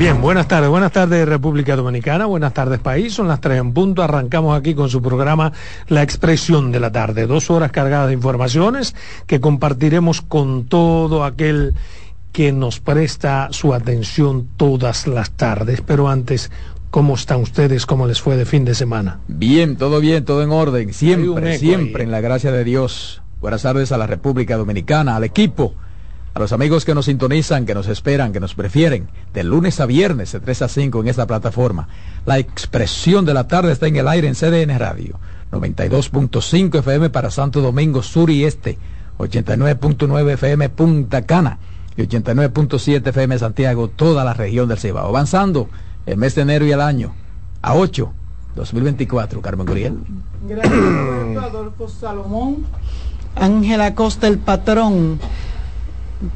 [0.00, 4.02] Bien, buenas tardes, buenas tardes República Dominicana, buenas tardes país, son las tres en punto,
[4.02, 5.52] arrancamos aquí con su programa
[5.88, 8.94] La Expresión de la Tarde, dos horas cargadas de informaciones
[9.26, 11.74] que compartiremos con todo aquel
[12.32, 16.50] que nos presta su atención todas las tardes, pero antes,
[16.88, 17.84] ¿cómo están ustedes?
[17.84, 19.20] ¿Cómo les fue de fin de semana?
[19.28, 23.20] Bien, todo bien, todo en orden, siempre, siempre en la gracia de Dios.
[23.42, 25.74] Buenas tardes a la República Dominicana, al equipo
[26.32, 29.86] a los amigos que nos sintonizan, que nos esperan, que nos prefieren, de lunes a
[29.86, 31.88] viernes, de 3 a 5 en esta plataforma.
[32.24, 35.18] La expresión de la tarde está en el aire en CDN Radio.
[35.50, 38.78] 92.5 FM para Santo Domingo Sur y Este,
[39.18, 41.58] 89.9 FM Punta Cana
[41.96, 45.08] y 89.7 FM Santiago, toda la región del Cibao.
[45.08, 45.68] Avanzando
[46.06, 47.14] el mes de enero y el año
[47.62, 48.12] a 8,
[48.54, 49.98] 2024, Carmen Guriel.
[50.48, 50.72] Gracias,
[51.42, 52.64] Adolfo Salomón.
[53.36, 55.18] Ángela Costa, el patrón.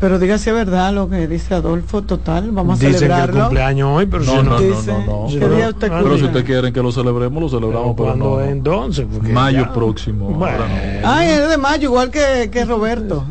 [0.00, 3.32] Pero dígase verdad lo que dice Adolfo, total, vamos a Dicen celebrarlo.
[3.32, 5.26] que el cumpleaños hoy, pero No, si no, no, no, Dice, no, no.
[5.28, 8.08] ¿qué Pero- día usted ah, Pero si ustedes quieren que lo celebremos, lo celebramos, pero
[8.08, 8.40] ¿cuándo no.
[8.40, 9.06] es entonces?
[9.12, 10.30] Porque Mayo ya- próximo.
[10.30, 10.68] Bueno, ahora
[11.02, 11.08] no.
[11.10, 13.24] Ay, es de mayo, igual que, que Roberto.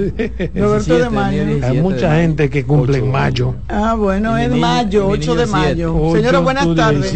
[0.56, 1.44] Roberto de mayo.
[1.66, 3.56] hay mucha gente que cumple en mayo.
[3.68, 6.12] Ah, bueno, es mayo, mi 8 niño de mayo.
[6.14, 7.12] Señora, buenas tardes.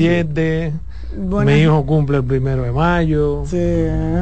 [1.17, 3.43] 17, Buenas- Mi hijo cumple el primero de mayo.
[3.45, 3.57] Sí.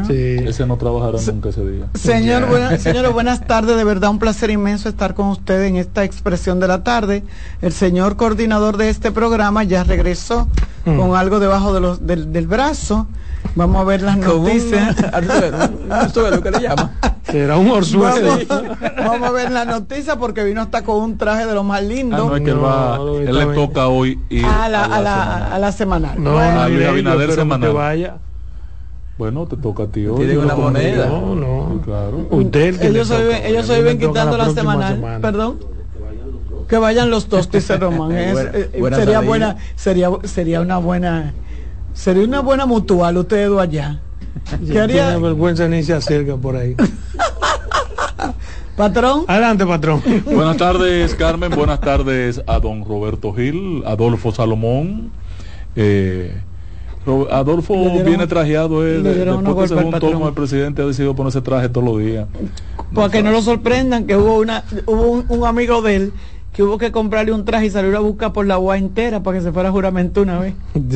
[0.07, 0.47] Sí.
[0.47, 1.85] Ese no trabajará nunca ese día.
[1.95, 3.75] Señor, buena- señora, buenas tardes.
[3.77, 7.23] De verdad, un placer inmenso estar con usted en esta expresión de la tarde.
[7.61, 10.47] El señor coordinador de este programa ya regresó
[10.85, 10.97] Mm.
[10.99, 13.07] con algo debajo de los, del, del brazo.
[13.55, 14.95] Vamos a ver las noticias.
[15.89, 16.91] Arzuelo, que le llama.
[17.23, 18.37] Será un orzuelo.
[18.47, 21.79] Vamos, vamos a ver las noticias porque vino hasta con un traje de lo más
[21.79, 24.83] Ah, lindo no, es que él va, No, él le toca hoy ir a la,
[24.85, 25.55] a la, semana.
[25.55, 26.23] a la semanal.
[26.23, 27.73] No, Bueno, a Luis Abinader semanal.
[27.73, 28.17] vaya.
[29.17, 30.17] Bueno, te toca a ti hoy.
[30.17, 31.05] Tiene una no moneda.
[31.07, 31.81] No, no.
[31.83, 32.27] Claro.
[32.29, 34.95] Usted que ellos viven, ellos se viven quitando la, próxima semanal.
[34.95, 35.19] semana.
[35.19, 35.59] Perdón.
[36.67, 38.11] Que vayan los dos, dice Román.
[38.15, 39.27] Eh, Es- buena- eh, buena sería salida.
[39.27, 41.33] buena, sería, sería una buena,
[41.95, 43.99] sería una buena mutual ustedes dos allá.
[44.71, 45.07] ¿Qué haría?
[45.07, 46.75] tiene vergüenza ni se acerca por ahí.
[48.75, 50.01] Patrón, Adelante, patrón.
[50.25, 51.49] Buenas tardes, Carmen.
[51.55, 55.11] Buenas tardes a don Roberto Gil, Adolfo Salomón.
[55.77, 56.35] Eh,
[57.31, 60.11] Adolfo dieron- viene trajeado eh, de- después que según patrón.
[60.13, 62.27] toma el presidente ha decidido ponerse traje todos los días.
[62.93, 66.13] para que no lo sorprendan, que hubo una, hubo un, un amigo de él
[66.55, 69.37] que hubo que comprarle un traje y salir a buscar por la UA entera para
[69.37, 70.53] que se fuera a juramento una vez.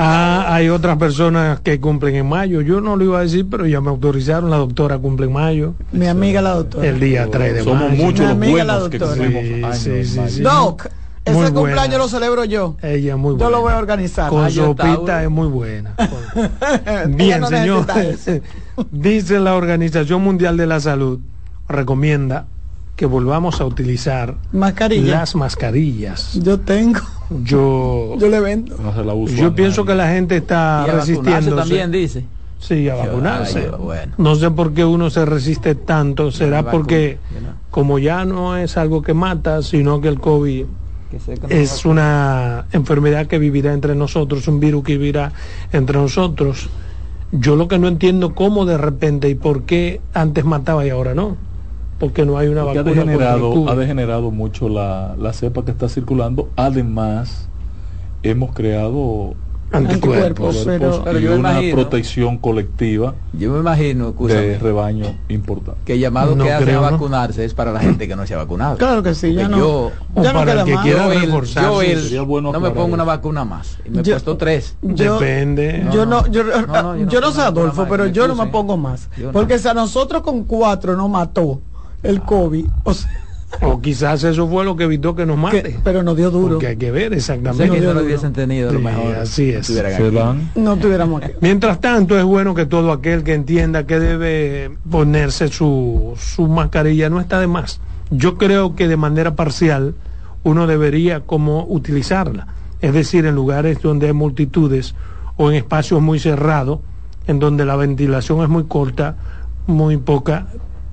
[0.00, 2.60] Ah, hay otras personas que cumplen en mayo.
[2.60, 4.48] Yo no lo iba a decir, pero ya me autorizaron.
[4.48, 5.74] La doctora cumple en mayo.
[5.90, 6.86] Mi amiga la doctora.
[6.86, 8.04] El día 3 de Somos mayo.
[8.04, 9.24] muchos Mi los amiga la buenos que doctora.
[9.24, 10.06] cumplimos Sí, años.
[10.08, 10.40] sí, sí.
[10.42, 10.90] Doc, Muy
[11.24, 11.50] ese buena.
[11.52, 12.76] cumpleaños lo celebro yo.
[12.80, 13.44] Ella es muy buena.
[13.46, 14.28] Yo lo voy a organizar.
[14.30, 15.94] Con Mayo, sopita es muy buena.
[17.08, 17.84] Bien, no señor.
[18.92, 21.18] Dice la Organización Mundial de la Salud,
[21.68, 22.46] recomienda
[22.98, 25.20] que volvamos a utilizar Mascarilla.
[25.20, 26.34] las mascarillas.
[26.42, 26.98] Yo tengo.
[27.44, 28.76] Yo, Yo le vendo.
[28.76, 31.54] No se la uso yo pienso que la gente está resistiendo.
[31.54, 32.24] también dice.
[32.58, 33.60] Sí, a Yo- vacunarse.
[33.60, 34.14] ay, yo, bueno.
[34.18, 36.32] No sé por qué uno se resiste tanto.
[36.32, 37.50] Será porque, no.
[37.70, 40.64] como ya no es algo que mata, sino que el COVID
[41.12, 45.30] Que que es una enfermedad que vivirá entre nosotros, un virus que vivirá
[45.72, 46.68] entre nosotros.
[47.30, 51.14] Yo lo que no entiendo cómo de repente y por qué antes mataba y ahora
[51.14, 51.36] no.
[51.98, 55.64] Porque no hay una Porque ha vacuna el degenerado, ha degenerado mucho la, la cepa
[55.64, 56.48] que está circulando.
[56.56, 57.48] Además,
[58.22, 59.34] hemos creado
[59.72, 60.56] anticuerpos.
[60.56, 60.64] Anticuerpos.
[60.64, 65.80] Pero- pero y yo una imagino- protección colectiva Yo me imagino, de rebaño importante.
[65.84, 66.92] que el llamado No que hace creo, a ¿no?
[66.92, 68.76] vacunarse es para la gente que no se ha vacunado.
[68.78, 69.58] Claro que sí, ya no.
[69.58, 72.50] yo- O ya no para el que quiera yo, el- reforzarse, yo el- sería bueno
[72.52, 73.76] no me pongo una vacuna más.
[73.84, 74.76] Y me Yo- he puesto tres.
[74.82, 75.84] Yo- Depende.
[75.92, 78.76] yo no, yo, no, no, yo no no sé Adolfo, pero yo no me pongo
[78.78, 79.10] más.
[79.18, 79.32] No.
[79.32, 81.60] Porque si a nosotros con cuatro nos mató
[82.02, 83.10] el COVID, o sea,
[83.62, 85.62] O quizás eso fue lo que evitó que nos mate.
[85.62, 86.48] que- pero nos dio duro.
[86.56, 87.70] Porque hay que ver exactamente.
[87.74, 89.16] que no lo no- hubiesen tenido lo mejor.
[89.16, 89.74] así es.
[90.12, 91.32] dan No tuviéramos aquí.
[91.40, 97.08] Mientras tanto, es bueno que todo aquel que entienda que debe ponerse su, su mascarilla
[97.08, 97.80] no está de más.
[98.10, 99.94] Yo creo que de manera parcial
[100.44, 102.48] uno debería como utilizarla.
[102.82, 104.94] Es decir, en lugares donde hay multitudes
[105.38, 106.80] o en espacios muy cerrados,
[107.26, 109.16] en donde la ventilación es muy corta,
[109.66, 110.48] muy poca,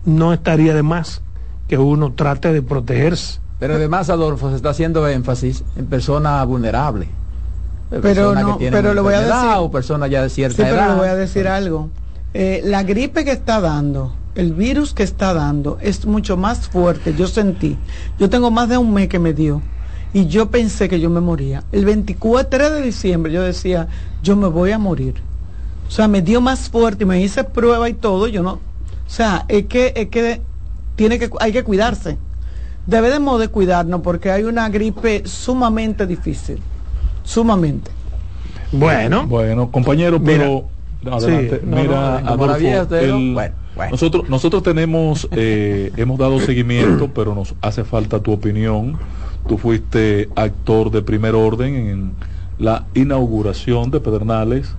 [0.06, 1.22] no estaría de más
[1.68, 3.40] que uno trate de protegerse.
[3.60, 7.08] Pero además, Adolfo, se está haciendo énfasis en personas vulnerables.
[7.90, 10.58] Pero Personas no, que tienen pero le voy a decir- O personas ya de cierta
[10.58, 10.90] Sí, pero edad.
[10.94, 11.90] le voy a decir algo.
[12.34, 17.14] Eh, la gripe que está dando, el virus que está dando, es mucho más fuerte.
[17.16, 17.78] Yo sentí.
[18.20, 19.62] Yo tengo más de un mes que me dio.
[20.14, 21.64] Y yo pensé que yo me moría.
[21.72, 23.88] El 24 de diciembre yo decía,
[24.22, 25.16] yo me voy a morir.
[25.88, 28.28] O sea, me dio más fuerte y me hice prueba y todo.
[28.28, 28.60] Yo no.
[29.06, 30.42] O sea, es que, es que
[30.96, 32.18] tiene que, hay que cuidarse.
[32.86, 36.60] debemos de cuidarnos porque hay una gripe sumamente difícil,
[37.24, 37.92] sumamente.
[38.72, 40.66] Bueno, bueno, compañero, pero
[41.10, 42.22] adelante, mira,
[43.92, 48.98] nosotros nosotros tenemos eh, hemos dado seguimiento, pero nos hace falta tu opinión.
[49.48, 52.12] Tú fuiste actor de primer orden en
[52.58, 54.74] la inauguración de Pedernales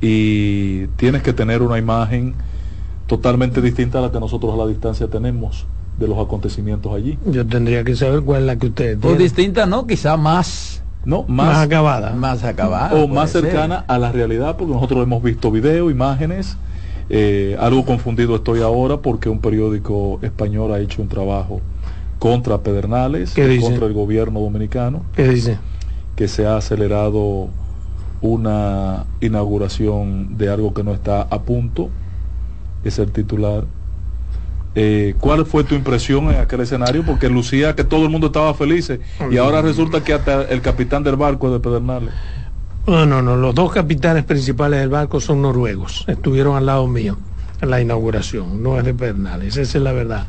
[0.00, 2.34] y tienes que tener una imagen
[3.10, 5.66] totalmente distinta a la que nosotros a la distancia tenemos
[5.98, 7.18] de los acontecimientos allí.
[7.26, 9.16] Yo tendría que saber cuál es la que usted tiene.
[9.16, 10.84] O distinta, no, quizá más.
[11.04, 12.12] No más, acabada.
[12.12, 16.56] Más acabada o más cercana a la realidad porque nosotros hemos visto video imágenes.
[17.08, 21.60] Eh, algo confundido estoy ahora porque un periódico español ha hecho un trabajo
[22.20, 25.02] contra Pedernales contra el gobierno dominicano.
[25.16, 25.58] ¿Qué dice
[26.14, 27.48] que se ha acelerado
[28.20, 31.90] una inauguración de algo que no está a punto
[32.84, 33.64] es el titular
[34.74, 37.04] eh, ¿Cuál fue tu impresión en aquel escenario?
[37.04, 38.92] Porque lucía que todo el mundo estaba feliz
[39.30, 42.10] y ahora resulta que hasta el capitán del barco es de Pedernales.
[42.86, 47.18] No, no, no, los dos capitanes principales del barco son noruegos, estuvieron al lado mío
[47.60, 50.26] en la inauguración, no es de Pedernales, esa es la verdad.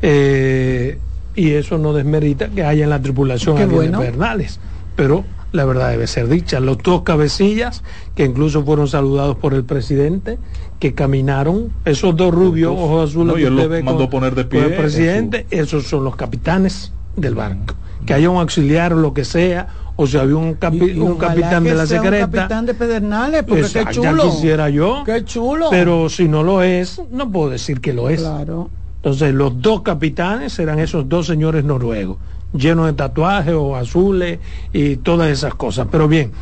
[0.00, 0.98] Eh,
[1.34, 4.60] y eso no desmerita que haya en la tripulación de Pedernales,
[4.94, 5.24] pero
[5.56, 6.60] la verdad debe ser dicha.
[6.60, 7.82] Los dos cabecillas,
[8.14, 10.38] que incluso fueron saludados por el presidente,
[10.78, 14.76] que caminaron, esos dos rubios, ojos azules que usted ve mandó poner de pie, el
[14.76, 17.74] presidente, esos son los capitanes del barco.
[18.04, 20.56] Que haya un auxiliar o lo que sea, o si había un,
[21.00, 22.26] un capitán de la secreta.
[22.26, 24.24] Un capitán de Pedernales, porque qué chulo.
[24.24, 25.02] Ya quisiera yo.
[25.04, 25.68] Qué chulo.
[25.70, 28.20] Pero si no lo es, no puedo decir que lo es.
[28.20, 28.70] Claro.
[28.96, 32.18] Entonces, los dos capitanes eran esos dos señores noruegos
[32.56, 34.38] lleno de tatuajes o azules
[34.72, 35.88] y todas esas cosas.
[35.90, 36.32] Pero bien,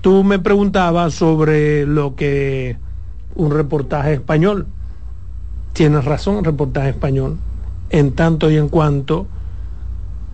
[0.00, 2.76] tú me preguntabas sobre lo que
[3.34, 4.66] un reportaje español.
[5.72, 7.38] Tienes razón, reportaje español,
[7.90, 9.26] en tanto y en cuanto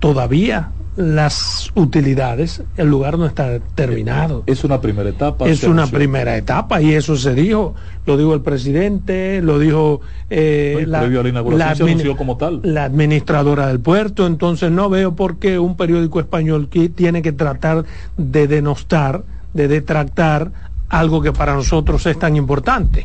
[0.01, 4.45] todavía las utilidades, el lugar no está terminado.
[4.47, 5.49] Es una primera etapa.
[5.49, 7.75] Es una primera etapa y eso se dijo,
[8.07, 10.01] lo dijo el presidente, lo dijo
[10.31, 12.61] eh, la, la, como tal.
[12.63, 17.85] la administradora del puerto, entonces no veo por qué un periódico español tiene que tratar
[18.17, 20.53] de denostar, de detractar
[20.89, 23.05] algo que para nosotros es tan importante,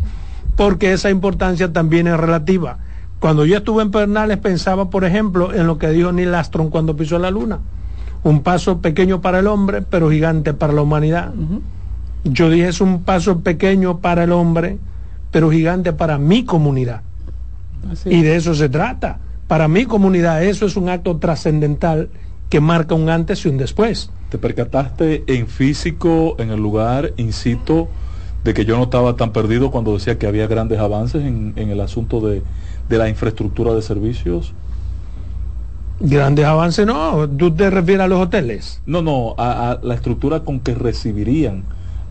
[0.56, 2.78] porque esa importancia también es relativa.
[3.20, 6.96] Cuando yo estuve en Pernales pensaba, por ejemplo, en lo que dijo Neil Armstrong cuando
[6.96, 7.60] pisó la luna
[8.24, 11.34] un paso pequeño para el hombre, pero gigante para la humanidad.
[12.24, 14.78] Yo dije, es un paso pequeño para el hombre,
[15.32, 17.02] pero gigante para mi comunidad.
[18.06, 19.20] y de eso se trata.
[19.48, 22.10] Para mi comunidad eso es un acto trascendental
[22.50, 24.10] que marca un antes y un después.
[24.30, 27.88] ¿Te percataste en físico, en el lugar, incito,
[28.44, 31.80] de que yo no estaba tan perdido cuando decía que había grandes avances en, el
[31.80, 32.42] asunto de,
[32.90, 34.54] de la infraestructura de servicios?
[36.00, 38.82] Grandes avances no, tú te refieres a los hoteles.
[38.86, 41.64] No, no, a, la estructura con que recibirían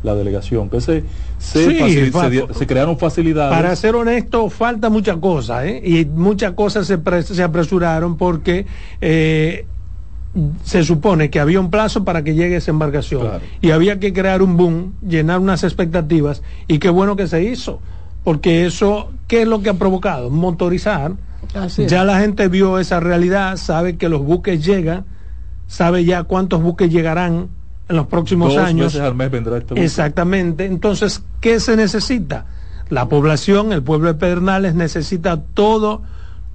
[0.02, 1.04] la delegación, que se,
[1.38, 2.10] se,
[2.52, 3.56] se, crearon facilidades.
[3.56, 5.82] Para ser honesto, falta muchas cosas, ¿eh?
[5.84, 8.66] y muchas cosas se, se apresuraron porque
[9.00, 9.66] eh,
[10.62, 14.42] se supone que había un plazo para que llegue esa embarcación y había que crear
[14.42, 17.80] un boom, llenar unas expectativas, y qué bueno que se hizo,
[18.22, 20.30] porque eso, ¿qué es lo que ha provocado?
[20.30, 21.12] Motorizar
[21.76, 25.04] ya la gente vio esa realidad, sabe que los buques llegan,
[25.66, 27.48] sabe ya cuántos buques llegarán
[27.88, 28.96] en los próximos años.
[28.96, 30.66] al mes vendrá este Exactamente.
[30.66, 32.46] Entonces, ¿qué se necesita?
[32.90, 36.02] La población, el pueblo de Pedernales necesita todo,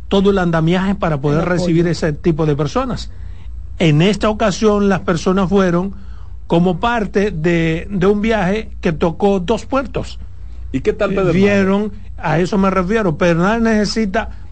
[0.08, 3.12] todo el andamiaje para poder recibir ese tipo de personas.
[3.80, 5.94] En esta ocasión las personas fueron
[6.48, 10.20] como parte de, de un viaje que tocó dos puertos.
[10.72, 11.36] ¿Y qué tal Pedernales?
[11.36, 14.43] Vieron, a eso me refiero, Pedernales necesita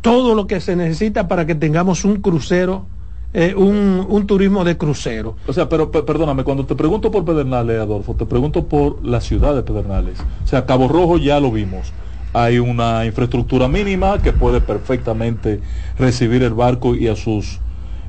[0.00, 2.86] todo lo que se necesita para que tengamos un crucero,
[3.34, 5.36] eh, un, turismo de crucero.
[5.46, 9.54] O sea, pero perdóname, cuando te pregunto por Pedernales, Adolfo, te pregunto por la ciudad
[9.54, 10.18] de Pedernales.
[10.44, 11.92] O sea, Cabo Rojo ya lo vimos.
[12.32, 15.60] Hay una infraestructura mínima que puede perfectamente
[15.98, 17.60] recibir el barco y a sus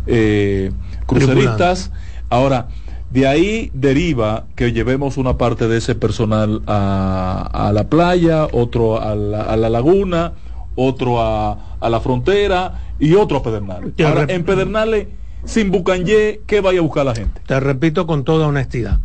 [0.06, 0.72] eh,
[1.06, 1.92] cruceristas.
[2.30, 2.68] Ahora,
[3.10, 9.16] de ahí deriva que llevemos una parte de ese personal a, la playa, otro a
[9.16, 10.34] la laguna,
[10.78, 13.94] otro a, a la frontera y otro a Pedernales.
[14.06, 15.08] Ahora, en Pedernales,
[15.44, 17.42] sin Bucanyé, ¿qué vaya a buscar la gente?
[17.46, 19.00] Te repito con toda honestidad,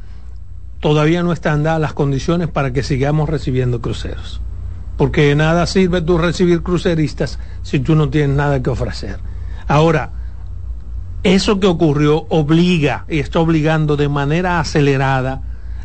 [0.80, 4.40] todavía no están dadas las condiciones para que sigamos recibiendo cruceros.
[4.96, 9.18] Porque de nada sirve tú recibir cruceristas si tú no tienes nada que ofrecer.
[9.66, 10.10] Ahora,
[11.22, 15.42] eso que ocurrió obliga y está obligando de manera acelerada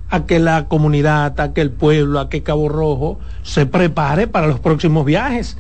[0.10, 4.48] a que la comunidad, a que el pueblo, a que Cabo Rojo se prepare para
[4.48, 5.58] los próximos viajes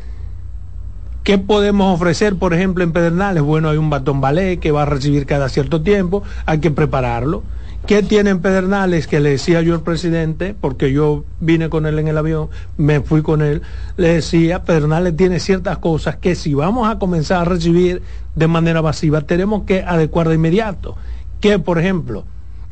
[1.27, 3.43] ¿Qué podemos ofrecer, por ejemplo, en Pedernales?
[3.43, 7.43] Bueno, hay un batón ballet que va a recibir cada cierto tiempo, hay que prepararlo.
[7.85, 9.07] ¿Qué tienen Pedernales?
[9.07, 13.01] Que le decía yo al presidente, porque yo vine con él en el avión, me
[13.01, 13.61] fui con él,
[13.97, 18.01] le decía, Pedernales tiene ciertas cosas que si vamos a comenzar a recibir
[18.35, 20.95] de manera masiva, tenemos que adecuar de inmediato.
[21.41, 22.23] Que, por ejemplo,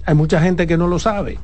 [0.05, 1.39] hay mucha gente que no lo sabe.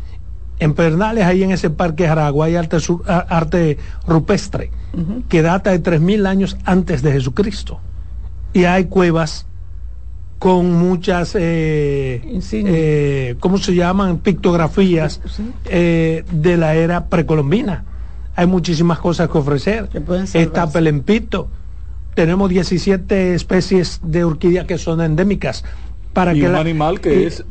[0.61, 2.77] En Pedernales, ahí en ese parque Aragua, hay arte,
[3.07, 4.69] arte rupestre,
[5.27, 7.79] que data de 3.000 años antes de Jesucristo.
[8.53, 9.47] Y hay cuevas
[10.37, 14.19] con muchas, eh, eh, ¿cómo se llaman?
[14.19, 15.19] Pictografías
[15.65, 17.83] eh, de la era precolombina.
[18.35, 19.89] Hay muchísimas cosas que ofrecer.
[20.31, 21.47] Está Pelempito.
[22.13, 25.63] Tenemos 17 especies de orquídeas que son endémicas.
[26.13, 27.45] Para que un animal que es...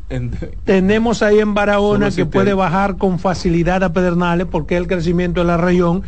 [0.64, 5.46] tenemos ahí en Barahona que puede bajar con facilidad a Pedernales porque el crecimiento de
[5.46, 6.02] la región,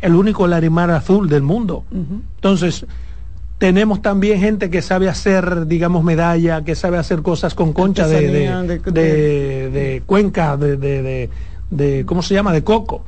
[0.00, 1.84] el único larimar azul del mundo.
[2.36, 2.86] Entonces,
[3.58, 8.28] tenemos también gente que sabe hacer, digamos, medalla, que sabe hacer cosas con concha de,
[8.90, 11.28] de, cuenca, de,
[11.70, 13.02] de, ¿cómo se llama?, de coco.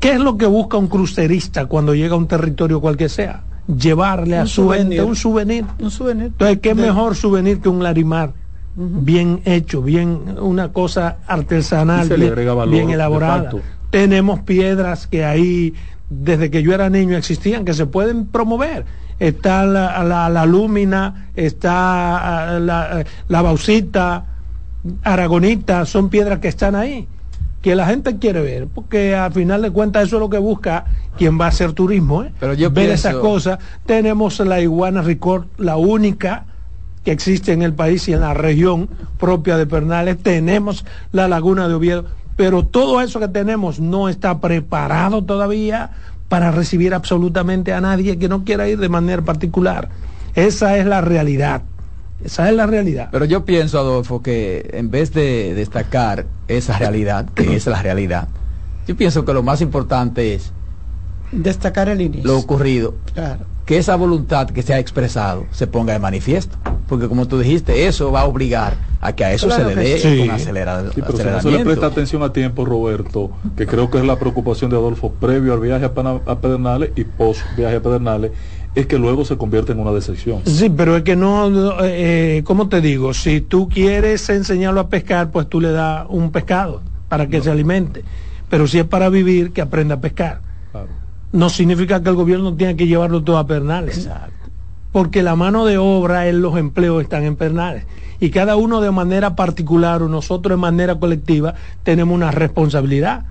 [0.00, 3.42] ¿Qué es lo que busca un crucerista cuando llega a un territorio cual que sea?
[3.66, 5.64] Llevarle a su gente un souvenir.
[5.80, 6.26] Un souvenir.
[6.26, 8.32] Entonces, ¿qué mejor souvenir que un larimar?
[8.76, 12.08] Bien hecho, bien, una cosa artesanal,
[12.68, 13.50] bien elaborada.
[13.90, 15.74] Tenemos piedras que ahí,
[16.10, 18.84] desde que yo era niño, existían, que se pueden promover
[19.18, 24.24] está la, la, lúmina, está ah, la, la bauxita,
[25.02, 27.08] aragonita, son piedras que están ahí,
[27.62, 30.84] que la gente quiere ver, porque al final de cuentas eso es lo que busca
[31.16, 32.32] quien va a hacer turismo, ¿eh?
[32.38, 33.58] Pero yo ver esas cosas.
[33.84, 36.46] Tenemos la iguana record, la única
[37.04, 41.68] que existe en el país y en la región propia de Pernales, tenemos la laguna
[41.68, 42.04] de Oviedo,
[42.34, 45.90] pero todo eso que tenemos no está preparado todavía
[46.28, 49.88] para recibir absolutamente a nadie que no quiera ir de manera particular.
[50.34, 51.62] Esa es la realidad.
[52.24, 53.10] Esa es la realidad.
[53.12, 58.26] Pero yo pienso, Adolfo, que en vez de destacar esa realidad, que es la realidad,
[58.88, 60.52] yo pienso que lo más importante es
[61.32, 62.30] destacar el inicio.
[62.30, 62.94] Lo ocurrido.
[63.14, 63.44] Claro.
[63.64, 66.56] Que esa voluntad que se ha expresado se ponga de manifiesto.
[66.88, 70.22] Porque como tú dijiste, eso va a obligar a que a eso se le dé
[70.22, 70.92] un acelerado.
[70.92, 74.04] Sí, pero si no se le presta atención a tiempo, Roberto, que creo que es
[74.04, 78.30] la preocupación de Adolfo previo al viaje a, Pedernales y post viaje a Pedernales,
[78.76, 80.42] es que luego se convierte en una decepción.
[80.44, 81.50] Sí, pero es que no,
[81.82, 83.14] eh, ¿cómo te digo?
[83.14, 87.50] Si tú quieres enseñarlo a pescar, pues tú le das un pescado para que se
[87.50, 88.04] alimente.
[88.48, 90.40] Pero si es para vivir, que aprenda a pescar.
[91.36, 93.98] No significa que el gobierno tenga que llevarlo todo a Pedernales.
[93.98, 94.36] Exacto
[94.96, 97.84] porque la mano de obra en los empleos están en Pernales.
[98.18, 101.52] Y cada uno de manera particular o nosotros de manera colectiva
[101.82, 103.26] tenemos una responsabilidad.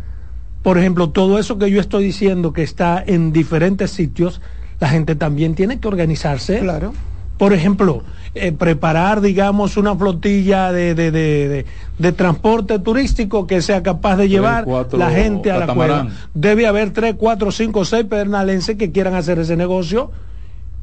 [0.61, 4.41] Por ejemplo, todo eso que yo estoy diciendo que está en diferentes sitios,
[4.79, 6.59] la gente también tiene que organizarse.
[6.59, 6.93] Claro.
[7.39, 8.03] Por ejemplo,
[8.37, 15.09] eh, preparar, digamos, una flotilla de, de, transporte turístico que sea capaz de llevar la
[15.09, 16.09] gente a la cueva.
[16.33, 20.11] Debe haber tres, cuatro, cinco, seis pernalenses que quieran hacer ese negocio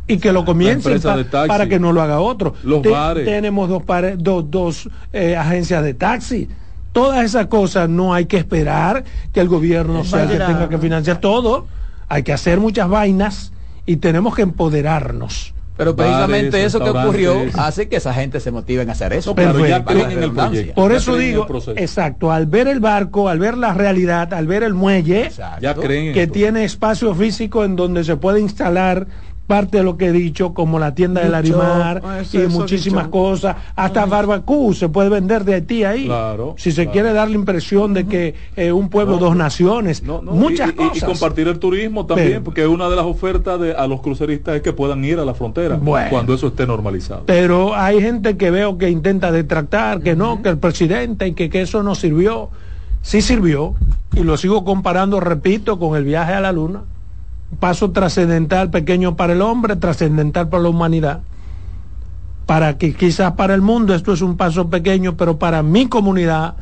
[0.07, 0.99] y que lo comiencen
[1.31, 2.55] para que no lo haga otro.
[2.63, 3.27] Los bares.
[3.27, 3.83] Tenemos dos,
[4.17, 6.49] dos, dos eh, agencias de taxi.
[6.93, 10.79] Todas esas cosas no hay que esperar que el gobierno sea el que tenga que
[10.79, 11.67] financiar todo.
[12.09, 13.53] Hay que hacer muchas vainas
[13.85, 15.53] y tenemos que empoderarnos.
[15.77, 19.35] Pero precisamente eso que ocurrió hace que esa gente se motive en hacer eso.
[19.35, 20.75] Pero ya creen en el proyecto.
[20.75, 24.75] Por eso digo, exacto, al ver el barco, al ver la realidad, al ver el
[24.75, 29.07] muelle, ya creen que tiene espacio físico en donde se puede instalar
[29.53, 33.55] parte de lo que he dicho, como la tienda del Arimar ah, y muchísimas cosas,
[33.77, 36.11] hasta Barbacú se puede vender de Haití ahí.
[36.57, 40.97] si se quiere dar la impresión de que eh, un pueblo, dos naciones, muchas cosas.
[40.97, 44.63] Y, compartir el turismo también, porque una de las ofertas de, a los cruceristas es
[44.63, 45.79] que puedan ir a la frontera
[46.09, 47.25] cuando eso esté normalizado.
[47.27, 51.51] Pero hay gente que veo que intenta detractar, que no, que el presidente y que,
[51.51, 52.49] que eso no sirvió.
[53.03, 53.75] Sí sirvió,
[54.15, 56.85] y lo sigo comparando, repito, con el viaje a la luna
[57.59, 61.21] paso trascendental pequeño para el hombre, trascendental para la humanidad.
[62.47, 66.57] Para que quizás para el mundo esto es un paso pequeño, pero para mi comunidad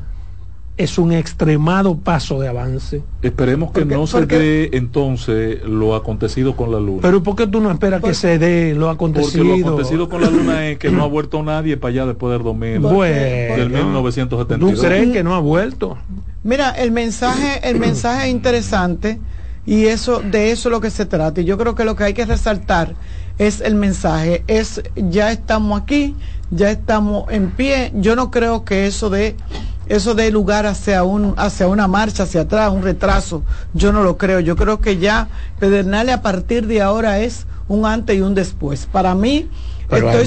[0.77, 3.03] es un extremado paso de avance.
[3.21, 7.01] Esperemos que no se dé entonces lo acontecido con la luna.
[7.03, 9.45] Pero ¿por qué tú no esperas que se dé lo acontecido?
[9.45, 12.33] Porque lo acontecido con la luna es que no ha vuelto nadie para allá después
[12.33, 14.75] del 2000, bueno, del 1972.
[14.75, 15.99] ¿Tú crees que no ha vuelto?
[16.45, 19.21] Mira, el mensaje, el mensaje interesante
[19.71, 21.41] y eso, de eso es lo que se trata.
[21.41, 22.97] Y yo creo que lo que hay que resaltar
[23.39, 26.17] es el mensaje, es ya estamos aquí,
[26.51, 27.93] ya estamos en pie.
[27.95, 29.37] Yo no creo que eso de
[29.87, 33.45] eso dé lugar hacia, un, hacia una marcha hacia atrás, un retraso.
[33.73, 34.41] Yo no lo creo.
[34.41, 35.29] Yo creo que ya
[35.61, 38.89] Pedernales a partir de ahora es un antes y un después.
[38.91, 39.49] Para mí,
[39.89, 40.27] estoy,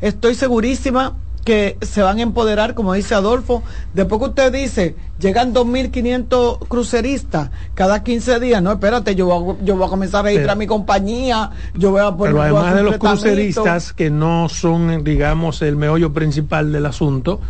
[0.00, 3.62] estoy segurísima que se van a empoderar, como dice Adolfo.
[3.94, 8.62] Después que usted dice, llegan 2.500 cruceristas cada 15 días.
[8.62, 11.50] No, espérate, yo voy a, yo voy a comenzar a registrar mi compañía.
[11.74, 12.34] Yo voy a poner.
[12.34, 17.40] Pero además de los cruceristas, que no son, digamos, el meollo principal del asunto,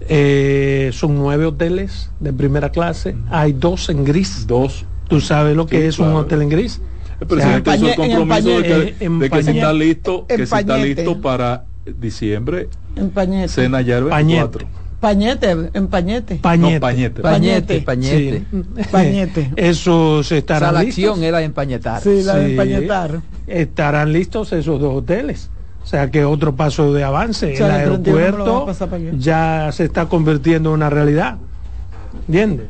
[0.00, 3.16] eh, son nueve hoteles de primera clase.
[3.30, 4.46] Hay dos en gris.
[4.46, 4.84] Dos.
[5.08, 6.80] ¿Tú sabes lo que es un hotel en gris?
[7.20, 8.62] El presidente hizo el compromiso de
[8.98, 13.48] que, de que se está listo, que se está listo para diciembre en Pañete.
[13.48, 14.66] Cena Yarbe Pañete.
[15.00, 16.36] Pañete, en Pañete.
[16.36, 16.74] Pañete.
[16.74, 17.22] No, pañete.
[17.22, 17.80] Pañete.
[17.80, 18.44] Pañete.
[18.88, 19.50] Pañete.
[19.56, 22.00] Eso se estará o sea, la acción era empañetar.
[22.00, 23.20] Sí, la de empañetar.
[23.48, 25.50] Estarán listos esos dos hoteles.
[25.82, 27.54] O sea que otro paso de avance.
[27.54, 28.68] O sea, el aeropuerto
[29.18, 31.38] ya se está convirtiendo en una realidad.
[32.28, 32.68] ¿Entiendes?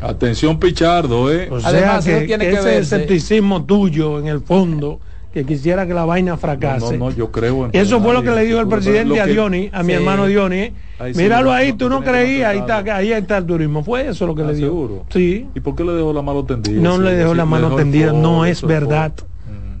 [0.00, 1.48] Atención Pichardo, ¿eh?
[1.50, 5.00] O sea Además, que, tiene que, que ese escepticismo tuyo en el fondo
[5.32, 6.98] que quisiera que la vaina fracase.
[6.98, 9.70] No, no, yo creo en Eso fue lo que le dijo el presidente a Diony,
[9.72, 10.72] a mi hermano Diony.
[11.14, 13.82] Míralo ahí, tú no creías, ahí está, ahí está el turismo.
[13.82, 14.68] Fue eso lo que le dijo.
[14.68, 15.06] Seguro.
[15.10, 15.48] Sí.
[15.54, 16.80] ¿Y por qué le dejó la mano tendida?
[16.80, 19.12] No le dejó la mano tendida, no es verdad.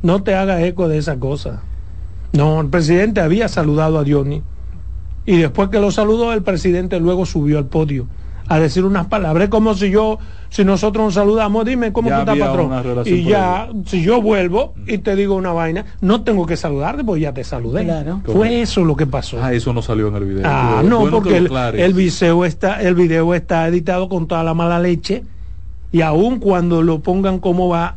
[0.02, 1.62] No te hagas eco de esa cosa.
[2.32, 4.42] No, el presidente había saludado a Diony.
[5.24, 8.06] Y después que lo saludó, el presidente luego subió al podio
[8.48, 9.44] a decir unas palabras.
[9.44, 10.18] Es como si yo,
[10.52, 13.02] si nosotros nos saludamos, dime cómo tú estás, patrón.
[13.06, 17.22] Y ya, si yo vuelvo y te digo una vaina, no tengo que saludarte porque
[17.22, 17.88] ya te saludé.
[18.26, 19.42] Fue eso lo que pasó.
[19.42, 20.42] Ah, eso no salió en el video.
[20.44, 24.78] Ah, no, porque el, el, video está, el video está editado con toda la mala
[24.78, 25.24] leche
[25.90, 27.96] y aun cuando lo pongan como va,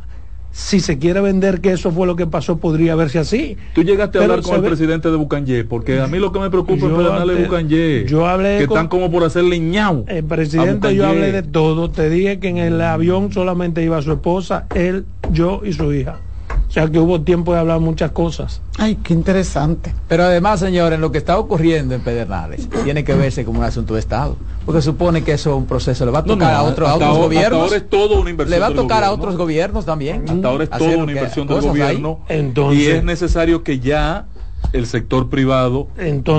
[0.56, 3.58] si se quiere vender que eso fue lo que pasó, podría verse así.
[3.74, 6.48] Tú llegaste a hablar con el presidente de Bucanye, porque a mí lo que me
[6.48, 8.04] preocupa es el de Bucanye.
[8.06, 10.06] Yo hablé que están como por hacerle ñau.
[10.08, 11.90] El presidente, yo hablé de todo.
[11.90, 16.20] Te dije que en el avión solamente iba su esposa, él, yo y su hija.
[16.68, 18.60] O sea que hubo tiempo de hablar muchas cosas.
[18.76, 19.94] Ay, qué interesante.
[20.08, 23.94] Pero además, señores, lo que está ocurriendo en Pedernales tiene que verse como un asunto
[23.94, 24.36] de Estado.
[24.64, 27.62] Porque supone que eso es un proceso, le va a tocar a, otros gobiernos.
[27.62, 28.58] ahora es todo una inversión.
[28.58, 30.28] Le va a tocar a otros gobiernos también.
[30.28, 32.20] Hasta ahora es todo una inversión del gobierno.
[32.28, 34.26] Entonces, y es necesario que ya
[34.72, 35.88] el sector privado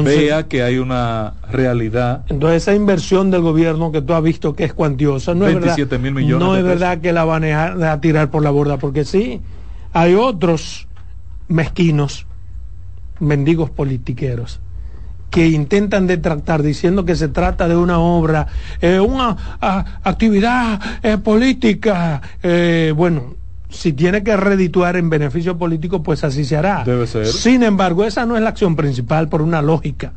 [0.04, 2.26] vea que hay una realidad.
[2.28, 5.78] Entonces esa inversión del gobierno que tú has visto que es cuantiosa, no es verdad,
[6.12, 9.42] millones no es verdad que la van a tirar por la borda, porque sí,
[9.98, 10.88] hay otros
[11.48, 12.28] mezquinos,
[13.20, 14.60] mendigos politiqueros,
[15.32, 18.46] que intentan detractar diciendo que se trata de una obra,
[18.80, 19.58] eh, una
[20.04, 22.22] actividad eh, política.
[22.44, 23.34] Eh, bueno,
[23.70, 26.84] si tiene que redituar en beneficio político, pues así se hará.
[26.86, 27.26] Debe ser.
[27.26, 30.14] Sin embargo, esa no es la acción principal por una lógica.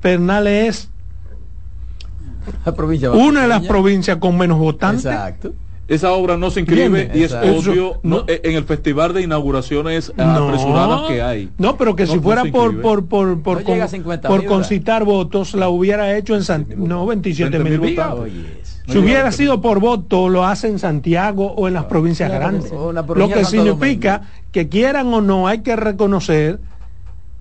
[0.00, 0.88] Pernales
[2.64, 5.04] es una de las provincias con menos votantes.
[5.04, 5.52] Exacto
[5.88, 11.08] esa obra no se inscribe y es obvio eh, en el festival de inauguraciones apresuradas
[11.08, 11.50] que hay.
[11.56, 16.34] No, pero que si fuera por por por por, por concitar votos la hubiera hecho
[16.34, 18.28] en San, no 27 mil votos.
[18.86, 22.72] Si hubiera sido por voto, lo hace en Santiago o en las provincias grandes.
[22.72, 24.22] Lo que significa
[24.52, 26.60] que quieran o no, hay que reconocer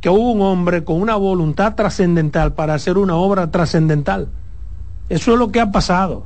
[0.02, 4.30] que hubo un hombre con una voluntad trascendental para hacer una obra trascendental.
[5.10, 6.26] Eso es lo que ha pasado.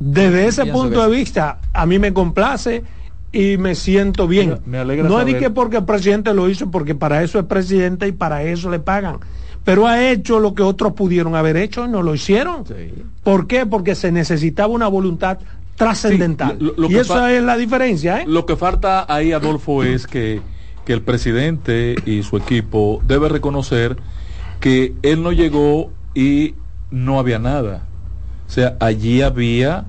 [0.00, 2.84] Desde ese punto de vista, a mí me complace
[3.32, 4.60] y me siento bien.
[4.66, 8.42] no es que porque el presidente lo hizo, porque para eso es presidente y para
[8.42, 9.18] eso le pagan.
[9.64, 12.64] Pero ha hecho lo que otros pudieron haber hecho y no lo hicieron.
[13.22, 13.66] ¿Por qué?
[13.66, 15.38] Porque se necesitaba una voluntad
[15.76, 16.58] trascendental.
[16.88, 18.22] y esa es la diferencia.
[18.22, 18.24] ¿eh?
[18.26, 20.40] Lo que falta ahí, Adolfo, es que,
[20.86, 23.96] que el presidente y su equipo debe reconocer
[24.60, 26.54] que él no llegó y
[26.90, 27.87] no había nada
[28.48, 29.84] o sea, allí había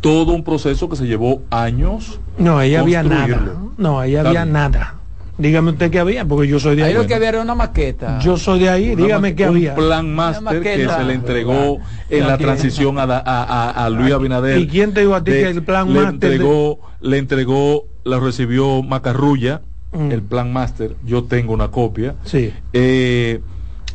[0.00, 2.18] todo un proceso que se llevó años.
[2.38, 3.54] No, ahí había nada.
[3.76, 4.94] No, ahí había nada.
[5.36, 6.90] Dígame usted qué había, porque yo soy de ahí.
[6.90, 8.18] Ahí lo que había era una maqueta.
[8.20, 9.70] Yo soy de ahí, dígame qué había.
[9.70, 14.58] Un plan máster que se le entregó en la transición a, a, a, Luis Abinader.
[14.58, 18.82] ¿Y quién te dijo a ti que el plan le Entregó, Le entregó, la recibió
[18.82, 20.10] Macarrulla, mm.
[20.10, 20.96] el plan máster.
[21.04, 22.16] Yo tengo una copia.
[22.24, 22.52] Sí.
[22.72, 23.40] Eh,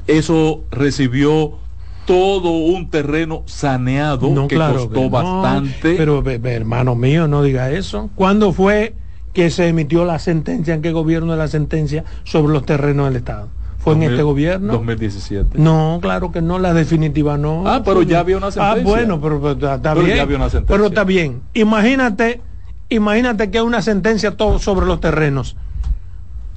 [0.08, 1.60] eso recibió
[2.06, 5.96] todo un terreno saneado que costó bastante.
[5.96, 8.10] Pero hermano mío, no diga eso.
[8.16, 8.94] ¿Cuándo fue
[9.34, 13.18] que se emitió la sentencia, en qué gobierno de la sentencia sobre los terrenos del
[13.18, 13.50] Estado?
[13.80, 14.74] ¿Fue en este gobierno?
[14.74, 15.60] 2017.
[15.60, 17.68] No, claro que no, la definitiva no.
[17.68, 18.82] Ah, pero ya había una sentencia.
[18.82, 20.28] Ah, bueno, pero, está bien.
[20.66, 21.42] Pero está bien.
[21.54, 22.42] Imagínate,
[22.90, 25.56] imagínate que una sentencia todo sobre los terrenos.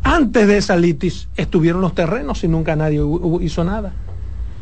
[0.03, 3.03] Antes de esa litis estuvieron los terrenos y nunca nadie
[3.43, 3.93] hizo nada.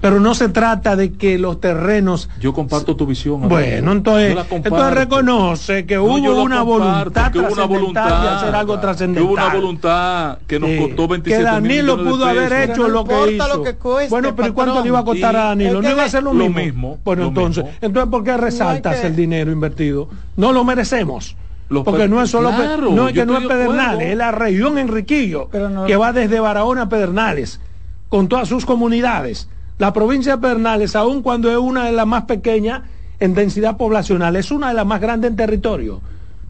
[0.00, 4.94] Pero no se trata de que los terrenos yo comparto tu visión bueno entonces entonces
[4.94, 9.32] reconoce que hubo una voluntad que hubo una voluntad de hacer algo trascendental que hubo
[9.34, 13.48] una voluntad que nos costó 27 que Danilo pudo haber hecho lo que hizo.
[13.56, 15.82] lo que cueste, bueno pero ¿y cuánto le iba a costar a Danilo?
[15.82, 16.60] no iba a ser lo, lo mismo.
[16.60, 17.78] mismo bueno lo entonces mismo.
[17.80, 19.06] entonces ¿por qué resaltas que...
[19.06, 20.08] el dinero invertido?
[20.36, 21.36] no lo merecemos.
[21.68, 24.16] Los porque no es solo claro, no, yo que no es estoy de Pedernales es
[24.16, 27.60] la región Enriquillo no- que va desde Barahona a Pedernales
[28.08, 32.24] con todas sus comunidades la provincia de Pedernales aun cuando es una de las más
[32.24, 32.82] pequeñas
[33.20, 36.00] en densidad poblacional es una de las más grandes en territorio.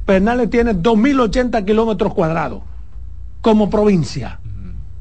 [0.04, 2.62] Pedernales tiene 2.080 kilómetros cuadrados
[3.40, 4.40] como provincia.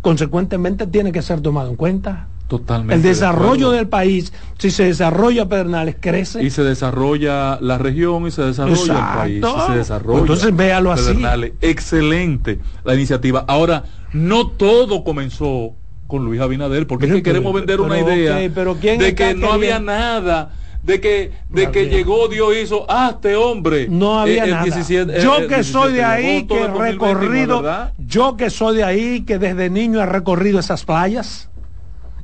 [0.02, 2.28] Consecuentemente tiene que ser tomado en cuenta.
[2.48, 6.44] Totalmente el de desarrollo del país si se desarrolla Pedernales crece.
[6.44, 9.24] Y se desarrolla la región y se desarrolla Exacto.
[9.24, 11.06] el país y se desarrolla Entonces, véalo así.
[11.06, 11.54] Pedernales.
[11.62, 13.46] excelente la iniciativa.
[13.48, 13.84] Ahora
[14.14, 15.74] no todo comenzó
[16.08, 19.34] con Luis Abinader porque es que queremos pero, vender una idea pero ¿quién de que
[19.34, 20.52] no había nada
[20.84, 21.92] de que de No que había.
[21.98, 24.64] llegó Dios hizo ah este hombre no había eh, el nada.
[24.66, 27.94] 17, yo el que soy 17 de ahí que he del 2020, recorrido ¿verdad?
[27.98, 31.50] yo que soy de ahí que desde niño he recorrido esas playas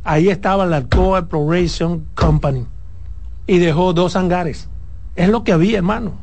[0.04, 2.66] ahí estaba la Alcoa Exploration Company
[3.48, 4.70] y dejó dos hangares.
[5.16, 6.14] Es lo que había hermano.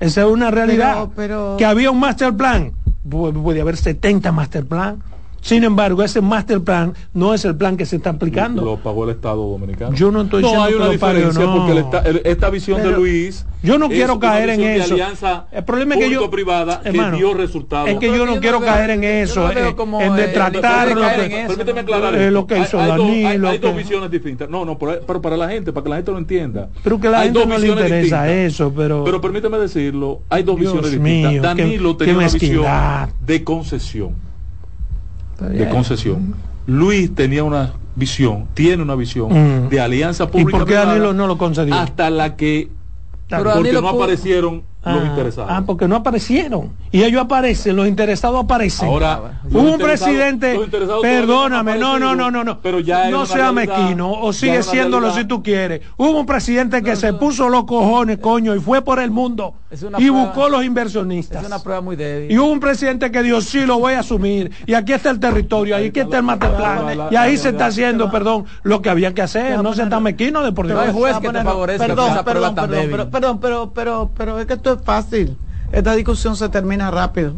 [0.00, 0.94] Esa es una realidad.
[0.94, 2.72] Pero- pero- que había un master plan.
[3.08, 5.02] Pu- puede haber 70 master plan
[5.40, 9.04] sin embargo ese master plan no es el plan que se está aplicando lo pagó
[9.04, 11.56] el Estado dominicano Yo no estoy diciendo hay que una lo pague o diferencia no.
[11.56, 14.50] porque el esta, el- esta visión de Pero Luis yo no es quiero una caer
[14.50, 14.94] en de eso.
[14.94, 18.40] alianza El problema es que yo- que hermano, dio resultados es que yo no yo
[18.40, 20.32] quiero no veo- caer en yo eso, no eh, como, en eh,
[20.94, 21.80] lo caer que, en eso, Permíteme ¿no?
[21.96, 24.48] aclarar Eh, lo que hizo hay, hay dos, Danilo, hay- hay que- dos visiones distintas.
[24.48, 26.68] No, no, pero, pero para la gente, para que la gente lo entienda.
[26.84, 28.28] Pero que la Hay gente dos no le interesa distintas.
[28.28, 31.56] eso, pero- Pero permíteme decirlo, hay dos Dios visiones mío, distintas.
[31.56, 32.64] Danilo qué tenía una visión
[33.26, 34.26] de concesión.
[35.40, 36.34] De concesión.
[36.66, 39.68] Luis tenía una visión, tiene una visión Mm.
[39.68, 41.74] de alianza ¿Y pública por qué Danilo no lo concedió?
[41.74, 42.68] hasta la que
[43.28, 44.00] Pero porque Danilo no pudo-
[44.86, 45.50] aparecieron los Ah, interesados.
[45.52, 46.72] Ah, porque no aparecieron.
[46.92, 48.88] Y ellos aparecen, los interesados aparecen.
[48.88, 50.58] Ahora, hubo un interesados- presidente,
[51.02, 55.12] perdóname, no, no, no, no, no, pero ya no sea realidad, mezquino, o sigue siéndolo
[55.12, 55.82] si tú quieres.
[55.96, 59.54] Hubo un presidente que se puso los cojones, coño, y fue por el mundo
[59.98, 61.42] y prueba- buscó los inversionistas.
[61.42, 62.30] Es una prueba muy débil.
[62.30, 64.50] Y hubo un presidente que dijo, sí, lo voy a asumir.
[64.66, 67.08] Y aquí está el territorio, ahí aquí está el mateplan.
[67.10, 69.62] Y ahí se está haciendo, perdón, lo que había que hacer.
[69.62, 70.86] No sea tan mezquino de por No Dios.
[70.86, 74.38] hay juez Ah, que te bueno, favorezca perdón, perdón, perdón, pero, perdón, pero, pero, pero
[74.40, 75.36] es que esto es fácil.
[75.72, 77.34] Esta discusión se termina rápido.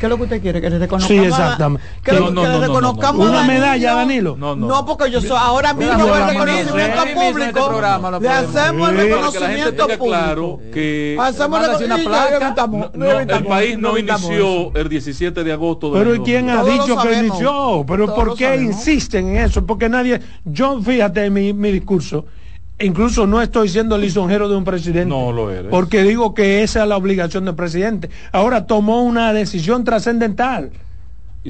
[0.00, 0.62] ¿Qué es lo que usted quiere?
[0.62, 1.22] Que le reconozcamos.
[1.22, 1.86] Sí, exactamente.
[2.02, 3.38] Que, No, no, que le no, no, reconozcamos no, no.
[3.38, 4.34] a Una medalla, Danilo.
[4.38, 4.66] No, no.
[4.66, 7.68] No, porque yo soy ahora mismo el reconocimiento este público.
[7.68, 10.04] programa Le hacemos el reconocimiento público.
[10.06, 12.46] claro que Hacemos una placa.
[12.46, 16.24] evitamos- no, no, el país no inició el 17 de agosto del Pero ¿y año
[16.24, 16.76] quién ha 2000.
[16.78, 17.84] Todos lo dicho que inició?
[17.86, 19.66] Pero ¿por qué insisten en eso?
[19.66, 22.24] Porque nadie, yo fíjate en mi, mi discurso,
[22.80, 25.06] incluso no estoy siendo lisonjero de un presidente.
[25.06, 25.70] No lo eres.
[25.70, 28.10] Porque digo que esa es la obligación del presidente.
[28.32, 30.70] Ahora tomó una decisión trascendental.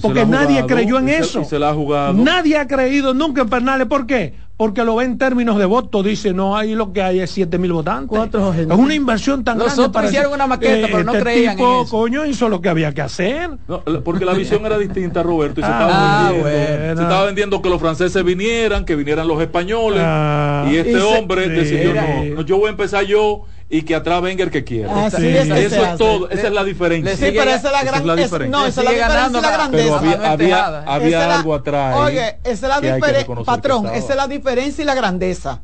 [0.02, 1.40] Porque nadie jugado, creyó en y se- eso.
[1.40, 2.12] y se la ha jugado.
[2.14, 3.86] Nadie ha creído nunca en Pernales.
[3.86, 4.34] ¿Por qué?
[4.56, 6.02] Porque lo ve en términos de voto.
[6.02, 8.08] Dice, no, ahí lo que hay es 7 mil votantes.
[8.08, 9.92] Cuatro es una inversión tan Los grande.
[9.92, 11.90] para hicieron una maqueta, pero no este creían en tipo, eso.
[11.90, 13.50] coño, hizo lo que había que hacer.
[13.68, 16.96] No, porque la visión era distinta, Roberto, y se, Ah, estaba vendiendo, bueno.
[16.96, 20.94] se estaba vendiendo que los franceses vinieran, que vinieran los españoles, Ah, y este y
[20.96, 24.50] hombre decidió Era- no, no, yo voy a empezar yo y que atrás venga el
[24.50, 25.06] que quiera.
[25.06, 25.98] Así es Eso se es hace.
[25.98, 27.16] todo, esa es la diferencia.
[27.16, 28.58] Sí, pero esa es la esa gran es la es- diferencia.
[28.58, 29.84] No, esa es la diferencia la grandeza.
[29.84, 30.84] Pero había, Manuel había, Tejada.
[30.86, 31.96] había Esa es la- algo atrás.
[31.96, 33.34] Oye, esa es la diferencia.
[33.44, 35.60] Patrón, esa es la diferencia y la grandeza.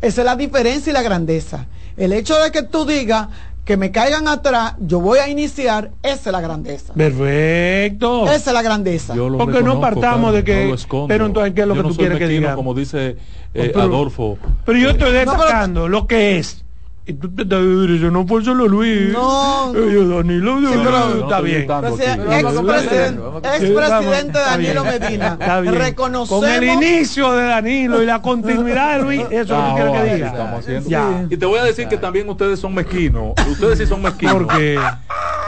[0.00, 1.66] Esa es la diferencia y la grandeza.
[1.96, 3.28] El hecho de que tú digas
[3.64, 6.92] que me caigan atrás, yo voy a iniciar, esa es la grandeza.
[6.94, 8.26] Perfecto.
[8.26, 9.14] Esa es la grandeza.
[9.16, 11.08] Yo lo Porque no partamos de que- no lo escondo.
[11.08, 12.54] pero entonces, ¿qué es lo Yo que no tú quieres que diga?
[12.54, 13.16] Como dice
[13.54, 14.38] eh, Pero- Adolfo.
[14.64, 16.62] Pero yo estoy pero- destacando lo que es.
[17.08, 19.12] Y tú te estás diciendo, no solo Luis.
[19.12, 19.72] No.
[19.76, 21.66] Eh, yo, Danilo, yo- Sí, pero- está no bien.
[23.54, 24.84] Expresidente Danilo.
[24.84, 25.36] Medina.
[25.40, 25.74] Está bien.
[25.76, 26.28] Reconocemos.
[26.28, 29.92] Con el inicio de Danilo y la continuidad de Luis, eso es lo que quiero
[29.92, 30.60] que diga.
[30.86, 31.26] Ya.
[31.30, 33.32] Y te voy a decir que también ustedes son mezquinos.
[33.50, 34.34] Ustedes sí son mezquinos.
[34.44, 34.78] Porque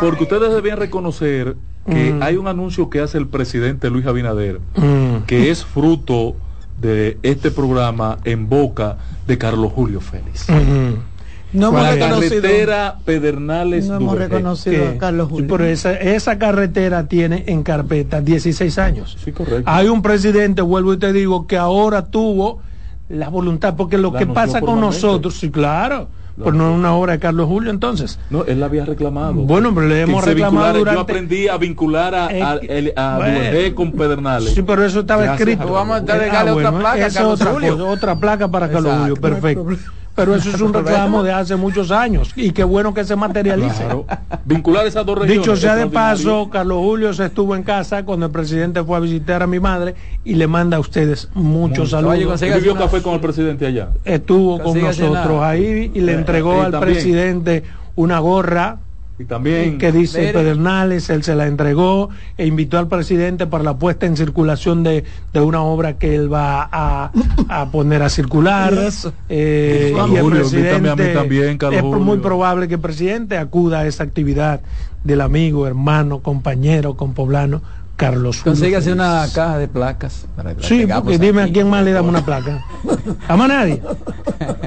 [0.00, 1.56] Porque ustedes debían reconocer
[1.90, 2.22] que Mm.
[2.22, 6.36] hay un anuncio que hace el presidente Luis Abinader, mm, que es fruto
[6.80, 10.48] de este programa en boca de Carlos Julio Félix.
[10.48, 11.17] mm.
[11.52, 12.42] No hemos la reconocido.
[12.42, 15.48] carretera Pedernales No hemos reconocido que- a Carlos Julio.
[15.48, 19.16] pero esa, esa carretera tiene en carpeta 16 años.
[19.24, 19.62] Sí, correcto.
[19.64, 22.60] Hay un presidente, vuelvo y te digo, que ahora tuvo
[23.08, 26.08] la voluntad, porque lo La que pasa con nosotros, sí, claro,
[26.40, 28.20] Pues no es una obra de Carlos Julio entonces.
[28.30, 29.32] No, él la había reclamado.
[29.32, 33.18] Bueno, pero le hemos reclamado Yo aprendí a vincular a, a,
[33.74, 34.54] con Pedernales.
[34.54, 35.72] Sí, pero eso estaba escrito.
[35.72, 37.06] Vamos a darle ah, otra placa.
[37.06, 39.66] Esa otra, otra placa para Carlos Julio, perfecto
[40.18, 43.84] pero eso es un reclamo de hace muchos años y qué bueno que se materialice.
[44.44, 45.46] Vincular esas dos regiones.
[45.46, 49.00] Dicho sea de paso, Carlos Julio se estuvo en casa cuando el presidente fue a
[49.00, 52.40] visitar a mi madre y le manda a ustedes muchos saludos.
[52.40, 53.90] ¿Vivió café con el presidente allá?
[54.04, 57.62] Estuvo con nosotros ahí y le eh, entregó al presidente
[57.94, 58.78] una gorra
[59.18, 63.76] y también que dice Pedernales, él se la entregó e invitó al presidente para la
[63.76, 65.04] puesta en circulación de,
[65.34, 67.10] una obra que él va a,
[67.72, 68.68] poner a circular.
[69.30, 74.60] Eh, y el presidente, también, es muy probable que el presidente acuda a esa actividad
[75.04, 77.60] del amigo, hermano, compañero, compoblano
[77.98, 78.42] Carlos.
[78.42, 80.26] Consígase una caja de placas.
[80.60, 82.64] sí, porque dime a quién más le damos una placa.
[83.28, 83.82] A más nadie.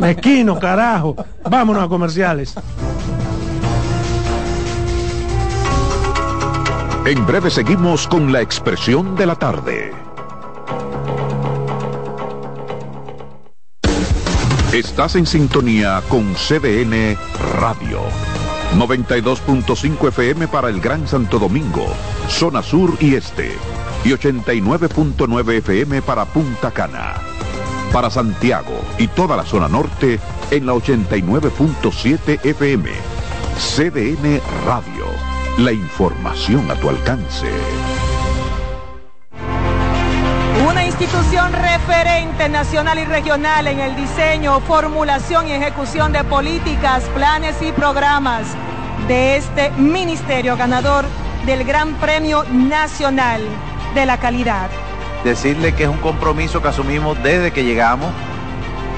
[0.01, 1.15] Mezquino, carajo.
[1.49, 2.55] Vámonos a comerciales.
[7.03, 9.91] En breve seguimos con la expresión de la tarde.
[14.71, 17.17] Estás en sintonía con CDN
[17.59, 18.01] Radio.
[18.77, 21.87] 92.5 FM para el Gran Santo Domingo,
[22.29, 23.51] zona sur y este.
[24.05, 27.15] Y 89.9 FM para Punta Cana.
[27.91, 30.19] Para Santiago y toda la zona norte
[30.51, 32.91] en la 89.7 FM.
[33.57, 37.47] CDN Radio la información a tu alcance.
[40.67, 47.55] Una institución referente nacional y regional en el diseño, formulación y ejecución de políticas, planes
[47.61, 48.55] y programas
[49.07, 51.05] de este ministerio ganador
[51.45, 53.41] del Gran Premio Nacional
[53.93, 54.69] de la Calidad.
[55.23, 58.11] Decirle que es un compromiso que asumimos desde que llegamos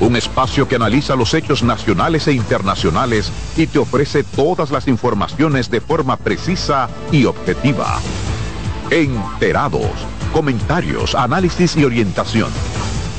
[0.00, 5.70] un espacio que analiza los hechos nacionales e internacionales y te ofrece todas las informaciones
[5.70, 7.98] de forma precisa y objetiva.
[8.90, 9.90] Enterados,
[10.32, 12.50] comentarios, análisis y orientación.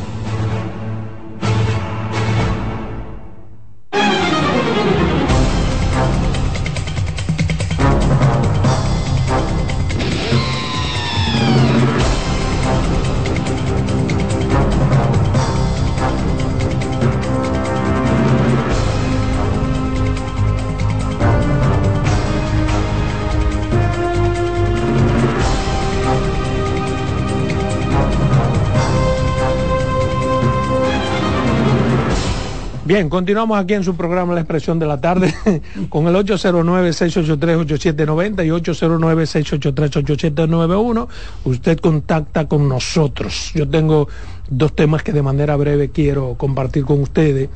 [32.90, 35.32] Bien, continuamos aquí en su programa La Expresión de la Tarde
[35.88, 41.06] con el 809-683-8790 y 809-683-8791.
[41.44, 43.52] Usted contacta con nosotros.
[43.54, 44.08] Yo tengo
[44.48, 47.48] dos temas que de manera breve quiero compartir con ustedes.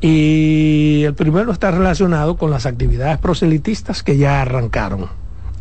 [0.00, 5.08] Y el primero está relacionado con las actividades proselitistas que ya arrancaron.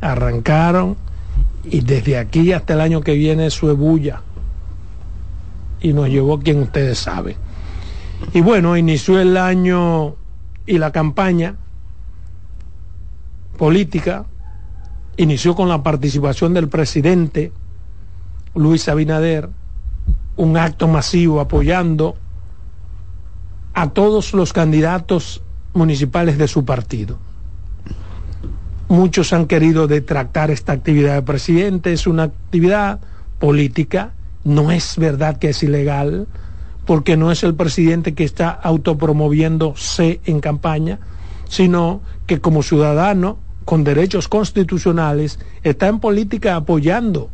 [0.02, 0.98] Arrancaron
[1.64, 4.22] y desde aquí hasta el año que viene su ebulla.
[5.82, 7.44] Y nos llevó quien ustedes saben.
[8.34, 10.16] Y bueno, inició el año
[10.66, 11.56] y la campaña
[13.58, 14.26] política,
[15.18, 17.52] inició con la participación del presidente
[18.54, 19.50] Luis Abinader,
[20.38, 22.16] un acto masivo apoyando
[23.74, 25.42] a todos los candidatos
[25.74, 27.18] municipales de su partido.
[28.88, 33.00] Muchos han querido detractar esta actividad del presidente, es una actividad
[33.40, 36.28] política, no es verdad que es ilegal,
[36.86, 41.00] porque no es el presidente que está autopromoviéndose en campaña,
[41.50, 47.30] sino que como ciudadano con derechos constitucionales está en política apoyando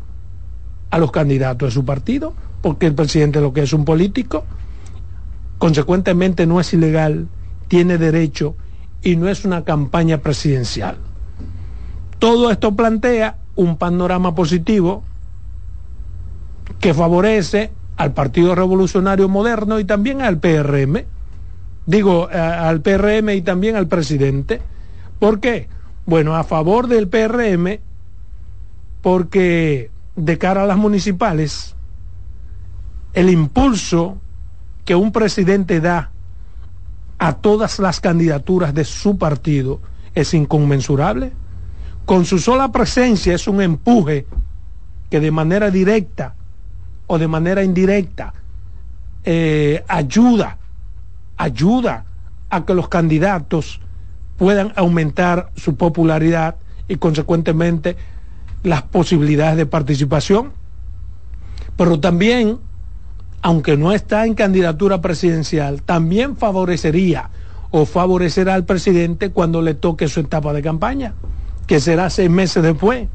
[0.89, 4.45] a los candidatos de su partido, porque el presidente lo que es un político,
[5.57, 7.27] consecuentemente no es ilegal,
[7.67, 8.55] tiene derecho
[9.03, 10.97] y no es una campaña presidencial.
[12.19, 15.03] Todo esto plantea un panorama positivo
[16.79, 21.05] que favorece al Partido Revolucionario Moderno y también al PRM.
[21.85, 24.59] Digo, al PRM y también al presidente.
[25.19, 25.67] ¿Por qué?
[26.07, 27.79] Bueno, a favor del PRM,
[29.03, 31.75] porque de cara a las municipales,
[33.13, 34.17] el impulso
[34.83, 36.09] que un presidente da
[37.19, 39.79] a todas las candidaturas de su partido
[40.15, 41.33] es inconmensurable.
[42.07, 44.25] Con su sola presencia es un empuje
[45.11, 46.33] que de manera directa
[47.12, 48.34] o de manera indirecta
[49.26, 50.58] eh, ayuda,
[51.36, 52.06] ayuda
[52.50, 53.82] a que los candidatos
[54.38, 56.56] puedan aumentar su popularidad
[56.88, 57.97] y consecuentemente
[58.63, 60.54] las posibilidades de participación.
[61.76, 62.60] Pero también,
[63.41, 67.30] aunque no está en candidatura presidencial, también favorecería
[67.71, 71.13] o favorecerá al presidente cuando le toque su etapa de campaña,
[71.67, 73.10] que será seis meses después.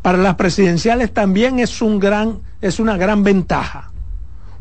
[0.00, 3.90] Para las presidenciales también es un gran es una gran ventaja.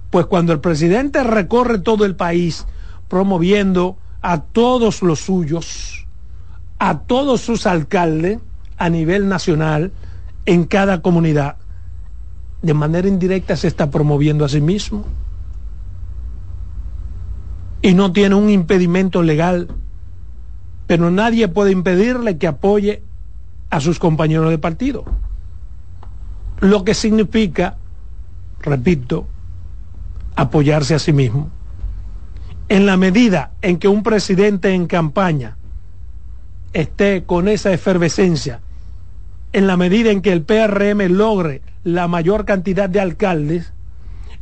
[0.09, 2.65] Pues cuando el presidente recorre todo el país
[3.07, 6.05] promoviendo a todos los suyos,
[6.79, 8.39] a todos sus alcaldes
[8.77, 9.93] a nivel nacional,
[10.45, 11.57] en cada comunidad,
[12.61, 15.05] de manera indirecta se está promoviendo a sí mismo.
[17.83, 19.67] Y no tiene un impedimento legal,
[20.87, 23.03] pero nadie puede impedirle que apoye
[23.69, 25.05] a sus compañeros de partido.
[26.59, 27.77] Lo que significa
[28.61, 29.27] repito,
[30.35, 31.49] apoyarse a sí mismo.
[32.69, 35.57] En la medida en que un presidente en campaña
[36.73, 38.61] esté con esa efervescencia,
[39.53, 43.73] en la medida en que el PRM logre la mayor cantidad de alcaldes,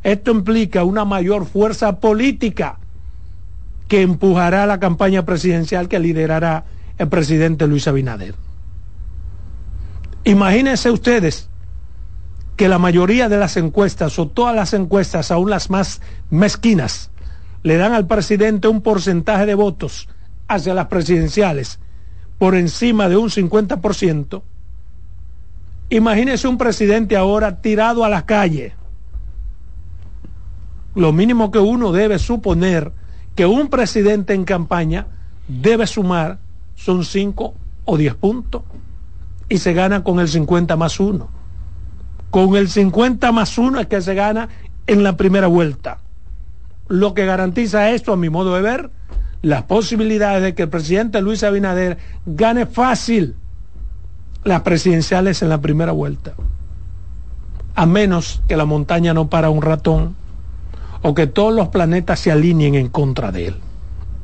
[0.04, 2.78] esto implica una mayor fuerza política
[3.88, 6.66] que empujará la campaña presidencial que liderará
[7.00, 8.36] el presidente Luis Abinader.
[10.24, 11.49] Imagínense ustedes
[12.60, 17.10] que la mayoría de las encuestas o todas las encuestas, aún las más mezquinas,
[17.64, 20.10] le dan al presidente un porcentaje de votos
[20.50, 21.80] hacia las presidenciales
[22.38, 24.42] por encima de un 50%,
[25.90, 28.74] imagínese un presidente ahora tirado a la calle.
[30.96, 32.92] Lo mínimo que uno debe suponer
[33.36, 35.08] que un presidente en campaña
[35.48, 36.40] debe sumar
[36.76, 37.54] son 5
[37.86, 38.64] o 10 puntos
[39.48, 41.39] y se gana con el 50 más 1
[42.32, 44.50] con el 50 más 1 es que se gana
[44.88, 46.00] en la primera vuelta.
[46.88, 48.90] Lo que garantiza esto, a mi modo de ver,
[49.42, 53.36] las posibilidades de que el presidente Luis Abinader gane fácil
[54.44, 56.34] las presidenciales en la primera vuelta.
[57.76, 60.16] A menos que la montaña no para un ratón
[61.02, 63.56] o que todos los planetas se alineen en contra de él.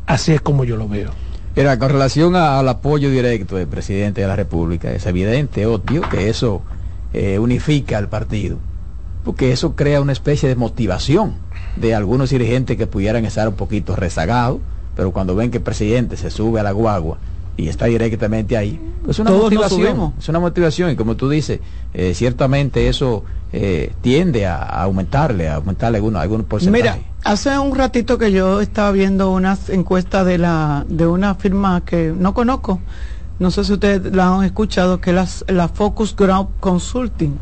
[0.07, 1.11] Así es como yo lo veo.
[1.55, 6.29] Era con relación al apoyo directo del presidente de la República, es evidente, obvio, que
[6.29, 6.61] eso
[7.17, 8.58] eh, unifica al partido,
[9.23, 11.36] porque eso crea una especie de motivación
[11.78, 14.60] de algunos dirigentes que pudieran estar un poquito rezagados,
[14.97, 17.17] pero cuando ven que el presidente se sube a la guagua
[17.56, 21.62] y está directamente ahí, pues una motivación, es una motivación y como tú dices,
[21.93, 23.23] eh, ciertamente eso
[23.54, 26.95] eh, tiende a, aumentarle, a aumentarle algunos, algunos porcentajes.
[26.95, 31.82] Mira, hace un ratito que yo estaba viendo unas encuestas de la de una firma
[31.86, 32.82] que no conozco,
[33.39, 37.38] no sé si ustedes la han escuchado, que es la, Focus Ground Consulting.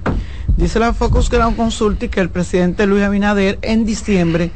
[0.58, 4.52] Dice la Focus Ground Consulting que el presidente Luis Abinader en diciembre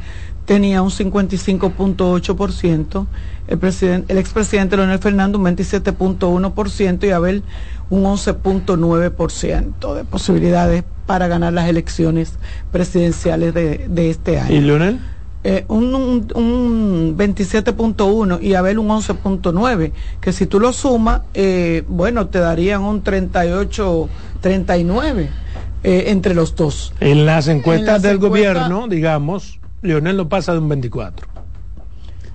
[0.46, 3.06] tenía un 55.8%,
[3.48, 7.44] el, presidente, el expresidente Leonel Fernando un 27.1% y Abel
[7.90, 12.32] un 11.9% de posibilidades para ganar las elecciones
[12.72, 14.54] presidenciales de, de este año.
[14.54, 15.00] ¿Y Leonel?
[15.50, 15.94] Eh, un,
[16.34, 22.82] un, 27.1 y Abel un 11.9, que si tú lo sumas, eh, bueno, te darían
[22.82, 24.10] un 38,
[24.42, 25.30] 39
[25.84, 26.92] eh, entre los dos.
[27.00, 31.26] En las encuestas del gobierno, digamos, Leonel lo pasa de un 24.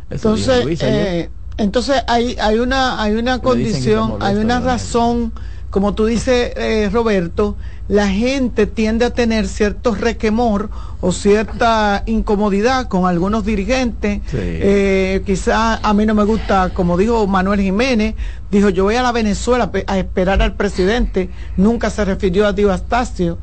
[0.09, 5.33] Entonces, entonces hay, hay una, hay una condición, hay una razón
[5.73, 7.57] como tú dices, eh, Roberto,
[7.87, 10.69] la gente tiende a tener cierto requemor
[11.01, 14.21] o cierta incomodidad con algunos dirigentes.
[14.33, 18.13] Eh, quizá a mí no me gusta, como dijo Manuel Jiménez,
[18.51, 23.39] dijo yo voy a la Venezuela a esperar al presidente, nunca se refirió a Astacio,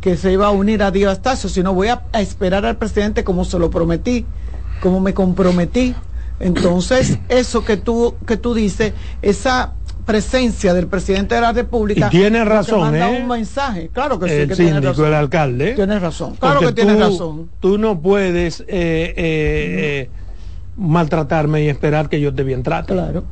[0.00, 3.44] que se iba a unir a Astacio, sino voy a, a esperar al presidente como
[3.44, 4.24] se lo prometí,
[4.80, 5.96] como me comprometí.
[6.38, 9.74] Entonces, eso que tú, que tú dices, esa
[10.04, 12.08] presencia del presidente de la República.
[12.08, 13.90] Y tiene razón, manda un mensaje.
[13.92, 15.72] Claro que sí, el síndico, el alcalde.
[15.74, 16.36] Tiene razón.
[16.36, 17.50] Claro que tiene razón.
[17.60, 20.10] Tú no puedes eh, eh,
[20.76, 22.92] maltratarme y esperar que yo te bien trate.
[22.92, 23.24] Claro.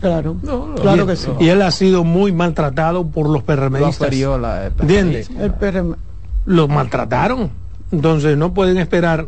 [0.00, 0.36] Claro,
[0.80, 1.30] claro que sí.
[1.40, 4.12] Y él ha sido muy maltratado por los PRMistas.
[4.78, 5.30] ¿Entiendes?
[5.38, 5.96] El PRM...
[6.68, 7.50] Maltrataron.
[7.90, 9.26] Entonces no pueden esperar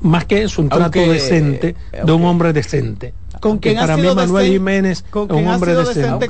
[0.00, 3.14] más que eso, un trato decente de un hombre decente.
[3.40, 6.28] Con quien para mí Manuel Jiménez es un hombre decente,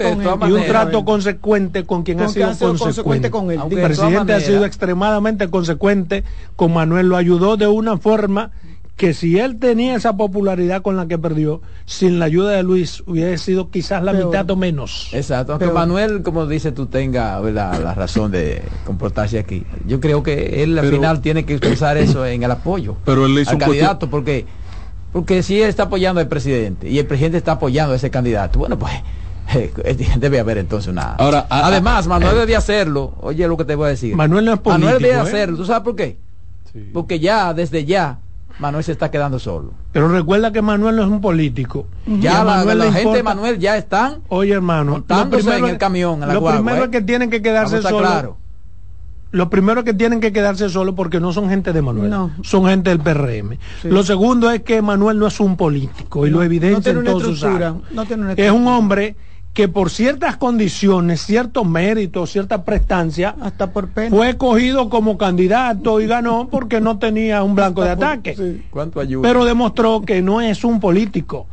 [0.48, 3.30] y un trato consecuente con quien ha sido, consecuente.
[3.30, 3.60] con él.
[3.70, 6.24] El presidente ha sido extremadamente consecuente
[6.56, 8.52] con Manuel, lo ayudó de una forma
[9.00, 13.02] que si él tenía esa popularidad con la que perdió, sin la ayuda de Luis,
[13.06, 15.08] hubiera sido quizás la mitad o menos.
[15.14, 19.64] Exacto, aunque Manuel, como dice tú, tenga la razón de comportarse aquí.
[19.86, 23.38] Yo creo que él al final tiene que expresar eso en el apoyo pero él
[23.38, 24.44] al candidato, porque,
[25.12, 28.58] porque si él está apoyando al presidente y el presidente está apoyando a ese candidato,
[28.58, 28.92] bueno, pues
[30.18, 31.14] debe haber entonces una...
[31.14, 34.14] Ahora, Además, Manuel debe hacerlo, oye lo que te voy a decir.
[34.14, 35.20] Manuel no es político, Manuel debe ¿eh?
[35.20, 36.18] hacerlo, ¿tú sabes por qué?
[36.92, 38.20] Porque ya, desde ya,
[38.60, 39.72] Manuel se está quedando solo.
[39.90, 41.86] Pero recuerda que Manuel no es un político.
[42.06, 44.22] Ya la, gente de Manuel ya están.
[44.28, 46.90] Oye, hermano, lo primero, en el camión, lo primero es ¿eh?
[46.90, 47.98] que tienen que quedarse solo.
[47.98, 48.36] Claro.
[49.32, 52.12] Lo primero que tienen que quedarse solo porque no son gente de Manuel,
[52.42, 53.58] son gente del PRM.
[53.84, 57.46] Lo segundo es que Manuel no es un político y lo evidencia en todos sus
[58.36, 59.14] Es un hombre
[59.52, 66.06] que por ciertas condiciones, ciertos méritos, cierta prestancia, hasta por fue cogido como candidato y
[66.06, 68.62] ganó porque no tenía un blanco de ataque.
[69.22, 71.46] Pero demostró que no es un político.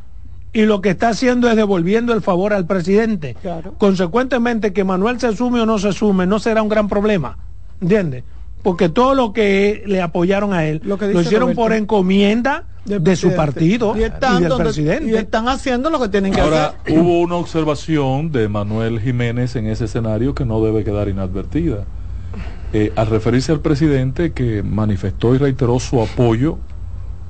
[0.53, 3.35] Y lo que está haciendo es devolviendo el favor al presidente.
[3.77, 7.37] Consecuentemente, que Manuel se sume o no se sume no será un gran problema.
[7.81, 8.23] ¿Entiendes?
[8.63, 13.95] Porque todo lo que le apoyaron a él lo, hicieron por encomienda de, su partido
[13.95, 15.05] y, del presidente.
[15.05, 19.67] Y están haciendo lo que tienen que Ahora, hubo una observación de Manuel Jiménez en
[19.67, 21.85] ese escenario que no debe quedar inadvertida.
[22.73, 26.57] Eh, al referirse al presidente que manifestó y reiteró su apoyo,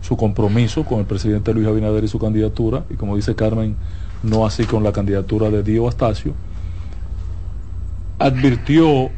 [0.02, 3.76] su compromiso con el presidente Luis Abinader y su candidatura, y como dice Carmen,
[4.24, 6.34] no así con la candidatura de Dio Astacio,
[8.20, 9.12] advirtió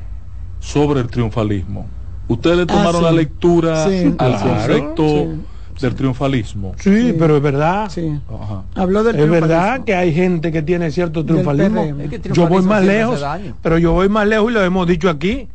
[0.59, 1.87] sobre el triunfalismo.
[2.27, 5.27] Ustedes le tomaron ah, la lectura al concepto
[5.79, 6.73] del triunfalismo.
[6.77, 7.91] Sí, pero es verdad.
[8.75, 11.85] Habló del es verdad que hay gente que tiene cierto triunfalismo.
[12.33, 13.23] yo voy más lejos,
[13.61, 15.47] pero yo voy más lejos y lo hemos dicho aquí.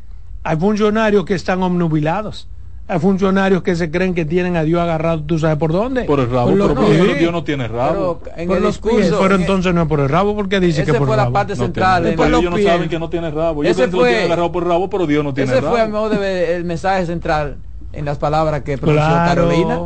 [0.43, 2.49] Hay funcionarios que están omnubilados.
[2.87, 6.05] Hay funcionarios que se creen que tienen a Dios agarrado, ¿tú sabes por dónde?
[6.05, 8.21] Por el rabo, pero Dios no tiene rabo.
[8.23, 11.07] Pero, en el discurso, pero entonces no es por el rabo, porque dice que por
[11.07, 12.07] fue la parte central.
[12.07, 13.65] ellos no saben que no tiene rabo.
[13.65, 15.77] Ellos ese fue, que tiene agarrado por el rabo, pero Dios no tiene ese rabo.
[15.77, 17.57] Ese fue el mensaje central
[17.95, 19.81] en las palabras que pronunció Carolina,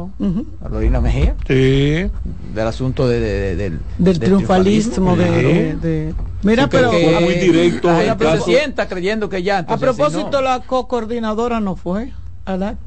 [0.60, 2.10] Carolina Mejía, sí.
[2.54, 3.20] del asunto de,
[3.56, 7.90] del, del, triunfalismo, de, Mira, pero muy directo.
[7.90, 9.58] La presidenta creyendo que ya.
[9.58, 12.12] a propósito, la co-coordinadora no fue.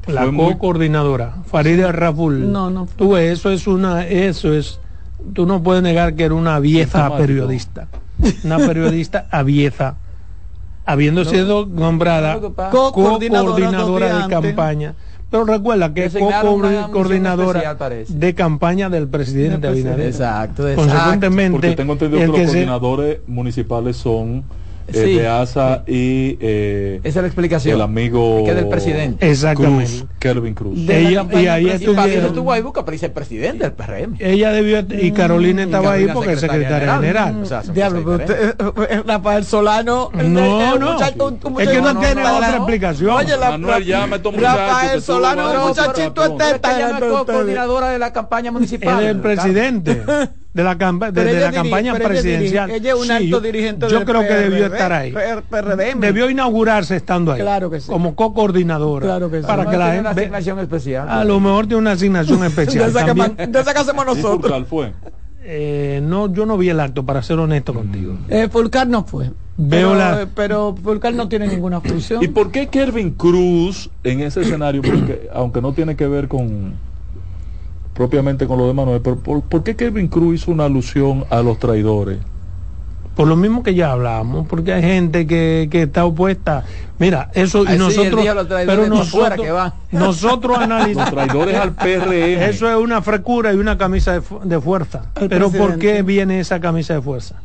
[0.08, 2.50] La co-coordinadora, Farida Raful.
[2.50, 2.88] No, no.
[2.96, 4.80] Tú, eso es una, eso es,
[5.34, 7.86] tú no puedes negar que era una vieja periodista,
[8.42, 9.98] una periodista avieza,
[10.84, 14.94] habiendo sido nombrada co-coordinadora de campaña.
[15.30, 16.16] Pero recuerda que es
[16.92, 17.76] coordinadora
[18.08, 20.08] de campaña del presidente Abinader.
[20.08, 20.90] Exacto, exacto.
[20.90, 24.44] Consecuentemente, porque tengo entendido que los coordinadores municipales son
[24.88, 27.76] eh, de ASA y eh, esa es la explicación.
[27.76, 29.30] el amigo que del presidente.
[29.30, 30.04] Exactamente.
[30.18, 30.78] Kelvin Cruz.
[30.88, 34.80] Ella, y ahí estuvieron estuvo ahí busca pero dice el presidente del PRM ella debió
[34.90, 40.98] y Carolina estaba ahí porque es secretaria general, Diablo, usted, eh, Rafael Solano no no.
[41.60, 43.10] es que no, tiene otra explicación.
[43.10, 49.04] Oye la, Manuel ya me Rafael Solano muchachito está coordinadora de la campaña municipal.
[49.04, 50.02] el presidente
[50.54, 52.70] de la, de, la campaña presidencial.
[52.70, 55.14] Ella, es un alto dirigente Yo creo que debió estar ahí.
[55.98, 57.40] debió inaugurarse estando ahí.
[57.40, 57.90] Claro que sí.
[57.90, 59.06] Como co-coordinadora.
[59.06, 59.46] Claro que sí.
[59.46, 61.08] Para que la una asignación especial.
[61.08, 62.92] A lo mejor tiene una asignación especial.
[62.92, 64.66] de esa que hacemos nosotros.
[64.68, 64.92] fue?
[65.44, 68.16] Eh, no, yo no vi el acto, para ser honesto contigo.
[68.28, 69.30] Eh, Fulcar no fue.
[69.56, 70.28] Veo pero, la...
[70.34, 72.22] pero Fulcar no tiene ninguna función.
[72.22, 74.82] ¿Y por qué Kervin Cruz en ese escenario?
[74.82, 76.74] Porque, aunque no tiene que ver con
[78.02, 81.60] propiamente con lo de Manuel, pero ¿por, qué Kevin Cruz hizo una alusión a los
[81.60, 82.18] traidores?
[83.14, 86.64] Por lo mismo que ya hablamos, porque hay gente que, que está opuesta.
[86.98, 88.26] Mira, eso y nosotros,
[88.66, 89.52] pero nosotros, que
[89.96, 92.42] nosotros analizamos los traidores al PRM.
[92.42, 95.04] Eso es una frecura y una camisa de, de fuerza.
[95.28, 97.36] pero ¿por qué viene esa camisa de fuerza?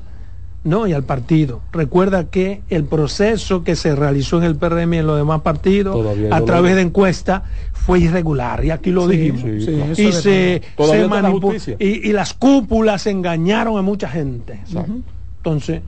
[0.63, 1.61] No, y al partido.
[1.71, 6.05] Recuerda que el proceso que se realizó en el PRM y en los demás partidos
[6.31, 9.45] a través de encuesta fue irregular, y aquí lo dijimos.
[9.97, 10.61] y se,
[11.09, 11.55] manipuló.
[11.79, 14.59] Y, las cúpulas engañaron a mucha gente.
[15.37, 15.81] Entonces,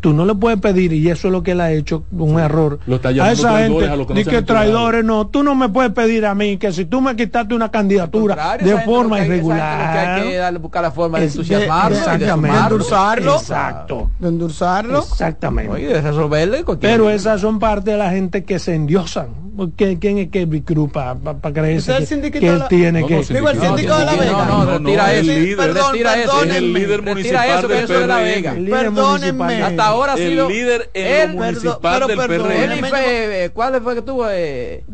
[0.00, 2.78] Tú no le puedes pedir, y eso es lo que él ha hecho, un error.
[2.86, 5.26] a esa gente, ni que traidores, no.
[5.26, 8.78] Tú no me puedes pedir a mí que si tú me quitaste una candidatura de
[8.82, 10.18] forma irregular.
[10.18, 12.56] Hay, que darle, buscar la forma de entusiasmarlo, exactamente.
[12.56, 13.34] De, endulzarlo.
[13.36, 14.10] Exacto.
[14.18, 14.98] De endulzarlo.
[15.00, 15.80] Exactamente.
[15.80, 16.64] y de resolverle.
[16.80, 21.16] Pero esas son parte de la gente que se endiosan ¿Quién es que Cruz para
[21.16, 23.24] pa, creerse que, que, él tiene que...
[23.24, 24.44] Digo, el síndico de La Vega.
[24.46, 25.30] No, no, retira eso.
[25.32, 26.44] El líder, perdón, retira eso.
[26.44, 28.54] Es el líder municipal del de La Vega.
[28.54, 29.62] Perdónenme.
[29.62, 30.48] Hasta ahora ha sido...
[30.48, 33.52] El líder en lo municipal del PRM.
[33.52, 34.26] ¿Cuál fue que tuvo?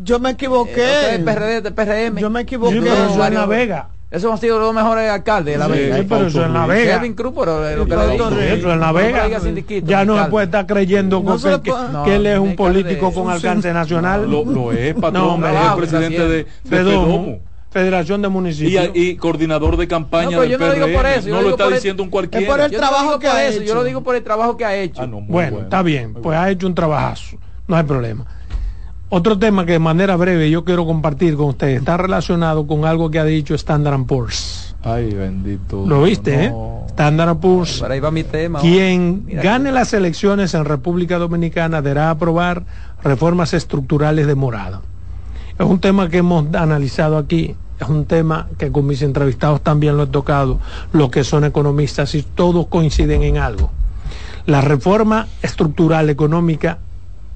[0.02, 1.14] Yo me equivoqué.
[1.14, 2.18] El PRD, del PRM.
[2.18, 2.76] Yo me equivoqué.
[2.76, 3.88] En La Vega.
[4.14, 5.96] Esos han sido los mejores alcaldes de La Vega.
[5.96, 6.98] Sí, pero eso en La Vega.
[6.98, 8.54] Kevin Cruz, pero lo que le.
[8.54, 9.28] Eso en La Vega.
[9.84, 13.12] Ya no se puede estar creyendo no que, que, no, que, él es un político
[13.12, 14.30] con alcance nacional.
[14.30, 15.40] Lo, lo es, patrón.
[15.40, 17.40] No, es el presidente de, de Fedomo.
[17.74, 18.90] Federación de Municipios.
[18.94, 21.28] Y, y, coordinador de campaña no, del yo no lo digo por eso.
[21.28, 22.46] No lo está diciendo un cualquiera.
[22.46, 23.62] Es por el trabajo que ha hecho.
[23.62, 25.02] Yo lo digo por el trabajo que ha hecho.
[25.02, 26.14] Ah, bueno, bueno, está bien.
[26.14, 27.36] Pues ha hecho un trabajazo.
[27.66, 28.26] No hay problema.
[29.08, 33.10] Otro tema que de manera breve yo quiero compartir con ustedes está relacionado con algo
[33.10, 34.76] que ha dicho Standard Poor's.
[34.84, 35.84] Ay, bendito.
[35.84, 36.52] Lo viste, ¿eh?
[36.90, 37.82] Standard Poor's.
[37.82, 38.60] ahí va mi tema.
[38.60, 42.64] Quien gane las elecciones en República Dominicana deberá aprobar
[43.02, 44.80] reformas estructurales de morada.
[45.58, 47.56] Es un tema que hemos analizado aquí.
[47.80, 50.60] Es un tema que con mis entrevistados también lo he tocado,
[50.92, 53.70] los que son economistas y todos coinciden en algo.
[54.46, 56.78] La reforma estructural económica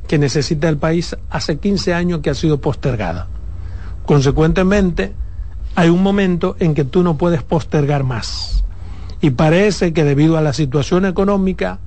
[0.07, 3.27] que necesita el país hace 15 años que ha sido postergada.
[4.07, 5.13] Consecuentemente,
[5.75, 8.65] hay un momento en que tú no puedes postergar más.
[9.21, 11.79] Y parece que debido a la situación económica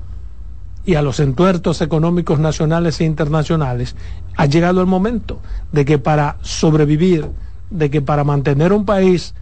[0.85, 3.95] y a los entuertos económicos nacionales e internacionales,
[4.35, 5.39] ha llegado el momento
[5.71, 7.27] de que para sobrevivir,
[7.71, 9.33] de que para mantener un país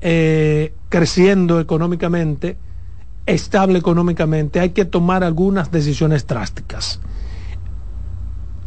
[0.00, 2.56] eh, creciendo económicamente,
[3.26, 7.00] estable económicamente, hay que tomar algunas decisiones drásticas.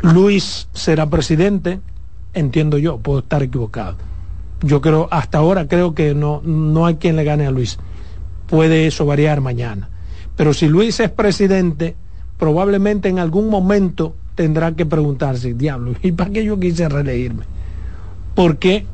[0.02, 1.80] Luis será presidente,
[2.34, 4.10] entiendo yo, puedo estar equivocado
[4.62, 7.78] yo creo, hasta ahora creo que no, no hay quien le gane a Luis.
[8.48, 9.90] Puede eso variar mañana.
[10.36, 11.96] Pero si Luis es presidente,
[12.38, 17.46] probablemente en algún momento tendrá que preguntarse, diablo, ¿y para qué yo quise reelegirme?
[18.40, 18.86] Porque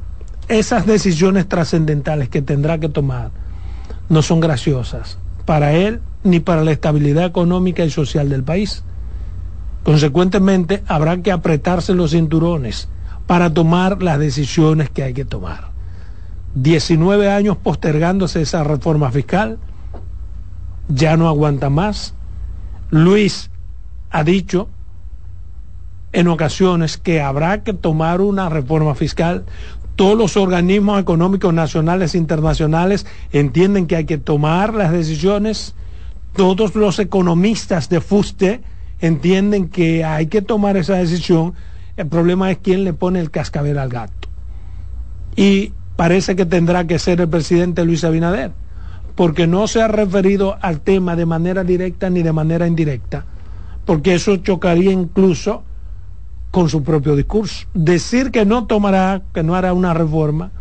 [0.48, 3.30] esas decisiones trascendentales que tendrá que tomar
[4.10, 8.84] no son graciosas para él ni para la estabilidad económica y social del país.
[9.84, 12.90] Consecuentemente, habrá que apretarse los cinturones
[13.28, 15.70] para tomar las decisiones que hay que tomar.
[16.56, 19.60] 19 años postergándose esa reforma fiscal,
[20.88, 22.16] ya no aguanta más.
[22.90, 23.52] Luis
[24.10, 24.70] ha dicho
[26.16, 29.46] en ocasiones que habrá que tomar una reforma fiscal.
[29.96, 35.76] Todos los organismos económicos nacionales e internacionales entienden que hay que tomar las decisiones.
[36.36, 38.62] Todos los economistas de FUSTE
[39.00, 41.54] entienden que hay que tomar esa decisión
[41.98, 44.28] el problema es quién le pone el cascabel al gato.
[45.36, 48.52] Y parece que tendrá que ser el presidente Luis Abinader,
[49.16, 53.26] porque no se ha referido al tema de manera directa ni de manera indirecta,
[53.86, 55.64] porque eso chocaría incluso
[56.56, 57.68] con su propio discurso.
[57.74, 60.52] Decir que no tomará, que no hará una reforma,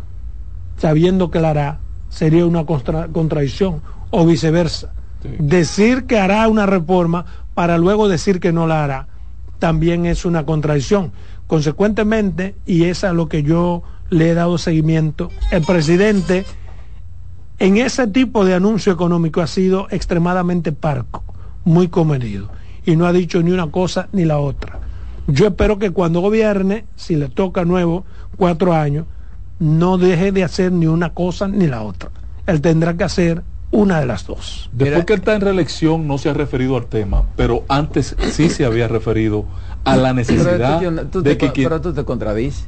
[0.77, 1.79] sabiendo que la hará,
[2.09, 4.91] sería una contradicción, o viceversa.
[5.39, 7.23] Decir que hará una reforma
[7.53, 9.07] para luego decir que no la hará
[9.59, 11.13] también es una contradicción.
[11.47, 16.43] Consecuentemente, y es a lo que yo le he dado seguimiento, el presidente
[17.57, 21.23] en ese tipo de anuncio económico ha sido extremadamente parco,
[21.63, 22.49] muy comedido,
[22.85, 24.81] y no ha dicho ni una cosa ni la otra.
[25.27, 28.05] Yo espero que cuando gobierne, si le toca nuevo,
[28.37, 29.05] cuatro años,
[29.59, 32.11] no deje de hacer ni una cosa ni la otra.
[32.45, 34.69] Él tendrá que hacer una de las dos.
[34.71, 38.49] Después que él está en reelección no se ha referido al tema, pero antes sí
[38.49, 39.45] se había referido
[39.83, 41.51] a la necesidad de que...
[41.55, 42.65] Pero tú te contradices.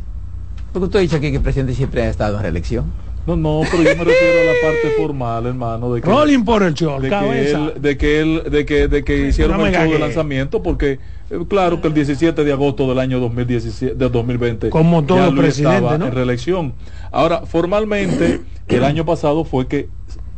[0.74, 2.86] Porque tú has dicho aquí que el presidente siempre ha estado en reelección.
[3.28, 6.64] No, no, pero yo me refiero a la parte formal, hermano, de que Rolling por
[6.64, 9.92] el show, de que él, de que él, de que, de que hicieron el show
[9.92, 11.00] de lanzamiento, porque
[11.30, 15.36] eh, claro que el 17 de agosto del año 2017, de 2020, como todo ya
[15.36, 16.74] presidente, estaba en reelección.
[17.12, 19.90] Ahora, formalmente, el año pasado fue que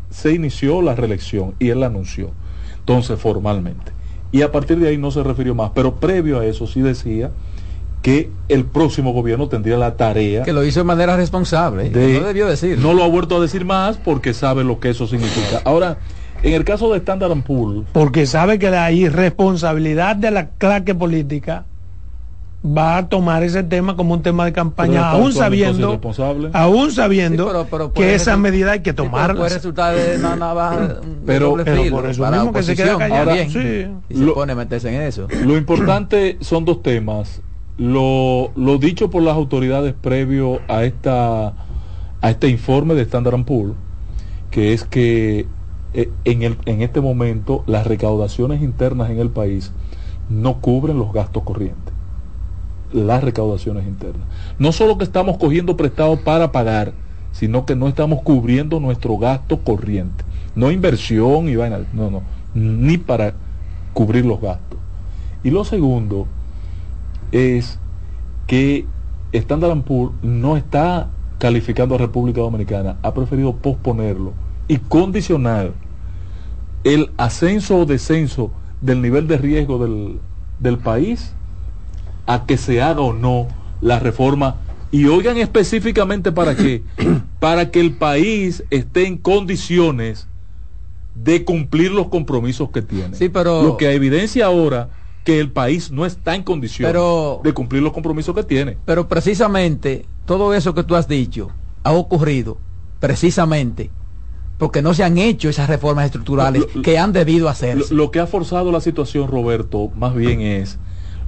[0.10, 2.32] se inició la reelección y él la anunció,
[2.80, 3.92] entonces formalmente.
[4.32, 7.30] Y a partir de ahí no se refirió más, pero previo a eso sí decía
[8.02, 12.48] que el próximo gobierno tendría la tarea que lo hizo de manera responsable no debió
[12.48, 15.98] decir no lo ha vuelto a decir más porque sabe lo que eso significa ahora
[16.42, 21.66] en el caso de Standard Poor's porque sabe que la irresponsabilidad de la claque política
[22.66, 26.00] va a tomar ese tema como un tema de campaña, aún sabiendo,
[26.54, 29.36] aún sabiendo que esa medida hay que tomarla.
[29.36, 33.36] puede resultar de nada pero, pero por eso mismo que se queda callado.
[33.36, 35.28] y se pone a meterse en eso.
[35.46, 37.42] Lo importante son dos temas.
[37.80, 41.54] Lo, lo dicho por las autoridades previo a esta
[42.22, 43.76] a este informe de Standard Poor's,
[44.52, 45.48] que es que
[45.94, 49.72] eh, en, el, en este momento las recaudaciones internas en el país
[50.30, 51.94] no cubren los gastos corrientes
[52.92, 54.28] las recaudaciones internas.
[54.58, 56.94] No solo que estamos cogiendo prestado para pagar,
[57.32, 60.24] sino que no estamos cubriendo nuestro gasto corriente.
[60.56, 62.24] No inversión y vaina, no, no,
[62.54, 63.34] ni para
[63.94, 64.80] cubrir los gastos.
[65.44, 66.28] Y lo segundo
[67.32, 67.80] es
[68.48, 68.86] que
[69.32, 74.34] Standard Poor's no está calificando a República Dominicana, ha preferido posponerlo
[74.68, 75.74] y condicionar
[76.84, 78.52] el ascenso o descenso
[78.82, 80.20] del nivel de riesgo del,
[80.60, 81.34] del país
[82.26, 83.48] a que se haga o no
[83.82, 84.58] la reforma
[84.92, 86.84] y oigan específicamente para qué,
[87.40, 90.28] para que el país esté en condiciones
[91.16, 93.16] de cumplir los compromisos que tiene.
[93.16, 94.90] Sí, pero lo que evidencia ahora
[95.30, 97.00] que el país no está en condiciones
[97.44, 98.78] de cumplir los compromisos que tiene.
[98.86, 101.52] Pero precisamente todo eso que tú has dicho
[101.84, 102.58] ha ocurrido
[103.00, 103.92] precisamente
[104.58, 107.94] porque no se han hecho esas reformas estructurales que han debido hacerse.
[107.94, 110.80] lo, que ha forzado la situación, Roberto, más bien es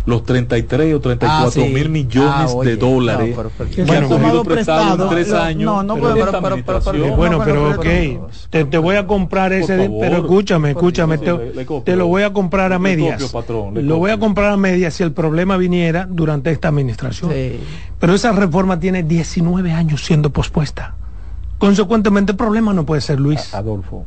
[0.05, 3.37] los 33 o 34 ah, mil millones ah, de dólares
[3.73, 5.65] que han cogido prestado en tres años.
[5.65, 7.85] No, no pero, bueno, pero ok,
[8.49, 11.33] te, te, voy a comprar ese, pero escúchame, escúchame, te,
[11.83, 13.33] te, lo voy a comprar a medias.
[13.73, 17.31] lo voy a comprar a medias si el problema viniera durante esta administración.
[17.99, 20.95] Pero esa reforma tiene 19 años siendo pospuesta.
[21.59, 23.53] Consecuentemente, el problema no puede ser Luis.
[23.53, 24.05] Adolfo.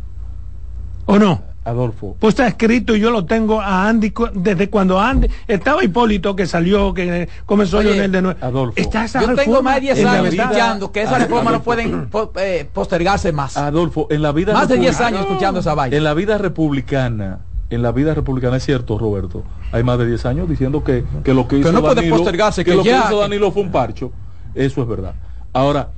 [1.07, 1.54] ¿O no?
[1.65, 2.17] Adolfo.
[2.19, 6.47] Pues está escrito y yo lo tengo a Andy desde cuando Andy estaba Hipólito que
[6.47, 8.39] salió, que comenzó Oye, de nuevo.
[8.43, 8.77] Adolfo.
[8.77, 13.57] yo tengo más de 10 años escuchando que esa reforma no pueden eh, postergarse más.
[13.57, 15.97] Adolfo, en la vida más de 10 años escuchando esa vaina.
[15.97, 17.41] En la vida republicana,
[17.71, 19.43] en la vida republicana es cierto, Roberto.
[19.73, 22.75] Hay más de 10 años diciendo que, que lo que hizo no puede postergarse, que,
[22.75, 24.13] lo que hizo Danilo fue un parcho.
[24.55, 25.15] Eso es verdad.
[25.55, 25.89] Ahora,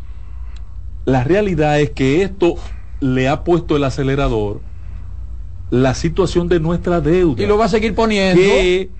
[1.06, 2.54] la realidad es que esto
[3.00, 4.60] le ha puesto el acelerador
[5.70, 7.42] la situación de nuestra deuda.
[7.42, 8.40] Y lo va a seguir poniendo.
[8.40, 8.90] Que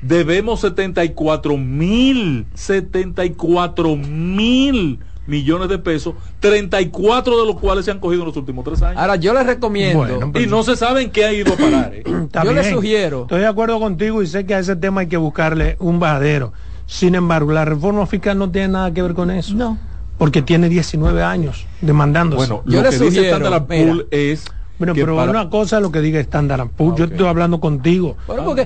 [0.00, 8.22] debemos 74 mil, 74 mil millones de pesos, 34 de los cuales se han cogido
[8.22, 9.00] en los últimos tres años.
[9.00, 10.32] Ahora yo les recomiendo.
[10.34, 11.94] y no se sabe en qué ha ido a parar.
[11.94, 12.02] ¿eh?
[12.44, 13.22] yo les sugiero.
[13.22, 16.52] Estoy de acuerdo contigo y sé que a ese tema hay que buscarle un bajadero.
[16.86, 19.54] Sin embargo, la reforma fiscal no tiene nada que ver con eso.
[19.54, 19.78] No.
[20.18, 22.52] Porque tiene 19 años demandándose.
[22.52, 24.44] Bueno, yo lo que sugiero, dice es
[24.78, 26.98] bueno, pero una cosa es lo que diga Standard Poor's.
[26.98, 28.16] Yo estoy hablando contigo.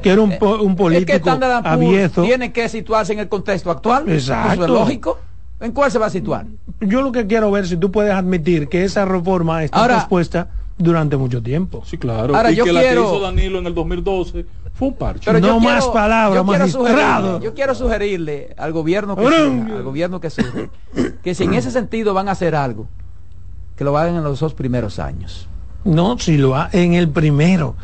[0.02, 2.22] que era un, eh, un político es que abierto.
[2.22, 4.08] Tiene que situarse en el contexto actual.
[4.08, 4.64] Exacto.
[4.64, 5.18] es lógico.
[5.60, 6.46] ¿En cuál se va a situar?
[6.80, 10.06] Yo lo que quiero ver si tú puedes admitir que esa reforma está Ahora,
[10.78, 11.82] durante mucho tiempo.
[11.86, 12.36] Sí, claro.
[12.36, 12.84] Ahora, y yo que quiero...
[12.84, 15.22] la que hizo Danilo en el 2012 fue un parche.
[15.24, 17.40] Pero no más palabras, magistrado.
[17.40, 20.28] Yo quiero sugerirle al gobierno que al gobierno que
[21.22, 22.86] que si en ese sentido van a hacer algo,
[23.76, 25.48] que lo hagan en los dos primeros años.
[25.86, 27.76] No, si lo ha en el primero.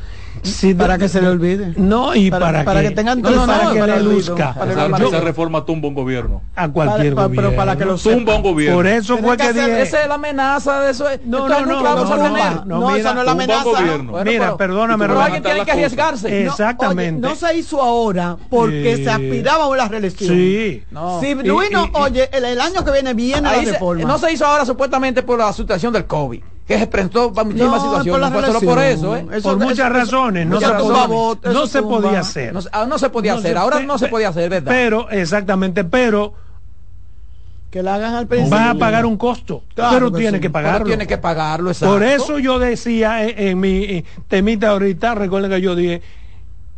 [0.76, 1.72] para que se le olvide.
[1.76, 4.56] No, y para, para, que, tengan no, para que le luzca.
[5.00, 6.42] esa, reforma tumba un gobierno.
[6.56, 7.36] A cualquier gobierno.
[7.36, 8.76] Pero para que lo tumba un gobierno.
[8.76, 9.82] Por eso fue que, dije...
[9.82, 11.04] Esa es la amenaza de eso.
[11.24, 11.94] No, no, no, no,
[12.64, 13.70] no, esa no es la amenaza.
[14.24, 15.06] mira, perdóname.
[15.06, 16.46] Pero alguien tiene que arriesgarse.
[16.46, 17.20] Exactamente.
[17.20, 20.34] No se hizo ahora porque se aspiraba a la reelección.
[20.34, 20.82] Sí.
[21.20, 24.04] Si Luis no, oye, el año que viene viene la reforma.
[24.04, 27.82] No se hizo ahora supuestamente por la situación del COVID que se presentó para muchísimas
[27.82, 28.30] no, situaciones.
[28.30, 29.26] Por, no solo por eso, ¿eh?
[29.42, 30.46] por muchas razones.
[30.46, 30.66] No, se,
[31.52, 32.54] no se podía hacer.
[32.72, 33.56] Ah, no, se podía hacer.
[33.56, 34.70] Ahora no se podía hacer, ¿verdad?
[34.72, 36.34] Pero, exactamente, pero
[37.70, 38.58] que la hagan al principio.
[38.58, 40.86] Va a pagar un costo, pero tiene que pagarlo.
[40.86, 41.94] tiene que pagarlo, exacto.
[41.94, 46.02] Por eso yo decía en, en mi temita ahorita, recuerden que yo dije,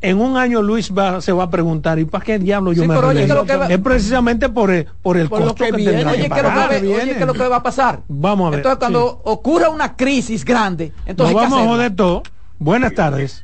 [0.04, 2.94] en un año Luis va, se va a preguntar, ¿y para qué diablo yo me
[2.96, 3.26] oye,
[3.70, 6.04] Es precisamente por el, por el costo que, viene.
[6.04, 8.00] Oye, ¿qué es lo que va a pasar?
[8.08, 8.58] Vamos a ver.
[8.58, 11.34] Entonces, cuando ocurra una crisis grande, entonces.
[11.34, 12.22] vamos a joder todo.
[12.58, 13.42] Buenas tardes.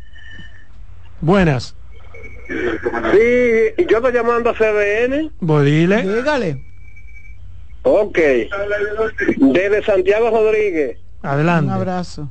[1.23, 1.75] Buenas.
[2.49, 5.31] Sí, yo estoy llamando a CBN.
[5.47, 6.03] Pues dile.
[6.03, 6.63] Dígale.
[7.83, 8.19] Ok.
[9.37, 10.99] Desde Santiago Rodríguez.
[11.23, 11.67] Adelante.
[11.67, 12.29] Un abrazo.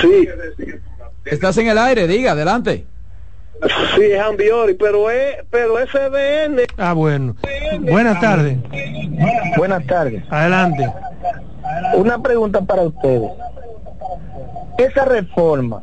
[0.00, 0.28] Sí.
[1.24, 2.86] Estás en el aire, diga, adelante.
[3.94, 6.62] Sí, es Ambiori, pero es, pero es CDN.
[6.78, 7.36] Ah, bueno.
[7.80, 8.58] Buenas tardes.
[9.56, 10.24] Buenas tardes.
[10.30, 10.90] Adelante.
[11.94, 13.30] Una pregunta para ustedes.
[14.78, 15.82] Esa reforma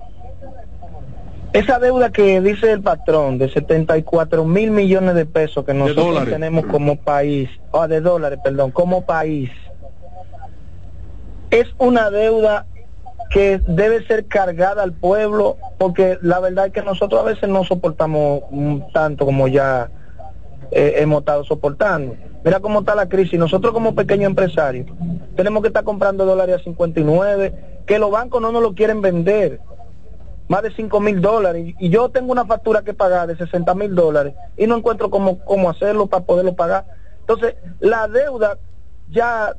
[1.53, 6.65] esa deuda que dice el patrón de 74 mil millones de pesos que nosotros tenemos
[6.65, 9.49] como país, o de dólares, perdón, como país,
[11.49, 12.67] es una deuda
[13.29, 17.63] que debe ser cargada al pueblo, porque la verdad es que nosotros a veces no
[17.63, 18.43] soportamos
[18.93, 19.89] tanto como ya
[20.71, 22.15] eh, hemos estado soportando.
[22.43, 23.37] Mira cómo está la crisis.
[23.39, 24.87] Nosotros como pequeños empresarios
[25.35, 29.59] tenemos que estar comprando dólares a 59, que los bancos no nos lo quieren vender.
[30.47, 31.75] Más de 5 mil dólares.
[31.77, 35.39] Y yo tengo una factura que pagar de 60 mil dólares y no encuentro cómo,
[35.39, 36.85] cómo hacerlo para poderlo pagar.
[37.19, 38.57] Entonces, la deuda
[39.09, 39.53] ya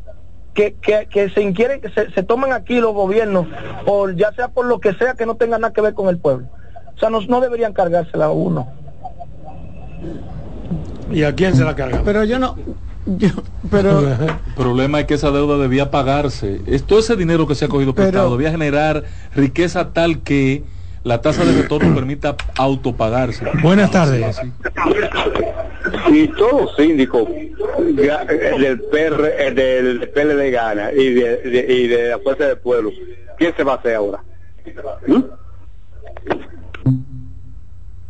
[0.58, 3.46] que, que, se inquieren, que se, toman aquí los gobiernos,
[3.86, 6.18] por ya sea por lo que sea que no tenga nada que ver con el
[6.18, 6.48] pueblo.
[6.96, 8.68] O sea, no, no deberían cargársela a uno.
[11.12, 12.02] ¿Y a quién se la carga?
[12.04, 12.56] Pero yo no,
[13.70, 16.60] pero el problema es que esa deuda debía pagarse.
[16.66, 19.04] Es todo ese dinero que se ha cogido prestado debía generar
[19.36, 20.64] riqueza tal que
[21.04, 23.46] la tasa de retorno permita autopagarse.
[23.62, 24.40] Buenas tardes.
[26.06, 32.58] Si todos síndicos del, PR, del PLD gana y de, y de la Fuerza del
[32.58, 32.90] Pueblo,
[33.38, 34.22] ¿quién se va a hacer ahora?
[35.06, 35.22] ¿Mm?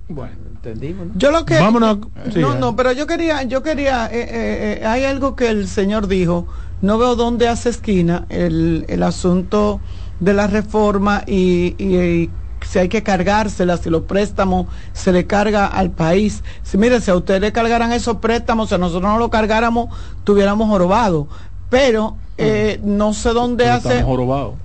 [0.09, 1.09] Bueno, entendimos.
[1.17, 1.99] Yo lo que Vámonos.
[2.37, 6.09] no, no, pero yo quería, yo quería, eh, eh, eh, hay algo que el señor
[6.09, 6.47] dijo.
[6.81, 9.81] No veo dónde hace esquina el, el asunto
[10.21, 12.31] de la reforma y, y,
[12.69, 16.43] si hay que cargársela, si los préstamos se le carga al país.
[16.63, 19.89] Si mire, si a ustedes le cargaran esos préstamos, si a nosotros no lo cargáramos,
[20.25, 21.29] tuviéramos jorobado.
[21.71, 24.05] Pero eh, no sé dónde hace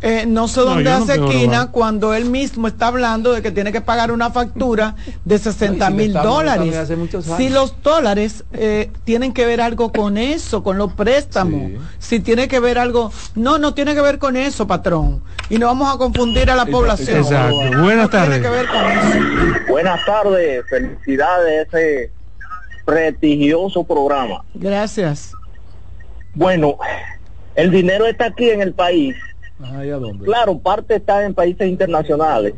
[0.01, 3.82] eh, no sé dónde hace esquina cuando él mismo está hablando de que tiene que
[3.82, 4.95] pagar una factura
[5.26, 6.88] de 60 mil dólares.
[7.36, 11.71] si los dólares eh, tienen que ver algo con eso con los préstamos.
[11.97, 15.24] Si tiene que ver algo no no tiene que ver con eso patrón.
[15.49, 17.17] Y no vamos a confundir a la población.
[17.17, 17.55] Exacto.
[17.82, 18.45] buenas tardes.
[19.67, 20.63] buenas tardes.
[20.69, 22.11] Felicidades ese
[22.86, 24.43] prestigioso programa.
[24.53, 25.34] Gracias.
[26.36, 26.78] Bueno
[27.56, 29.16] el dinero está aquí en el país.
[30.24, 32.54] Claro, parte está en países internacionales.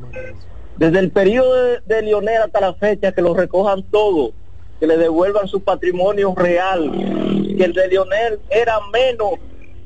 [0.78, 4.32] Desde el periodo de, Lionel hasta la fecha, que lo recojan todo,
[4.80, 9.40] que le devuelvan su patrimonio real, que el de Lionel era menos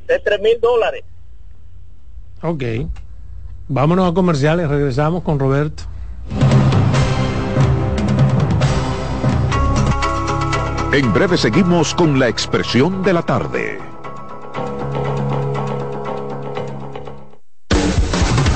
[0.07, 1.03] de 3 mil dólares.
[2.41, 2.64] Ok.
[3.68, 5.84] Vámonos a comerciales, regresamos con Roberto.
[10.91, 13.78] En breve seguimos con la expresión de la tarde.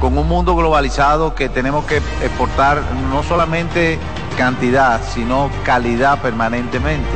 [0.00, 3.98] con un mundo globalizado que tenemos que exportar no solamente
[4.36, 7.08] cantidad, sino calidad permanentemente.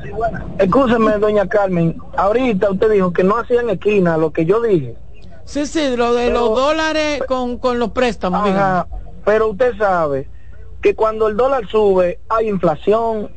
[0.59, 1.97] escúcheme, doña Carmen.
[2.17, 4.97] Ahorita usted dijo que no hacían esquina lo que yo dije.
[5.45, 8.49] Sí, sí, lo de los dólares con, con los préstamos.
[8.49, 8.89] Ajá,
[9.25, 10.29] pero usted sabe
[10.81, 13.31] que cuando el dólar sube hay inflación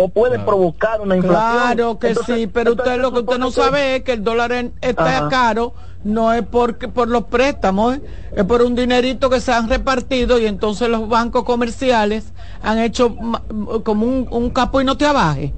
[0.00, 1.60] o puede provocar una inflación.
[1.62, 4.72] Claro que sí, pero usted lo que usted no sabe es que el dólar en-
[4.80, 5.28] está Ajá.
[5.28, 5.74] caro,
[6.04, 8.02] no es porque por los préstamos, ¿eh?
[8.36, 12.32] es por un dinerito que se han repartido y entonces los bancos comerciales
[12.62, 13.16] han hecho
[13.84, 15.52] como un, un capo y no te abaje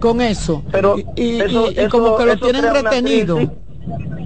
[0.00, 0.62] con eso.
[0.72, 3.36] Pero y, y- eso- y- y como eso- que lo tienen retenido.
[3.36, 3.54] crisis.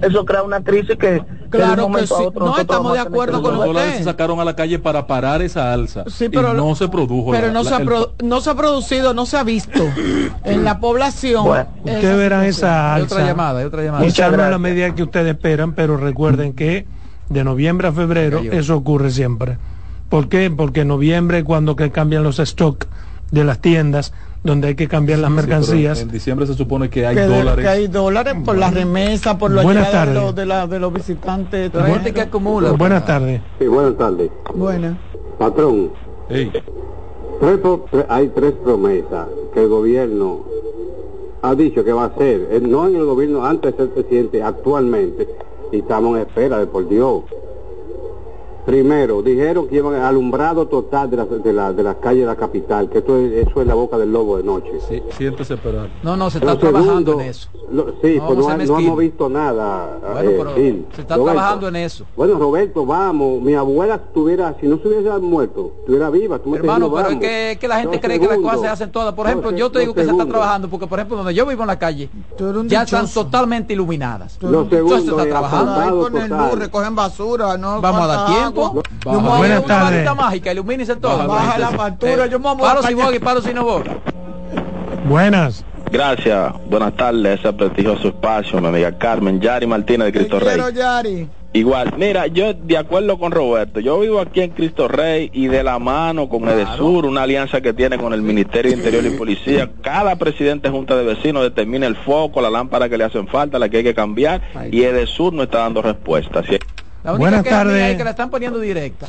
[0.01, 2.13] Eso crea una crisis que, Claro que a sí.
[2.17, 4.79] otro No, estamos de a acuerdo que con Los dólares se sacaron a la calle
[4.79, 6.03] para parar esa alza.
[6.07, 7.31] Sí, pero y no se produjo.
[7.31, 9.43] Pero la- no, la- se ha el- produ- no se ha producido, no se ha
[9.43, 9.83] visto
[10.43, 11.45] en la población.
[11.83, 13.15] Ustedes verán esa Hay alza.
[13.15, 14.05] otra llamada, hay otra llamada.
[14.05, 16.85] No en la medida que ustedes esperan, pero recuerden que
[17.29, 19.57] de noviembre a febrero eso ocurre siempre.
[20.09, 20.49] ¿Por qué?
[20.49, 22.85] Porque en noviembre cuando que cambian los stock
[23.31, 24.13] de las tiendas,
[24.47, 26.01] donde hay que cambiar las Sí, mercancías.
[26.01, 27.63] en diciembre se supone que hay que, de- dólares.
[27.63, 30.79] que hay dólares por la remesa, por la Buenas llegada de los, de, la- de
[30.79, 31.71] los visitantes.
[31.73, 32.71] La gente que acumula.
[32.71, 33.41] Buenas tardes.
[33.59, 34.31] Sí, buenas tardes.
[34.55, 34.97] Buena.
[35.37, 35.91] Patrón,
[36.27, 36.49] tres
[38.09, 40.39] hay tres promesas que el gobierno
[41.43, 42.47] ha dicho que va a hacer.
[42.51, 45.27] Eh, No en el gobierno antes de ser presidente, actualmente.
[45.71, 47.23] Y estamos en espera de por Dios.
[48.67, 52.25] Primero, dijeron que iban a alumbrado total de las de la, de las calles de
[52.25, 54.71] la capital, que esto es, eso es la boca del lobo de noche.
[54.89, 55.87] sí, siéntese esperar.
[56.03, 57.47] No, no, se Lo está trabajando segundo, en eso.
[57.71, 59.97] lo- sí, No pues no, hemos visto nada.
[60.11, 60.49] Bueno, eh, pero
[60.93, 61.23] se está Roberto.
[61.23, 62.05] trabajando en eso.
[62.17, 66.37] Bueno, Roberto, vamos, mi abuela estuviera, si no se hubiese muerto, estuviera viva.
[66.39, 68.67] Tú Hermano, diciendo, pero es que, es que la gente cree que las cosas se
[68.67, 69.13] hacen todas.
[69.13, 71.61] Por ejemplo, yo te digo que se está trabajando, porque por ejemplo, donde yo vivo
[71.63, 72.09] en la calle,
[72.67, 74.37] ya están totalmente iluminadas.
[74.41, 75.71] Lo Entonces se segundo está es trabajando.
[75.71, 76.49] Ahí total.
[76.51, 78.56] luz, recogen basura, no Vamos a dar tiempo.
[78.65, 78.83] Agua.
[79.05, 79.91] Yo Yo me me voy a Buenas una tardes.
[79.93, 81.27] varita mágica, ilumínense todo.
[81.27, 83.97] Baja la factura, yo me Paro sin boga y paro sin no boga.
[85.07, 85.63] Buenas.
[85.91, 90.49] Gracias, buenas tardes, ese prestigioso espacio, mi amiga Carmen, Yari Martínez de Cristo Rey.
[90.55, 91.29] quiero, Yari.
[91.53, 95.63] Igual, mira, yo de acuerdo con Roberto, yo vivo aquí en Cristo Rey y de
[95.63, 99.71] la mano con Edesur, una alianza que tiene con el Ministerio de Interior y Policía,
[99.81, 103.57] cada presidente de Junta de Vecinos determina el foco, la lámpara que le hacen falta,
[103.57, 106.43] la que hay que cambiar, y Edesur no está dando respuesta.
[107.07, 107.91] La única Buenas tardes.
[107.91, 109.07] es que la están poniendo directa.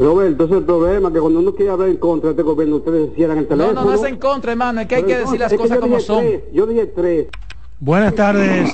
[0.00, 2.76] Roberto, ese es el problema, que cuando uno quiere hablar en contra de este gobierno,
[2.76, 3.80] ustedes cierran el No, teléfono.
[3.82, 6.18] no, no es en contra, hermano, es que hay que decir las cosas como son.
[6.24, 7.26] tres, yo dije tres.
[7.78, 8.72] Buenas tardes.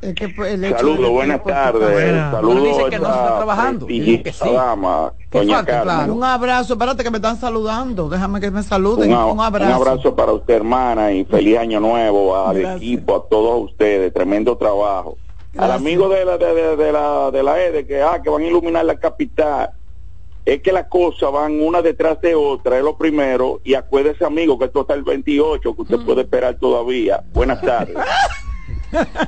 [0.00, 2.16] Es que pues, el hecho Saludos, de- buenas tardes.
[2.32, 3.86] Saludos Uno dice que no se está a trabajando.
[3.86, 4.52] Que sí.
[4.52, 6.14] dama, Que doña falta, claro.
[6.14, 9.12] Un abrazo, espérate que me están saludando, déjame que me saluden.
[9.14, 9.70] Un, abrazo.
[9.70, 12.76] un abrazo para usted, hermana, y feliz año nuevo al Gracias.
[12.82, 14.12] equipo, a todos ustedes.
[14.12, 15.18] Tremendo trabajo.
[15.58, 18.42] Al amigo de la, de, de- de la, de la EDE que, ah, que van
[18.42, 19.70] a iluminar la capital.
[20.44, 23.60] Es que las cosas van una detrás de otra, es lo primero.
[23.62, 26.04] Y acuérdese, amigo, que esto está el 28, que usted Mm.
[26.06, 27.22] puede esperar todavía.
[27.32, 27.96] Buenas tardes.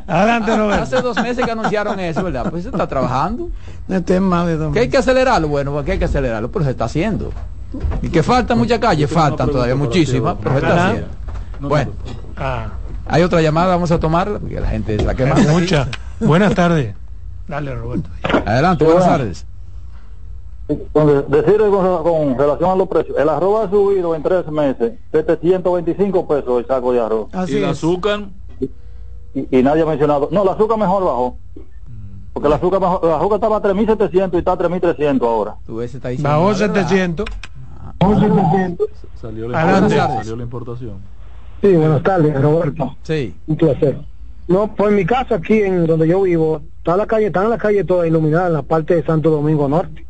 [0.07, 0.83] Adelante, Roberto.
[0.83, 2.51] Hace dos meses que anunciaron eso, ¿verdad?
[2.51, 3.49] Pues se está trabajando.
[3.89, 6.73] Este es más de Que hay que acelerarlo, bueno, porque hay que acelerarlo, pero se
[6.73, 7.31] está haciendo.
[8.03, 11.09] Y que faltan muchas calles, faltan todavía muchísimas, pero se está haciendo.
[11.61, 11.93] Bueno,
[12.37, 12.69] Ah,
[13.07, 15.47] hay otra llamada, vamos a tomarla, porque la gente es la que más.
[15.49, 15.89] muchas.
[16.21, 16.95] Buenas tardes.
[17.49, 18.09] Dale, Roberto.
[18.47, 19.47] Adelante, buenas tardes.
[20.67, 26.27] Decirle con, con relación a los precios, el arroz ha subido en tres meses 725
[26.27, 27.29] pesos el saco de arroz.
[27.35, 28.29] Así y el azúcar,
[29.35, 30.29] Y, y nadie ha mencionado.
[30.33, 31.37] No, el azúcar mejor bajó.
[32.33, 35.57] Porque el azúcar, mejor, el azúcar estaba a 3.700 y está a 3.300 ahora.
[35.67, 36.89] Tú ves, está diciendo Bajó la verdad.
[36.89, 37.27] 700.
[39.21, 39.97] salió la, Adelante.
[39.97, 40.99] salió la importación.
[41.61, 42.97] Sí, buenas tardes, Roberto.
[43.03, 43.35] Sí.
[43.47, 43.99] Un placer.
[44.49, 47.59] No, pues en mi casa aquí, en donde yo vivo, está la calle, están las
[47.61, 50.05] calles todas iluminadas en la parte de Santo Domingo Norte.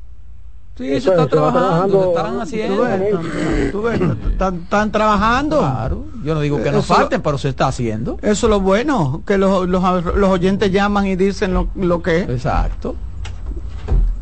[0.76, 2.82] Sí, Eso eso está trabajando, se están Tú haciendo.
[2.82, 4.00] ves, tú ves,
[4.32, 5.58] están, están trabajando.
[5.60, 8.18] Claro, yo no digo que no falten, pero se está haciendo.
[8.22, 12.22] Eso es lo bueno, que los, los, los oyentes llaman y dicen lo, lo que
[12.22, 12.28] es.
[12.28, 12.96] Exacto.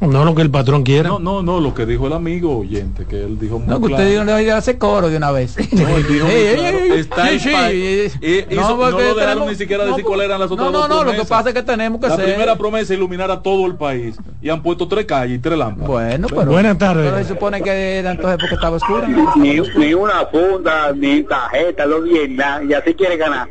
[0.02, 1.08] No lo que el patrón quiera.
[1.08, 3.86] No, no, no, lo que dijo el amigo oyente, que él dijo muy No, que
[3.86, 4.02] claro.
[4.04, 5.56] usted no le hace coro de una vez.
[5.72, 8.18] No, él dijo muy Ey, ey, claro, ey, está sí, el sí, país.
[8.20, 10.50] y- Y- y no, no lo dejaron tenemos- ni siquiera no, decir cuáles eran las
[10.50, 11.28] otras No, no, lo que promesas.
[11.28, 14.48] pasa es que tenemos que La primera promesa es iluminar a todo el país y
[14.50, 15.88] han puesto tres calles y tres lámparas.
[15.88, 16.46] Bueno, pero.
[16.50, 17.10] Buenas tardes.
[17.10, 19.06] Pero se supone que era entonces porque estaba oscura.
[19.36, 23.48] Ni, ni una funda, ni tarjeta, no ni nada, y así quiere ganar.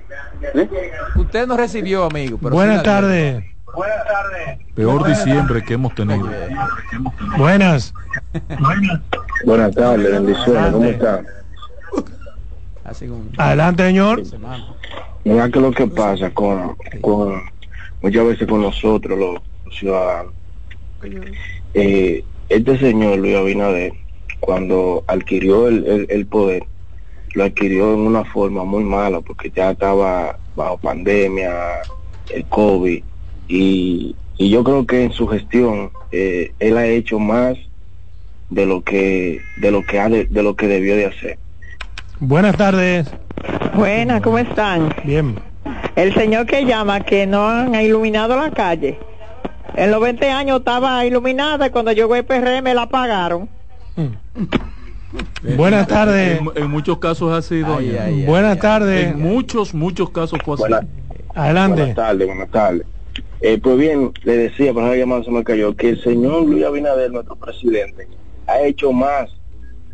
[0.53, 0.67] ¿Eh?
[1.15, 2.37] Usted no recibió, amigo.
[2.41, 3.43] Pero Buenas sí tardes.
[3.73, 4.59] Buenas tardes.
[4.75, 6.29] Peor diciembre que hemos tenido.
[7.37, 7.93] Buenas.
[9.45, 11.23] Buenas tardes, bendiciones, ¿cómo está?
[13.37, 14.23] Adelante, señor.
[15.23, 17.41] Mira que lo que pasa con, con
[18.01, 19.41] muchas veces con nosotros, los,
[19.73, 20.33] ciudadanos.
[21.73, 23.93] Eh, este señor Luis Abinader,
[24.39, 26.65] cuando adquirió el, el, poder,
[27.33, 31.53] lo adquirió en una forma muy mala, porque ya estaba bajo pandemia,
[32.29, 33.03] el COVID,
[33.51, 37.57] y, y yo creo que en su gestión eh, él ha hecho más
[38.49, 41.37] de lo que de lo que ha de, lo que debió de hacer.
[42.19, 43.11] Buenas tardes.
[43.75, 44.93] Buenas, ¿cómo están?
[45.03, 45.35] Bien.
[45.95, 48.97] El señor que llama que no han iluminado la calle.
[49.75, 53.49] En los 20 años estaba iluminada y cuando llegó el PRM la apagaron.
[53.95, 55.55] Mm.
[55.57, 56.39] Buenas tardes.
[56.55, 57.79] En, muchos casos ha sido.
[58.25, 59.11] buenas tardes.
[59.11, 60.87] En muchos, muchos casos fue así.
[61.35, 61.81] Adelante.
[61.81, 62.85] Buenas tardes, buenas tardes.
[63.41, 67.11] Eh, pues bien, le decía, por ejemplo, se me cayó, que el señor Luis Abinader,
[67.11, 68.07] nuestro presidente,
[68.45, 69.31] ha hecho más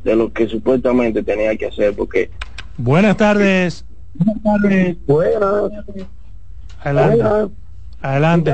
[0.04, 2.30] de lo que supuestamente tenía que hacer porque
[2.78, 3.86] buenas tardes.
[4.14, 4.98] Buenas tardes.
[5.06, 5.72] Buenas.
[6.82, 7.54] Adelante.
[8.02, 8.54] Adelante.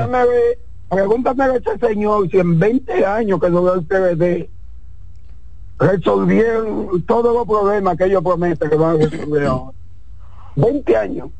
[0.88, 4.48] Pregúntame a ese señor si en 20 años que no el PVD
[5.78, 9.76] resolvieron todos los problemas que ellos prometen que van a resolver ahora.
[10.56, 11.30] 20 años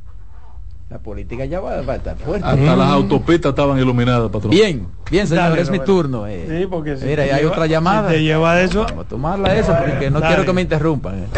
[0.90, 2.46] la política ya va, a estar fuerte.
[2.46, 4.50] Hasta las autopistas estaban iluminadas, patrón.
[4.50, 6.26] Bien, bien, señor, es mi turno.
[6.26, 6.46] Eh.
[6.48, 8.10] Sí, porque Mira, hay otra llamada.
[8.10, 8.84] te lleva eso.
[8.84, 11.24] Vamos a tomarla esa porque no quiero que me interrumpan.
[11.24, 11.28] Eh.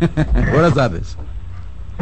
[0.52, 1.16] Buenas tardes.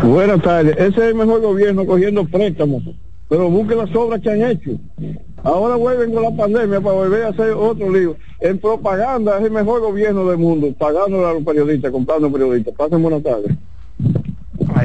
[0.03, 0.77] Buenas tardes.
[0.77, 2.83] Ese es el mejor gobierno cogiendo préstamos.
[3.29, 4.71] Pero busque las obras que han hecho.
[5.43, 8.17] Ahora vuelven con la pandemia para volver a hacer otro lío.
[8.41, 12.75] En propaganda es el mejor gobierno del mundo, pagando a los periodistas, comprando periodistas.
[12.75, 13.53] Pasen buenas tardes.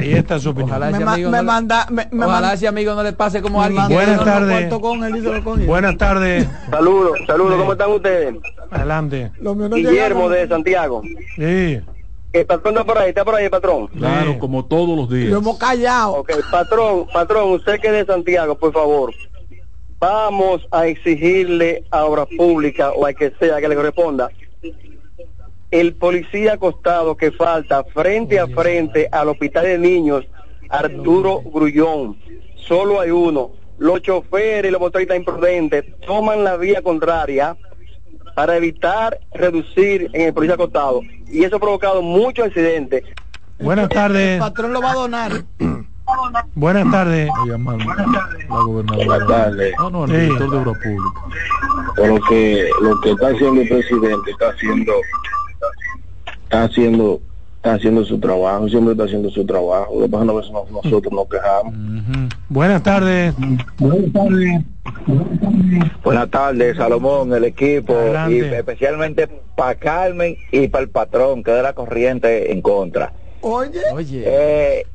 [0.02, 0.70] Ahí está su opinión.
[0.70, 3.88] Ojalá, ese amigo, no manda, me, ojalá ese amigo no le pase como a alguien.
[3.88, 5.66] Buenas tardes.
[5.66, 6.48] Buenas tardes.
[6.70, 8.34] Saludos, saludos, ¿cómo están ustedes?
[8.70, 9.32] Adelante.
[9.40, 11.02] Guillermo de Santiago.
[11.36, 11.80] Sí.
[12.32, 13.88] El patrón está por ahí, está por ahí, patrón.
[13.88, 15.28] Claro, como todos los días.
[15.28, 16.14] Lo hemos callado.
[16.14, 19.12] Ok, patrón, patrón, usted que es de Santiago, por favor.
[19.98, 24.30] Vamos a exigirle a Obras Públicas o a que sea que le corresponda
[25.72, 30.24] el policía acostado que falta frente a frente al hospital de niños,
[30.68, 32.18] Arturo Grullón.
[32.56, 33.52] Solo hay uno.
[33.78, 37.56] Los choferes y los motoristas imprudentes toman la vía contraria
[38.36, 41.00] para evitar reducir en el policía acostado.
[41.26, 43.04] Y eso ha provocado muchos accidentes.
[43.58, 44.34] Buenas tardes.
[44.34, 45.32] El patrón lo va a donar.
[46.54, 47.30] Buenas tardes.
[47.38, 49.74] Buenas tardes.
[49.78, 51.20] No, no, el director de Obra Pública.
[51.96, 54.92] Pero que lo que está haciendo el presidente está haciendo
[56.52, 57.20] está haciendo
[57.56, 59.94] está haciendo su trabajo, siempre está haciendo su trabajo.
[59.94, 61.74] Lo que pasa es que nosotros nos quejamos.
[62.48, 63.34] Buenas tardes.
[63.78, 64.64] Buenas tardes.
[66.02, 67.94] Buenas tardes, Salomón, el equipo,
[68.28, 73.12] y especialmente para Carmen y para el patrón, que de la corriente en contra.
[73.40, 73.80] Oye,
[74.26, 74.86] Eh,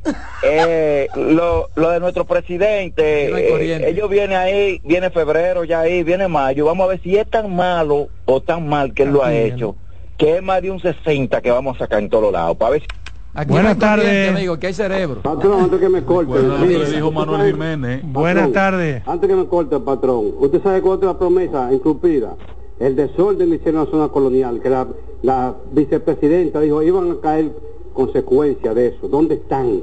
[0.43, 6.27] eh, lo, lo, de nuestro presidente, eh, ellos vienen ahí, viene febrero, ya ahí, viene
[6.27, 9.33] mayo, vamos a ver si es tan malo o tan mal que él lo ha
[9.33, 9.75] hecho
[10.17, 12.57] que es más de un 60 que vamos a sacar en todos lados.
[12.57, 12.83] Para ver
[13.45, 14.29] Buenas tardes.
[14.29, 15.21] Amigo, que hay cerebro.
[15.21, 16.39] Patrón, antes que me corte.
[16.91, 18.01] dijo Manuel Jiménez.
[18.03, 19.03] Buenas tardes.
[19.05, 20.33] Antes que me corte, patrón.
[20.39, 22.35] Usted sabe cuál es la promesa incumplida.
[22.79, 24.87] El desorden que hicieron la zona colonial, que la,
[25.21, 27.51] la vicepresidenta dijo, iban a caer
[27.93, 29.07] consecuencias de eso.
[29.07, 29.81] ¿Dónde están?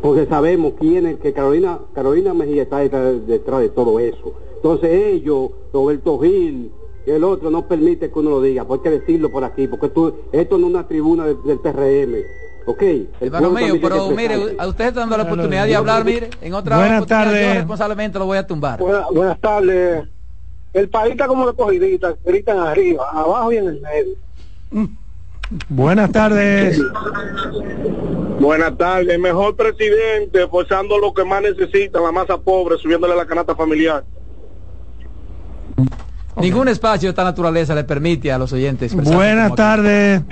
[0.00, 4.34] Porque sabemos quién es, que Carolina, Carolina Mejía está detrás, detrás de todo eso.
[4.56, 6.70] Entonces ellos, Roberto Gil,
[7.06, 9.86] el otro no permite que uno lo diga, pues hay que decirlo por aquí, porque
[9.86, 12.22] esto, esto no es una tribuna del PRM.
[12.64, 12.82] Ok.
[13.20, 17.06] Hermano mío, pero mire, a usted dando la oportunidad de hablar, mire, en otra buenas
[17.06, 17.48] tardes.
[17.48, 18.80] yo responsablemente lo voy a tumbar.
[18.80, 20.04] Buenas, tardes.
[20.72, 24.88] El país está como de cogidita, gritan arriba, abajo y en el medio.
[25.68, 26.80] Buenas tardes.
[28.40, 29.18] Buenas tardes.
[29.18, 34.04] Mejor presidente, forzando lo que más necesita, la masa pobre, subiéndole la canasta familiar.
[36.36, 38.94] Ningún espacio de esta naturaleza le permite a los oyentes.
[38.94, 40.22] Buenas tardes.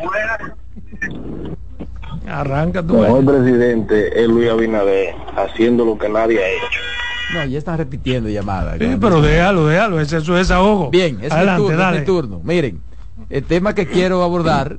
[2.26, 3.04] Arranca tu.
[3.04, 6.80] El presidente es Luis Abinader, haciendo lo que nadie ha hecho.
[7.34, 8.78] No, ya están repitiendo llamadas.
[8.78, 10.90] Sí, pero déjalo, déjalo, es eso es desahogo.
[10.90, 12.40] Bien, es Adelante, mi turno, es mi turno.
[12.44, 12.80] Miren,
[13.28, 14.78] el tema que quiero abordar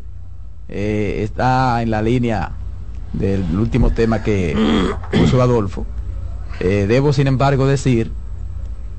[0.68, 2.52] eh, está en la línea
[3.14, 4.56] del último tema que
[5.12, 5.86] puso Adolfo.
[6.60, 8.12] Eh, debo, sin embargo, decir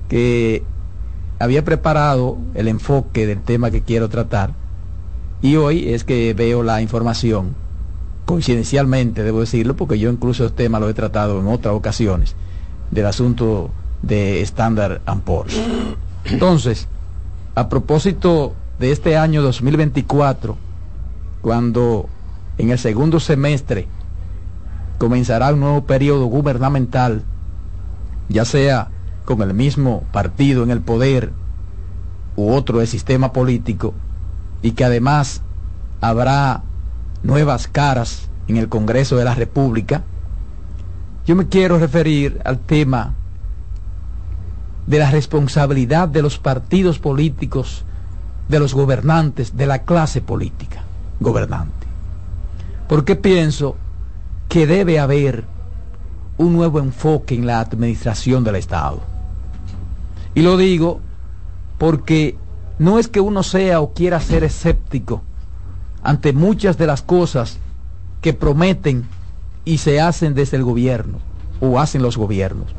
[0.09, 0.63] que
[1.43, 4.53] había preparado el enfoque del tema que quiero tratar
[5.41, 7.57] y hoy es que veo la información,
[8.27, 12.37] coincidencialmente debo decirlo, porque yo incluso este tema lo he tratado en otras ocasiones,
[12.93, 13.73] del asunto
[14.03, 15.61] de Standard Poor's.
[16.27, 16.87] Entonces,
[17.57, 20.57] a propósito de este año 2024,
[21.41, 22.09] cuando
[22.57, 23.89] en el segundo semestre
[24.97, 27.25] comenzará un nuevo periodo gubernamental,
[28.29, 28.92] ya sea
[29.25, 31.33] con el mismo partido en el poder
[32.37, 33.95] u otro de sistema político,
[34.63, 35.43] y que además
[36.01, 36.63] habrá
[37.23, 40.03] nuevas caras en el Congreso de la República,
[41.27, 43.15] yo me quiero referir al tema
[44.87, 47.85] de la responsabilidad de los partidos políticos,
[48.49, 50.83] de los gobernantes, de la clase política
[51.21, 51.87] gobernante.
[52.89, 53.77] Porque pienso
[54.49, 55.45] que debe haber
[56.39, 59.01] un nuevo enfoque en la administración del Estado.
[60.35, 61.01] Y lo digo
[61.79, 62.37] porque
[62.79, 65.23] no es que uno sea o quiera ser escéptico
[66.03, 67.59] ante muchas de las cosas
[68.21, 69.07] que prometen
[69.65, 71.19] y se hacen desde el gobierno
[71.61, 72.75] o hacen los gobiernos,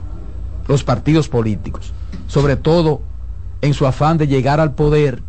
[0.68, 1.94] los partidos políticos,
[2.28, 3.02] sobre todo
[3.62, 5.22] en su afán de llegar al poder,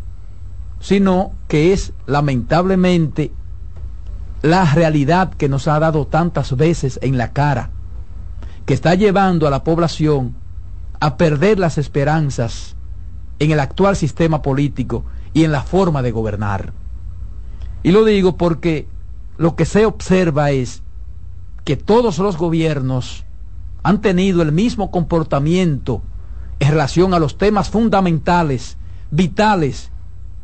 [0.79, 3.31] sino que es lamentablemente
[4.41, 7.69] la realidad que nos ha dado tantas veces en la cara,
[8.65, 10.35] que está llevando a la población
[10.99, 12.75] a perder las esperanzas
[13.39, 15.03] en el actual sistema político
[15.33, 16.73] y en la forma de gobernar.
[17.83, 18.87] Y lo digo porque
[19.37, 20.81] lo que se observa es
[21.63, 23.25] que todos los gobiernos
[23.83, 26.01] han tenido el mismo comportamiento
[26.59, 28.77] en relación a los temas fundamentales,
[29.11, 29.91] vitales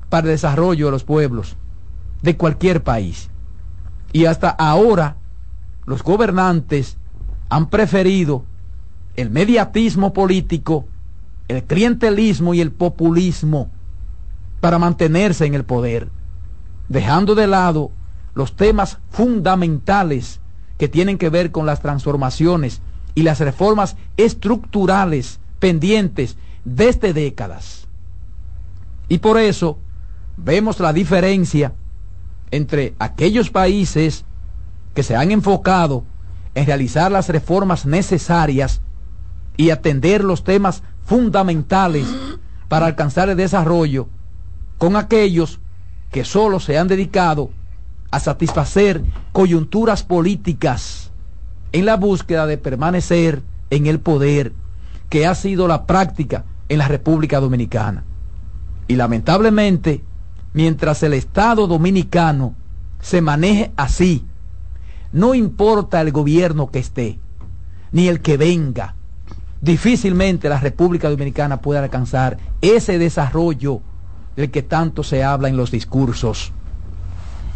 [0.09, 1.55] para el desarrollo de los pueblos
[2.22, 3.30] de cualquier país.
[4.13, 5.15] Y hasta ahora
[5.86, 6.97] los gobernantes
[7.52, 8.45] han preferido
[9.18, 10.86] el mediatismo político,
[11.49, 13.70] el clientelismo y el populismo
[14.62, 16.08] para mantenerse en el poder,
[16.88, 17.91] dejando de lado
[18.36, 20.39] los temas fundamentales
[20.78, 22.82] que tienen que ver con las transformaciones
[23.16, 27.86] y las reformas estructurales pendientes desde décadas.
[29.10, 29.78] Y por eso
[30.38, 31.74] vemos la diferencia
[32.49, 34.24] entre aquellos países
[34.93, 36.06] que se han enfocado
[36.56, 38.82] en realizar las reformas necesarias
[39.58, 42.08] y atender los temas fundamentales
[42.68, 44.08] para alcanzar el desarrollo
[44.78, 45.60] con aquellos
[46.12, 47.52] que solo se han dedicado
[48.12, 51.12] a satisfacer coyunturas políticas
[51.72, 54.54] en la búsqueda de permanecer en el poder,
[55.10, 58.04] que ha sido la práctica en la República Dominicana.
[58.88, 60.04] Y lamentablemente,
[60.54, 62.56] mientras el Estado dominicano
[62.99, 64.26] se maneje así,
[65.14, 67.20] no importa el gobierno que esté,
[67.91, 68.95] ni el que venga,
[69.62, 73.82] difícilmente la República Dominicana pueda alcanzar ese desarrollo
[74.36, 76.51] del que tanto se habla en los discursos.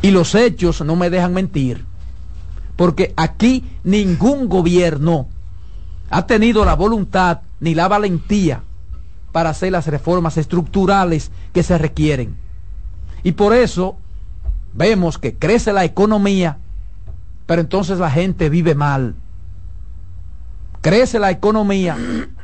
[0.01, 1.85] Y los hechos no me dejan mentir,
[2.75, 5.27] porque aquí ningún gobierno
[6.09, 8.63] ha tenido la voluntad ni la valentía
[9.31, 12.37] para hacer las reformas estructurales que se requieren.
[13.23, 13.97] Y por eso
[14.73, 16.59] vemos que crece la economía,
[17.45, 19.15] pero entonces la gente vive mal.
[20.81, 21.97] Crece la economía,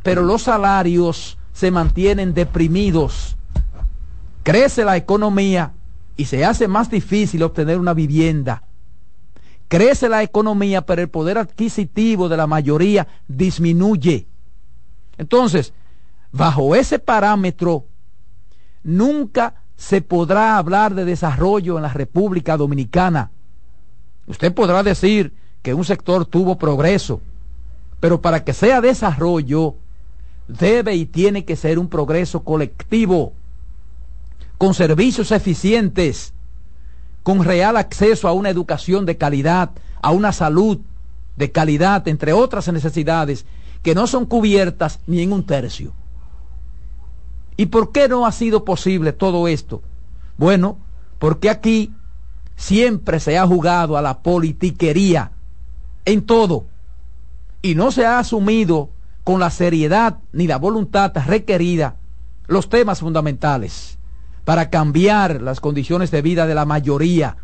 [0.04, 3.38] pero los salarios se mantienen deprimidos.
[4.44, 5.74] Crece la economía,
[6.18, 8.64] y se hace más difícil obtener una vivienda.
[9.68, 14.28] Crece la economía, pero el poder adquisitivo de la mayoría disminuye.
[15.18, 15.74] Entonces,
[16.32, 17.86] bajo ese parámetro,
[18.84, 23.32] nunca se podrá hablar de desarrollo en la República Dominicana.
[24.32, 27.20] Usted podrá decir que un sector tuvo progreso,
[28.00, 29.76] pero para que sea desarrollo,
[30.48, 33.34] debe y tiene que ser un progreso colectivo
[34.58, 36.34] con servicios eficientes,
[37.24, 39.72] con real acceso a una educación de calidad,
[40.02, 40.80] a una salud
[41.36, 43.46] de calidad, entre otras necesidades
[43.84, 45.92] que no son cubiertas ni en un tercio.
[47.58, 49.82] ¿Y por qué no ha sido posible todo esto?
[50.38, 50.78] Bueno,
[51.20, 51.94] porque aquí
[52.62, 55.32] siempre se ha jugado a la politiquería
[56.06, 56.68] en todo
[57.64, 58.92] y no se ha asumido
[59.24, 61.96] con la seriedad ni la voluntad requerida
[62.46, 63.98] los temas fundamentales
[64.46, 67.38] para cambiar las condiciones de vida de la mayoría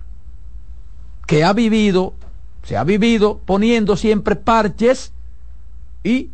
[1.25, 2.13] que ha vivido,
[2.61, 5.13] se ha vivido poniendo siempre parches
[6.03, 6.29] y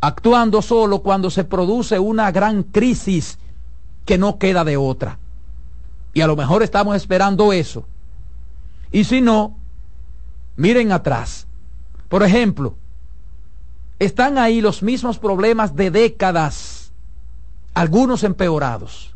[0.00, 3.38] actuando solo cuando se produce una gran crisis
[4.04, 5.18] que no queda de otra.
[6.12, 7.86] Y a lo mejor estamos esperando eso.
[8.92, 9.56] Y si no,
[10.56, 11.46] miren atrás.
[12.08, 12.76] Por ejemplo,
[13.98, 16.92] están ahí los mismos problemas de décadas,
[17.74, 19.10] algunos empeorados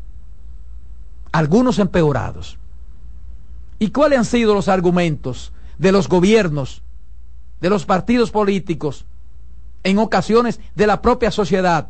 [1.35, 2.57] algunos empeorados.
[3.77, 6.81] ¿Y cuáles han sido los argumentos de los gobiernos,
[7.59, 9.05] de los partidos políticos,
[9.83, 11.89] en ocasiones de la propia sociedad?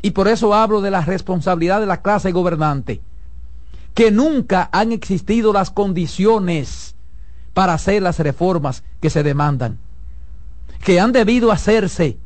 [0.00, 3.02] Y por eso hablo de la responsabilidad de la clase gobernante.
[3.98, 6.94] Que nunca han existido las condiciones
[7.52, 9.80] para hacer las reformas que se demandan,
[10.84, 12.16] que han debido hacerse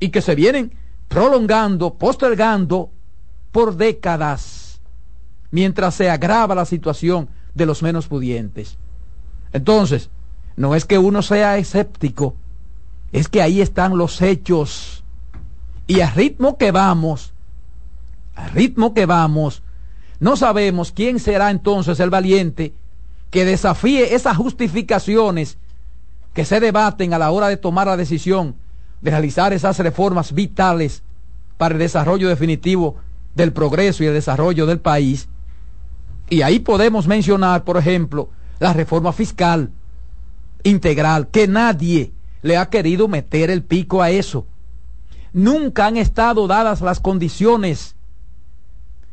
[0.00, 0.72] y que se vienen
[1.08, 2.88] prolongando, postergando
[3.52, 4.80] por décadas,
[5.50, 8.78] mientras se agrava la situación de los menos pudientes.
[9.52, 10.08] Entonces,
[10.56, 12.34] no es que uno sea escéptico,
[13.12, 15.04] es que ahí están los hechos.
[15.86, 17.34] Y a ritmo que vamos,
[18.34, 19.62] a ritmo que vamos,
[20.20, 22.72] no sabemos quién será entonces el valiente
[23.30, 25.58] que desafíe esas justificaciones
[26.32, 28.56] que se debaten a la hora de tomar la decisión
[29.00, 31.02] de realizar esas reformas vitales
[31.58, 32.96] para el desarrollo definitivo
[33.34, 35.28] del progreso y el desarrollo del país.
[36.28, 39.70] Y ahí podemos mencionar, por ejemplo, la reforma fiscal
[40.62, 42.12] integral, que nadie
[42.42, 44.46] le ha querido meter el pico a eso.
[45.32, 47.95] Nunca han estado dadas las condiciones,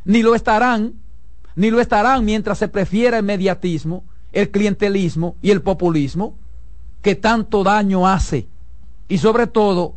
[0.06, 0.94] ni lo estarán,
[1.56, 6.36] ni lo estarán mientras se prefiera el mediatismo, el clientelismo y el populismo,
[7.02, 8.48] que tanto daño hace.
[9.08, 9.96] Y sobre todo,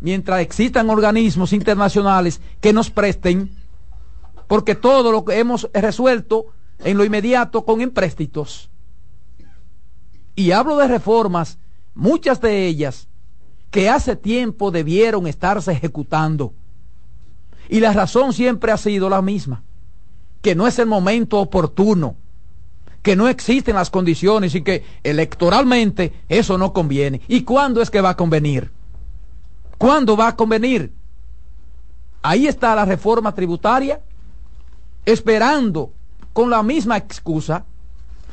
[0.00, 3.50] mientras existan organismos internacionales que nos presten,
[4.46, 6.46] porque todo lo que hemos resuelto
[6.78, 8.70] en lo inmediato con empréstitos.
[10.34, 11.58] Y hablo de reformas,
[11.94, 13.08] muchas de ellas
[13.70, 16.54] que hace tiempo debieron estarse ejecutando.
[17.68, 19.62] Y la razón siempre ha sido la misma,
[20.42, 22.16] que no es el momento oportuno,
[23.02, 27.20] que no existen las condiciones y que electoralmente eso no conviene.
[27.28, 28.70] ¿Y cuándo es que va a convenir?
[29.76, 30.92] ¿Cuándo va a convenir?
[32.22, 34.00] Ahí está la reforma tributaria,
[35.06, 35.92] esperando
[36.32, 37.64] con la misma excusa.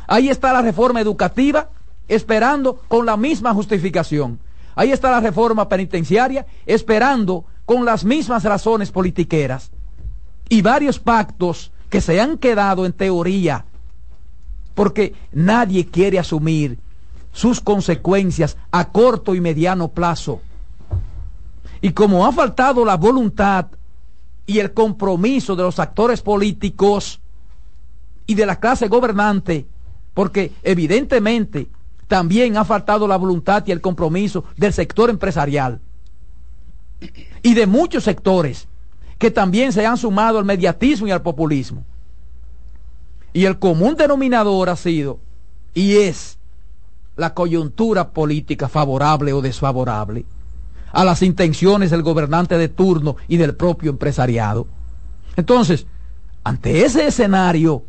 [0.07, 1.69] Ahí está la reforma educativa,
[2.07, 4.39] esperando con la misma justificación.
[4.75, 9.71] Ahí está la reforma penitenciaria, esperando con las mismas razones politiqueras.
[10.47, 13.65] Y varios pactos que se han quedado en teoría,
[14.75, 16.77] porque nadie quiere asumir
[17.31, 20.41] sus consecuencias a corto y mediano plazo.
[21.81, 23.67] Y como ha faltado la voluntad
[24.45, 27.19] y el compromiso de los actores políticos
[28.27, 29.67] y de la clase gobernante,
[30.13, 31.67] porque evidentemente
[32.07, 35.81] también ha faltado la voluntad y el compromiso del sector empresarial
[37.41, 38.67] y de muchos sectores
[39.17, 41.83] que también se han sumado al mediatismo y al populismo.
[43.33, 45.19] Y el común denominador ha sido
[45.73, 46.37] y es
[47.15, 50.25] la coyuntura política favorable o desfavorable
[50.91, 54.67] a las intenciones del gobernante de turno y del propio empresariado.
[55.35, 55.85] Entonces,
[56.43, 57.83] ante ese escenario,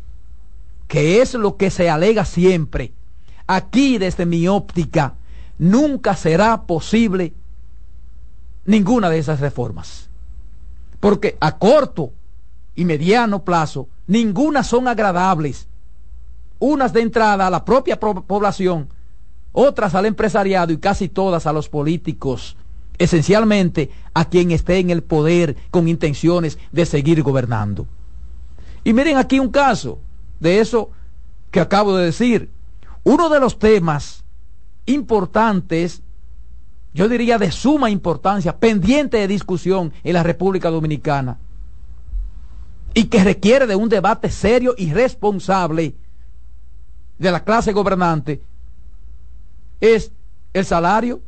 [0.88, 2.92] que es lo que se alega siempre,
[3.46, 5.14] aquí desde mi óptica,
[5.58, 7.34] nunca será posible
[8.66, 10.08] ninguna de esas reformas.
[11.00, 12.12] Porque a corto
[12.74, 15.68] y mediano plazo, ninguna son agradables.
[16.58, 18.88] Unas de entrada a la propia población,
[19.52, 22.56] otras al empresariado y casi todas a los políticos
[22.98, 27.86] esencialmente a quien esté en el poder con intenciones de seguir gobernando.
[28.84, 29.98] Y miren aquí un caso
[30.40, 30.90] de eso
[31.50, 32.50] que acabo de decir.
[33.04, 34.24] Uno de los temas
[34.86, 36.02] importantes,
[36.96, 41.36] yo diría de suma importancia, pendiente de discusión en la República Dominicana,
[42.94, 45.94] y que requiere de un debate serio y responsable
[47.18, 48.40] de la clase gobernante,
[49.78, 50.10] es
[50.54, 51.20] el salario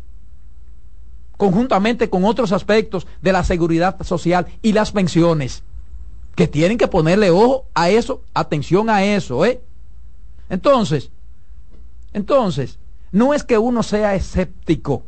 [1.36, 5.64] conjuntamente con otros aspectos de la seguridad social y las pensiones,
[6.34, 9.60] que tienen que ponerle ojo a eso, atención a eso, ¿eh?
[10.48, 11.10] Entonces,
[12.14, 12.78] entonces,
[13.12, 15.02] no es que uno sea escéptico,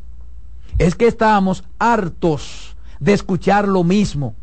[0.79, 4.35] es que estamos hartos de escuchar lo mismo.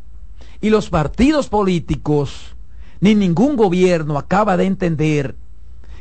[0.61, 2.55] Y los partidos políticos,
[2.99, 5.35] ni ningún gobierno acaba de entender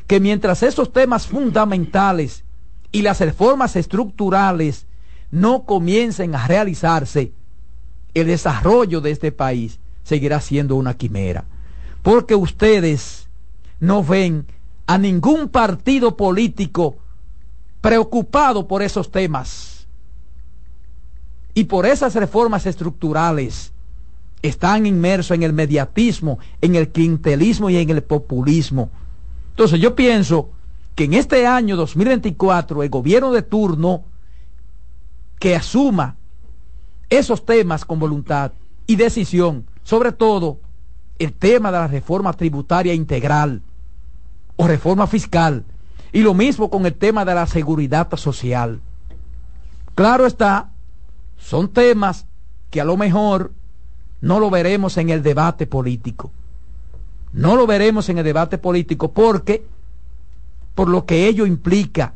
[0.07, 2.45] que mientras esos temas fundamentales
[2.93, 4.87] y las reformas estructurales
[5.31, 7.33] no comiencen a realizarse,
[8.15, 11.45] el desarrollo de este país seguirá siendo una quimera.
[12.03, 13.29] Porque ustedes
[13.81, 14.47] no ven
[14.87, 16.97] a ningún partido político
[17.81, 19.76] preocupado por esos temas.
[21.57, 23.73] Y por esas reformas estructurales
[24.43, 28.91] están inmersos en el mediatismo, en el clientelismo y en el populismo.
[29.53, 30.51] Entonces yo pienso
[30.95, 34.05] que en este año 2024 el gobierno de turno
[35.39, 36.17] que asuma
[37.09, 38.53] esos temas con voluntad
[38.87, 40.59] y decisión, sobre todo
[41.19, 43.63] el tema de la reforma tributaria integral
[44.57, 45.65] o reforma fiscal,
[46.13, 48.83] y lo mismo con el tema de la seguridad social.
[49.95, 50.73] Claro está,
[51.47, 52.27] son temas
[52.71, 53.53] que a lo mejor
[54.21, 56.33] no lo veremos en el debate político,
[57.33, 59.65] No lo veremos en el debate político porque,
[60.75, 62.15] por lo que ello implica,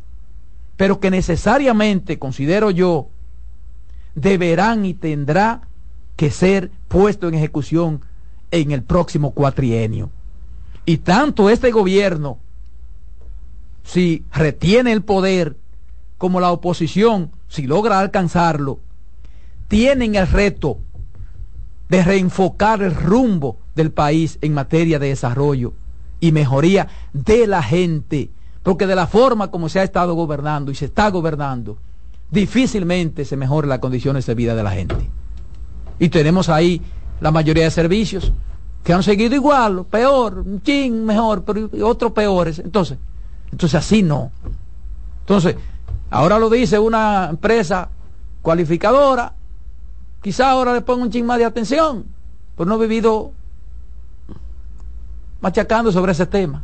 [0.76, 3.08] pero que necesariamente, considero yo,
[4.16, 5.60] deberán y tendrá
[6.16, 8.00] que ser puesto en ejecución
[8.50, 10.10] en el próximo cuatrienio.
[10.86, 12.38] Y tanto este gobierno,
[13.84, 15.56] si retiene el poder,
[16.18, 18.80] como la oposición, si logra alcanzarlo,
[19.70, 20.78] tienen el reto
[21.88, 25.74] de reenfocar el rumbo del país en materia de desarrollo
[26.18, 28.30] y mejoría de la gente.
[28.64, 31.78] Porque de la forma como se ha estado gobernando y se está gobernando,
[32.32, 35.08] difícilmente se mejoran las condiciones de vida de la gente.
[36.00, 36.82] Y tenemos ahí
[37.20, 38.32] la mayoría de servicios
[38.82, 42.58] que han seguido igual, peor, un ching mejor, pero otros peores.
[42.58, 42.98] Entonces,
[43.52, 44.32] entonces así no.
[45.20, 45.54] Entonces,
[46.10, 47.88] ahora lo dice una empresa
[48.42, 49.34] cualificadora,
[50.22, 52.04] quizá ahora le ponga un ching más de atención,
[52.56, 53.32] pero no he vivido
[55.40, 56.62] machacando sobre ese tema.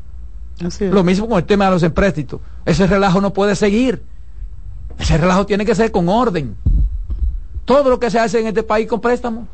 [0.80, 2.40] Lo mismo con el tema de los empréstitos.
[2.64, 4.02] Ese relajo no puede seguir.
[4.98, 6.56] Ese relajo tiene que ser con orden.
[7.64, 9.46] Todo lo que se hace en este país con préstamo,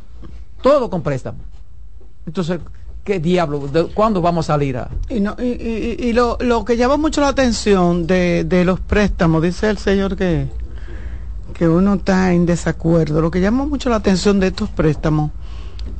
[0.62, 1.38] todo con préstamo.
[2.26, 2.60] Entonces,
[3.04, 3.68] ¿qué diablo?
[3.94, 4.90] ¿Cuándo vamos a salir a...?
[5.08, 9.42] Y, no, y, y, lo, lo, que llama mucho la atención de, de, los préstamos,
[9.42, 10.48] dice el señor que,
[11.52, 15.30] que uno está en desacuerdo, lo que llama mucho la atención de estos préstamos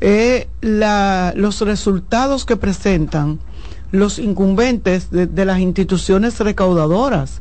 [0.01, 3.39] es la, los resultados que presentan
[3.93, 7.41] los incumbentes de, de las instituciones recaudadoras.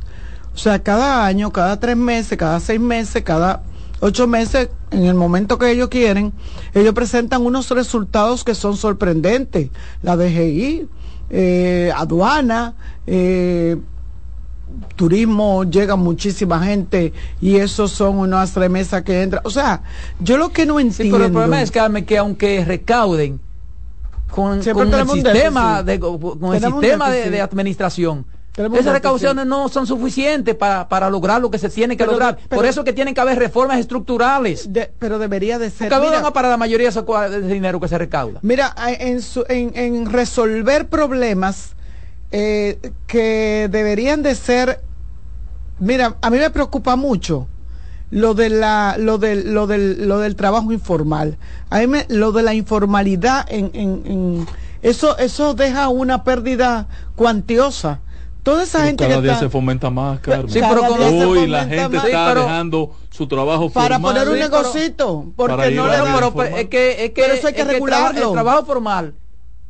[0.53, 3.63] O sea, cada año, cada tres meses, cada seis meses, cada
[4.01, 6.33] ocho meses, en el momento que ellos quieren,
[6.73, 9.69] ellos presentan unos resultados que son sorprendentes.
[10.03, 10.87] La DGI,
[11.29, 12.73] eh, aduana,
[13.07, 13.77] eh,
[14.95, 19.41] turismo, llega muchísima gente y esos son unas remesas que entran.
[19.45, 19.83] O sea,
[20.19, 21.15] yo lo que no entiendo.
[21.15, 23.39] pero el problema es, que aunque recauden
[24.29, 28.25] con, el sistema, de, con el sistema de administración,
[28.57, 32.37] esas recaudaciones no son suficientes para, lograr lo que se tiene que lograr.
[32.49, 34.69] Por eso que tienen que haber reformas estructurales.
[34.99, 35.91] pero debería de ser.
[36.01, 38.39] Mira, para la mayoría de ese dinero que se recauda.
[38.41, 41.75] Mira, en, en, resolver problemas
[42.31, 44.81] eh, que deberían de ser.
[45.79, 47.47] Mira, a mí me preocupa mucho
[48.11, 51.37] lo de la lo del lo del lo del trabajo informal
[51.69, 54.47] a mí me, lo de la informalidad en, en, en,
[54.81, 58.01] eso eso deja una pérdida cuantiosa
[58.43, 60.49] Toda esa gente cada día se fomenta más, Carmen.
[60.49, 60.81] Sí, pero
[61.29, 65.97] hoy la gente está dejando su trabajo para poner un negocito, porque no le
[66.33, 68.27] pero, es que es que, eso hay que regularlo.
[68.27, 69.13] el trabajo formal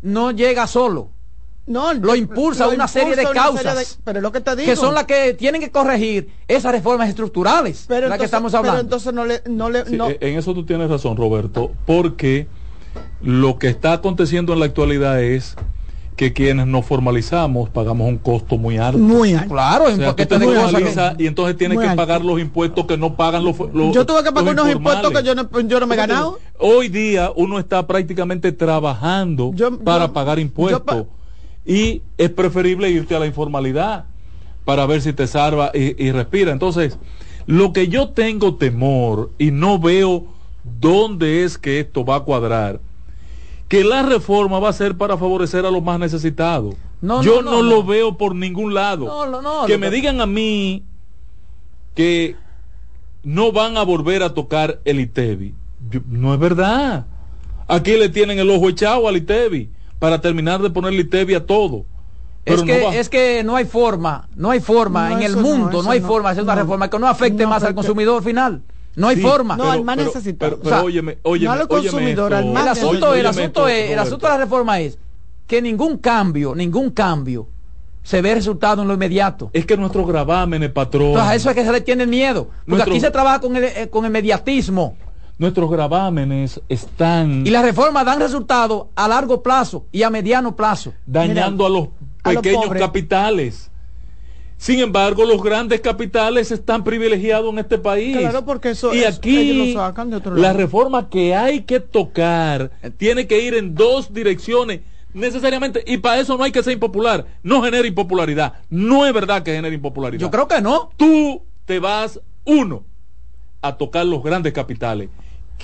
[0.02, 1.10] no llega solo.
[1.68, 4.70] No, lo impulsa una serie de causas pero lo que, te digo.
[4.70, 8.78] que son las que tienen que corregir esas reformas estructurales pero las que estamos hablando.
[8.78, 10.10] Pero entonces no le, no le no.
[10.10, 12.48] En eso tú tienes razón, Roberto, porque
[13.22, 15.56] lo que está aconteciendo en la actualidad es
[16.16, 19.00] que quienes nos formalizamos pagamos un costo muy alto.
[19.00, 19.50] Muy alto.
[19.50, 19.86] Claro,
[21.18, 23.58] y entonces tienes que pagar los impuestos que no pagan los,
[23.94, 26.40] Yo tuve que pagar unos impuestos que yo no, yo no me he ganado.
[26.60, 29.52] Hoy día uno está prácticamente trabajando
[29.84, 31.06] para pagar impuestos
[31.66, 34.06] y es preferible irte a la informalidad
[34.66, 36.52] para ver si te salva y, y respira.
[36.52, 36.98] Entonces,
[37.46, 40.26] lo que yo tengo temor y no veo
[40.80, 42.80] dónde es que esto va a cuadrar
[43.72, 46.76] que la reforma va a ser para favorecer a los más necesitados.
[47.02, 49.10] Yo no, lo veo por ningún lado.
[49.66, 50.84] que me digan a mí
[51.96, 52.36] que
[53.24, 55.56] no van a volver a tocar el ITEBI.
[56.10, 57.06] no es verdad.
[57.66, 59.70] Aquí le tienen el ojo echado al ITEBI
[60.02, 61.86] para terminar de poner el ITEBI a todo.
[62.44, 66.02] es que, es que no hay forma, no hay forma en el mundo, no, hay
[66.02, 68.64] forma de hacer una reforma que no afecte más al consumidor final.
[68.96, 69.56] No hay forma.
[69.56, 70.60] No, al más necesitado.
[70.60, 74.26] Pero, óyeme, óyeme, no al consumidor, al más el asunto, el asunto, es, el asunto
[74.26, 74.98] de la reforma es
[75.46, 77.48] que ningún cambio, ningún cambio
[78.02, 79.52] se ve resultado en lo inmediato.
[79.54, 81.10] Es que nuestros gravámenes, patrón.
[81.10, 82.50] Entonces, eso es que se le tiene miedo.
[82.68, 84.98] Porque aquí se trabaja con el, eh, con el mediatismo.
[85.42, 87.48] Nuestros gravámenes están.
[87.48, 90.94] Y las reformas dan resultado a largo plazo y a mediano plazo.
[91.08, 91.88] Dañando a los
[92.24, 93.72] pequeños capitales.
[94.58, 98.16] Sin embargo, los grandes capitales están privilegiados en este país.
[98.16, 99.76] Claro, porque eso y aquí
[100.36, 104.82] la reforma que hay que tocar tiene que ir en dos direcciones
[105.12, 107.26] necesariamente y para eso no hay que ser impopular.
[107.42, 108.60] No genera impopularidad.
[108.70, 110.22] No es verdad que genera impopularidad.
[110.22, 110.92] Yo creo que no.
[110.98, 112.84] Tú te vas uno
[113.64, 115.10] a tocar los grandes capitales.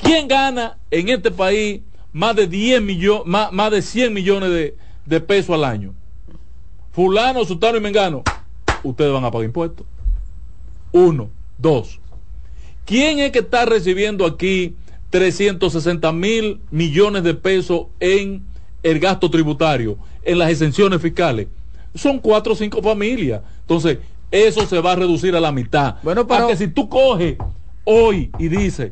[0.01, 1.81] ¿Quién gana en este país
[2.13, 4.75] más de 10 millones, más, de 100 millones de,
[5.05, 5.93] de pesos al año?
[6.91, 8.23] Fulano, Sultano y Mengano
[8.83, 9.85] ustedes van a pagar impuestos.
[10.91, 11.29] Uno.
[11.57, 11.99] Dos.
[12.85, 14.75] ¿Quién es que está recibiendo aquí
[15.09, 18.45] 360 mil millones de pesos en
[18.83, 21.47] el gasto tributario en las exenciones fiscales,
[21.95, 23.41] son cuatro o cinco familias.
[23.61, 23.99] Entonces,
[24.29, 25.95] eso se va a reducir a la mitad.
[26.03, 26.41] Bueno, pero...
[26.41, 27.37] Porque si tú coges
[27.85, 28.91] hoy y dices,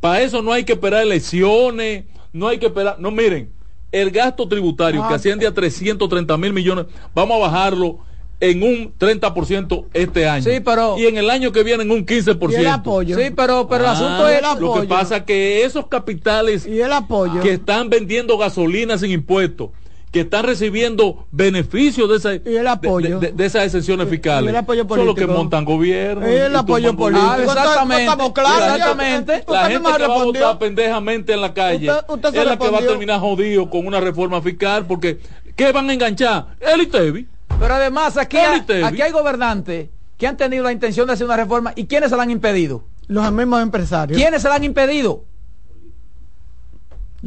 [0.00, 3.50] para eso no hay que esperar elecciones, no hay que esperar, no miren,
[3.92, 7.98] el gasto tributario que asciende a 330 mil millones, vamos a bajarlo
[8.38, 10.44] en un 30% este año.
[10.44, 12.52] Sí, pero y en el año que viene en un 15%.
[12.52, 13.16] Y el apoyo.
[13.18, 14.74] Sí, pero pero el Ah, asunto es el apoyo.
[14.74, 19.70] Lo que pasa que esos capitales y el apoyo que están vendiendo gasolina sin impuestos,
[20.16, 23.20] que están recibiendo beneficios de, esa, y el apoyo.
[23.20, 26.26] de, de- de esas exenciones fiscales, y el apoyo son los que montan gobierno.
[26.26, 27.28] Y el y apoyo político.
[27.30, 28.04] Ah, exactamente.
[28.04, 28.62] Estamos claros.
[28.76, 29.32] Exactamente.
[29.40, 30.42] Usted La gente que va a respondió.
[30.46, 32.88] votar pendejamente en la calle Usted- usted se es la que va a respondió.
[32.90, 35.18] terminar jodido con una reforma fiscal porque
[35.54, 36.46] ¿qué van a enganchar?
[36.60, 37.28] El ITEVI.
[37.60, 41.74] Pero además aquí, aquí hay gobernantes que han tenido la intención de hacer una reforma
[41.76, 42.84] y ¿quiénes se la han impedido?
[43.06, 44.18] Los mismos empresarios.
[44.18, 45.24] ¿Quiénes se la han impedido?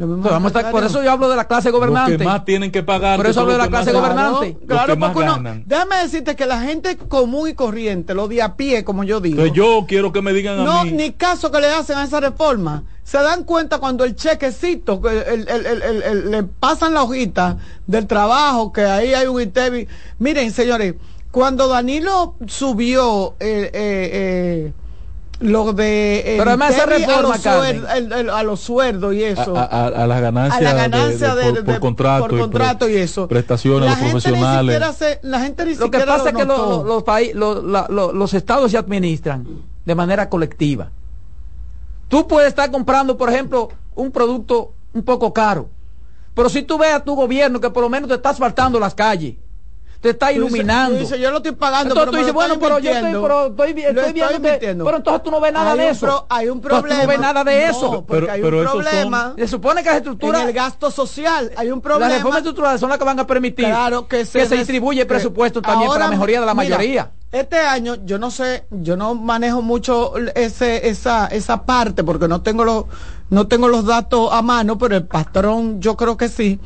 [0.06, 2.16] Los vamos a por eso yo hablo de la clase Los gobernante.
[2.16, 3.16] que más tienen que pagar.
[3.18, 4.56] Por eso hablo de la clase gobernante.
[4.66, 5.62] Claro, porque uno- ganan.
[5.66, 9.42] déjame decirte que la gente común y corriente, lo de a pie, como yo digo,
[9.42, 10.92] Entonces yo quiero que me digan a no, mí.
[10.92, 12.84] ni caso que le hacen a esa reforma.
[13.04, 17.02] Se dan cuenta cuando el chequecito, que el- el- el- el- el- le pasan la
[17.02, 19.88] hojita del trabajo, que ahí hay un ITEVI.
[20.18, 20.94] Miren, señores,
[21.30, 24.72] cuando Danilo subió eh, eh, eh,
[25.40, 29.14] lo de el Pero además esa a reforma, los, suer- el- el- a los sueldos
[29.14, 29.56] y a, eso.
[29.56, 32.28] a- a- a las ganancias, a la de- ganancia de- de- por, de- por contrato,
[32.28, 33.26] por contrato y eso.
[33.26, 34.96] prestaciones la a los gente profesionales.
[34.96, 38.34] se- la gente ni Lo que pasa es que los, paí- lo- la- lo- los
[38.34, 39.46] estados se administran
[39.84, 40.90] de manera colectiva.
[42.08, 45.68] Tú puedes estar comprando, por ejemplo, un producto un poco caro,
[46.34, 48.94] pero si tú ves a tu gobierno que por lo menos te está asfaltando las
[48.94, 49.36] calles,
[50.00, 50.94] te está iluminando.
[50.94, 53.46] tú dices, yo lo estoy pagando, Entonces pero tú dices, bueno, pero yo estoy, pero
[53.48, 56.06] estoy, estoy estoy viendo que- pero entonces tú no ves nada Hay de un eso.
[56.06, 57.00] pro- hay un Entonces problema.
[57.00, 57.90] Tú no ves nada de eso.
[57.90, 59.34] Porque Pero- hay un son- problema.
[59.36, 62.08] Se supone que las estructuras en el gasto social hay un problema.
[62.08, 65.06] Las reformas estructurales son las que van a permitir Claro, que se, des- distribuye el
[65.06, 67.10] que- presupuesto también para la mejoría de la mira, mayoría.
[67.30, 72.40] Este año yo no sé, yo no manejo mucho ese esa esa parte porque no
[72.40, 72.84] tengo los
[73.28, 76.58] no tengo los datos a mano, pero el patrón yo creo que sí.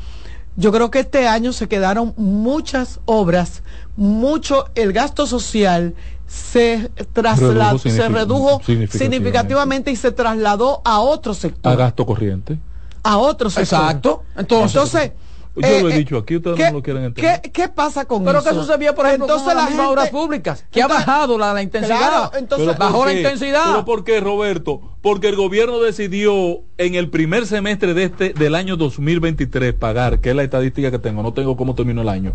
[0.57, 3.61] Yo creo que este año se quedaron muchas obras,
[3.97, 5.93] mucho el gasto social
[6.27, 8.97] se trasladó, Redujo se redujo significativamente.
[8.97, 12.57] significativamente y se trasladó a otro sector, a gasto corriente.
[13.03, 13.79] a otro sector.
[13.79, 14.23] Exacto.
[14.35, 15.11] Entonces, Entonces,
[15.55, 17.41] Yo eh, lo he eh, dicho aquí, ustedes ¿qué, no lo quieren entender.
[17.41, 18.49] ¿qué, qué pasa con Pero eso?
[18.49, 20.81] que eso se vio, por ejemplo, Entonces con la las mismas gente- obras públicas, que
[20.81, 21.97] ha bajado la, la intensidad.
[21.97, 23.63] Claro, entonces- ¿Pero bajó la intensidad.
[23.71, 24.81] ¿Pero por qué, Roberto?
[25.01, 30.31] Porque el gobierno decidió en el primer semestre de este del año 2023 pagar, que
[30.31, 32.33] es la estadística que tengo, no tengo cómo terminó el año,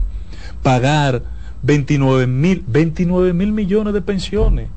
[0.62, 1.22] pagar
[1.62, 4.68] 29 mil 29 mil millones de pensiones.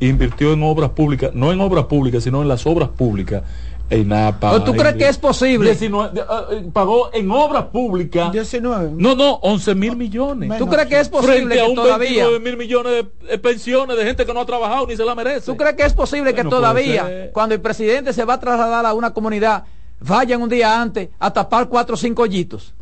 [0.00, 3.44] Invirtió en obras públicas, no en obras públicas, sino en las obras públicas.
[3.92, 4.52] EINAPA.
[4.52, 5.70] ¿O tú crees que es posible?
[5.70, 8.32] 19, eh, eh, pagó en obras públicas.
[8.32, 8.92] 19.
[8.96, 10.58] No, no, 11 mil millones.
[10.58, 13.96] ¿Tú crees que es posible Frente que a un todavía 29 mil millones de pensiones
[13.96, 15.46] de gente que no ha trabajado ni se la merece.
[15.46, 18.40] ¿Tú crees que es posible que No puede todavía, cuando el presidente se va a
[18.40, 19.64] trasladar a una comunidad,
[20.00, 22.74] vayan un día antes a tapar cuatro o cinco hoyitos?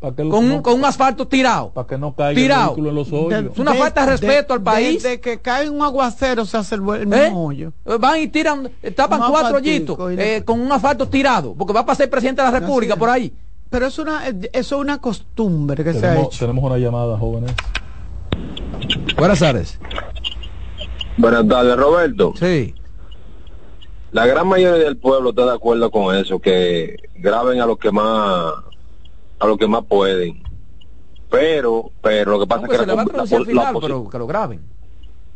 [0.00, 1.70] Para que, lo- Con, no- un, con un asfalto tirado.
[1.70, 2.62] para que no caiga Tirado.
[2.62, 3.52] el vehículo en los hoyos.
[3.52, 5.02] Es una falta de respeto al país.
[5.02, 7.06] Desde que cae un aguacero se hace el, ¿Eh?
[7.06, 7.72] mismo hoyo.
[8.00, 11.80] Van y tiran, eh, tapan Un cuatro hoyitos eh, con un asfalto tirado, porque va
[11.80, 13.32] a pasar el presidente de la República por ahí.
[13.70, 16.38] Pero es una, eso es una costumbre que se ha Tenemos, hecho.
[16.46, 17.52] tenemos una llamada, jóvenes.
[19.16, 19.78] Buenas tardes.
[21.16, 22.34] Buenas tardes, Roberto.
[22.38, 22.74] Sí.
[24.12, 27.90] La gran mayoría del pueblo está de acuerdo con eso, que graben a los que
[27.90, 28.52] más
[29.44, 30.42] a los que más pueden.
[31.30, 34.26] Pero, pero lo que pasa No, es pues que la- la final, pero que lo
[34.26, 34.60] graben.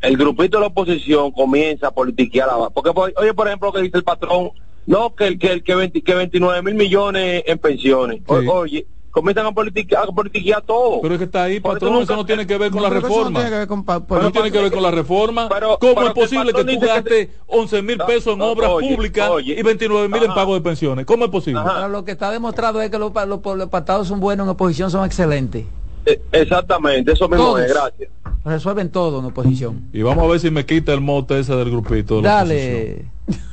[0.00, 3.72] el grupito de la oposición comienza a politiquear la porque por- oye por ejemplo lo
[3.72, 4.50] que dice el patrón
[4.86, 8.86] no que el que el que, 20 que 29 mil millones en pensiones O- oye
[9.18, 12.16] comienzan a politiquear, a politiquear todo Pero es que está ahí, eso patrón, nunca- eso
[12.16, 13.38] no tiene que ver con la Pero eso no reforma.
[13.40, 15.48] tiene que ver con pa- Pero no tiene que ver con la reforma.
[15.48, 19.30] Pero- ¿Cómo pero es posible que tú gastes 11 mil pesos en obras oye, públicas
[19.30, 19.58] oye.
[19.58, 21.06] y 29 mil en pago de pensiones?
[21.06, 21.60] ¿Cómo es posible?
[21.90, 25.04] Lo que está demostrado es que los, los, los pactados son buenos en oposición, son
[25.04, 25.64] excelentes.
[26.06, 27.60] Eh, exactamente eso mismo Todos.
[27.60, 28.08] es gracias
[28.44, 29.88] Resuelven todo en oposición.
[29.92, 32.16] Y vamos a ver si me quita el mote ese del grupito.
[32.16, 32.22] de.
[32.22, 33.04] Dale,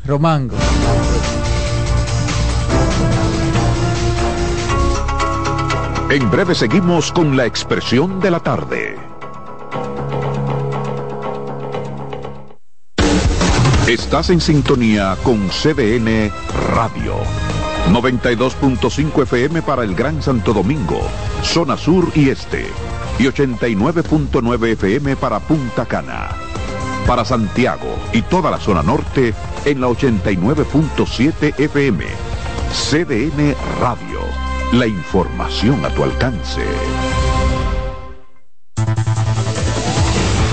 [0.05, 0.55] Romango.
[6.15, 8.95] En breve seguimos con la expresión de la tarde.
[13.85, 16.31] Estás en sintonía con CDN
[16.73, 17.15] Radio.
[17.91, 21.01] 92.5 FM para el Gran Santo Domingo,
[21.43, 22.65] zona sur y este.
[23.19, 26.29] Y 89.9 FM para Punta Cana.
[27.05, 29.33] Para Santiago y toda la zona norte
[29.65, 32.05] en la 89.7 FM.
[32.71, 34.44] CDN Radio.
[34.73, 36.61] La información a tu alcance.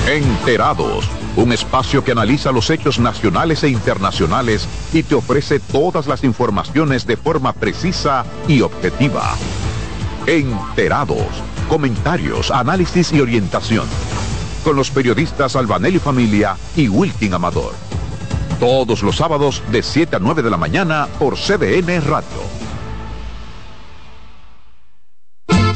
[0.07, 6.25] Enterados, un espacio que analiza los hechos nacionales e internacionales y te ofrece todas las
[6.25, 9.35] informaciones de forma precisa y objetiva.
[10.27, 11.27] Enterados,
[11.69, 13.87] comentarios, análisis y orientación.
[14.63, 17.75] Con los periodistas Albanelli Familia y Wilkin Amador.
[18.61, 22.63] Todos los sábados de 7 a 9 de la mañana por CDN Radio.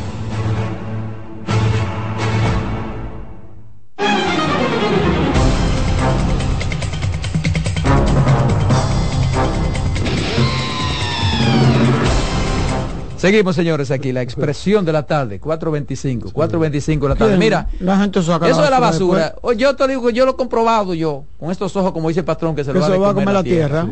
[13.26, 17.36] Seguimos, señores, aquí, la expresión de la tarde, 4.25, 4.25 de la tarde.
[17.36, 21.24] Mira, la gente eso de la basura, yo te digo, yo lo he comprobado yo,
[21.36, 23.88] con estos ojos, como dice el patrón, que se lo va, a comer la tierra.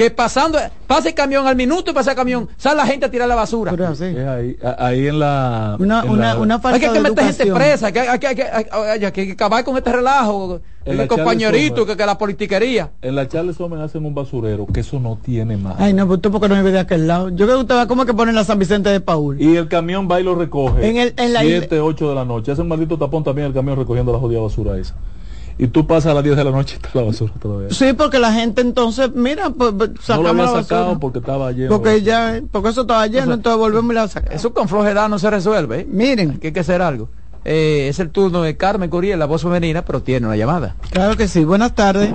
[0.00, 3.10] Que pasando, pase el camión al minuto y pasa el camión, sale la gente a
[3.10, 3.70] tirar la basura.
[3.70, 5.76] ahí, ahí, en la.
[5.78, 9.32] Una, una, una falta Hay que, que meter gente presa, que hay que, que, que,
[9.32, 12.92] acabar con este relajo, el compañerito, que, que la politiquería.
[13.02, 15.76] En la Charles Homen hacen un basurero, que eso no tiene más.
[15.78, 17.28] Ay, no, pues usted porque no vive de aquel lado.
[17.28, 19.38] Yo creo que usted va como que ponen la San Vicente de Paul.
[19.38, 20.88] Y el camión va y lo recoge.
[20.88, 22.52] En, el, en la 7, 8 de la noche.
[22.52, 24.94] Hace un maldito tapón también el camión recogiendo la jodida basura esa
[25.60, 27.68] y tú pasas a las 10 de la noche y está la basura todavía.
[27.70, 31.52] Sí, porque la gente entonces, mira, pues, pues sacamos no lo había sacado porque estaba
[31.52, 31.68] lleno.
[31.68, 34.36] Porque ya, porque eso estaba lleno, entonces volvemos y la sacamos.
[34.36, 35.80] Eso con flojedad no se resuelve.
[35.80, 35.86] ¿eh?
[35.86, 36.38] Miren.
[36.38, 37.10] que hay que hacer algo.
[37.44, 40.76] Eh, es el turno de Carmen Curiel, la voz femenina, pero tiene una llamada.
[40.92, 41.44] Claro que sí.
[41.44, 42.10] Buenas tardes.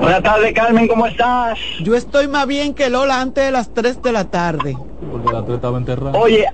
[0.00, 1.58] Buenas tardes, Carmen, ¿cómo estás?
[1.82, 4.78] Yo estoy más bien que Lola antes de las 3 de la tarde.
[5.12, 6.18] Porque la 3 estaba enterrada.
[6.18, 6.46] Oye,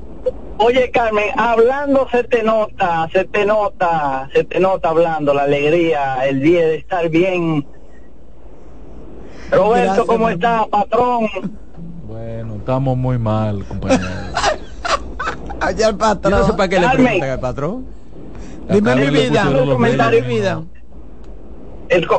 [0.59, 6.27] Oye, Carmen, hablando se te nota, se te nota, se te nota hablando la alegría,
[6.27, 7.67] el día de estar bien.
[9.51, 11.29] Roberto, ¿cómo estás, patrón?
[12.07, 14.09] Bueno, estamos muy mal, compañero.
[15.61, 16.33] Allá el patrón.
[16.33, 17.87] Yo no sé para qué le preguntan al patrón.
[18.69, 19.45] Dime mi vida,
[20.11, 20.63] mi vida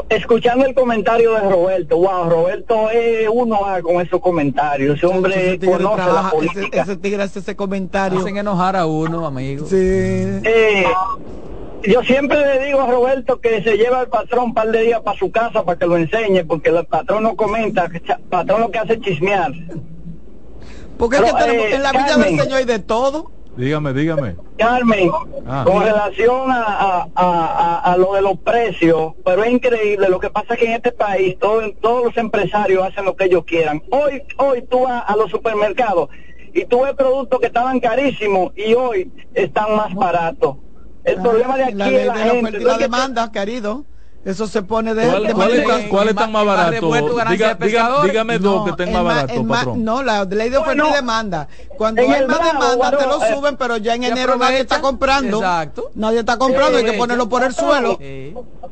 [0.10, 6.06] escuchando el comentario de Roberto, wow, Roberto es uno con esos comentarios, ese hombre conoce
[6.06, 6.82] la política.
[6.84, 8.20] Ese, tigre hace ese comentario.
[8.20, 9.66] Hacen enojar a uno, amigo.
[9.66, 9.76] Sí.
[9.76, 10.86] Eh,
[11.84, 15.02] yo siempre le digo a Roberto que se lleva al patrón un par de días
[15.02, 18.72] para su casa para que lo enseñe, porque el patrón no comenta, el patrón lo
[18.72, 19.52] que hace es chismear.
[20.98, 23.32] Porque es que tenemos, eh, en la vida del Señor hay de todo.
[23.56, 24.36] Dígame, dígame.
[24.58, 25.12] Carmen,
[25.48, 25.64] ah.
[25.66, 30.54] con relación a, a, a, lo de los precios, pero es increíble, lo que pasa
[30.54, 33.84] es que en este país todo, todos los empresarios hacen lo que ellos quieran.
[33.92, 36.10] Hoy, hoy tú vas a los supermercados
[36.54, 40.58] y tú ves productos que estaban carísimos y hoy están más baratos.
[41.04, 42.60] El ah, problema de aquí es la, gente.
[42.60, 43.86] la demanda, querido.
[44.26, 45.06] Eso se pone de...
[45.06, 46.94] ¿Cuál, cuál, está, cuál más barato?
[47.30, 49.84] Diga, diga, dígame dos que estén más baratos, patrón.
[49.84, 51.48] No, la ley de oferta y demanda.
[51.78, 55.38] Cuando hay más demanda te lo eh, suben, pero ya en enero nadie está comprando.
[55.38, 55.92] Exacto.
[55.96, 58.00] Nadie está comprando, hay que ponerlo por el suelo.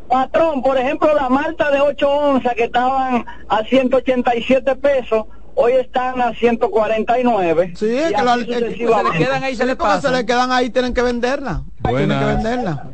[0.07, 5.25] Patrón, por ejemplo, la malta de 8 onzas que estaban a 187 pesos,
[5.55, 7.73] hoy están a 149.
[7.75, 8.75] Sí, es que, lo, se le
[9.17, 10.09] quedan ahí, se le pasa.
[10.09, 11.63] Se le quedan ahí, tienen que venderla.
[11.83, 12.87] Tienen que venderla.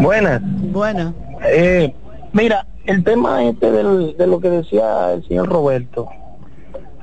[0.00, 0.42] Buenas.
[0.42, 1.14] Buenas.
[1.42, 1.94] Eh,
[2.32, 6.08] mira, el tema este de lo que decía el señor Roberto.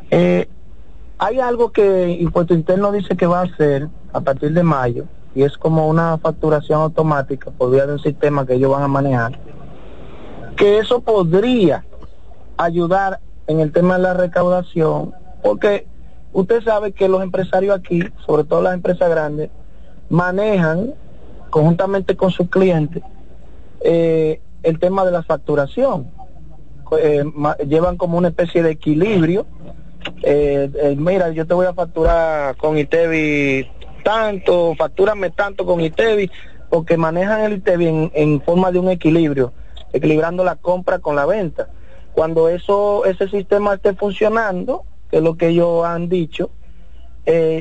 [0.10, 0.48] Eh,
[1.18, 5.06] hay algo que Impuesto Interno dice que va a hacer a partir de mayo
[5.36, 8.88] y es como una facturación automática por vía de un sistema que ellos van a
[8.88, 9.40] manejar.
[10.56, 11.86] Que eso podría
[12.58, 15.88] ayudar en el tema de la recaudación, porque
[16.32, 19.50] usted sabe que los empresarios aquí, sobre todo las empresas grandes,
[20.10, 20.94] manejan
[21.50, 23.04] conjuntamente con sus clientes
[23.84, 26.10] eh, el tema de la facturación.
[27.00, 27.24] Eh,
[27.68, 29.46] llevan como una especie de equilibrio.
[30.24, 33.68] Eh, mira, yo te voy a facturar con ITEVI
[34.04, 36.32] tanto, factúrame tanto con ITEVI,
[36.70, 39.54] porque manejan el ITEVI en, forma de un equilibrio,
[39.92, 41.70] equilibrando la compra con la venta.
[42.14, 46.52] Cuando eso, ese sistema esté funcionando, que es lo que ellos han dicho,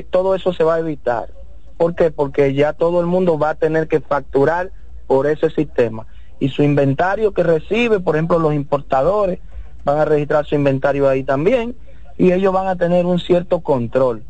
[0.09, 1.29] todo eso se va a evitar.
[1.77, 2.11] ¿Por qué?
[2.11, 4.71] Porque ya todo el mundo va a tener que facturar
[5.07, 6.07] por ese sistema.
[6.39, 9.39] Y su inventario que recibe, por ejemplo, los importadores
[9.83, 11.75] van a registrar su inventario ahí también
[12.17, 14.23] y ellos van a tener un cierto control.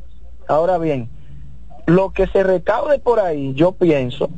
[0.47, 1.09] Ahora bien,
[1.85, 4.29] lo que se recaude por ahí, yo pienso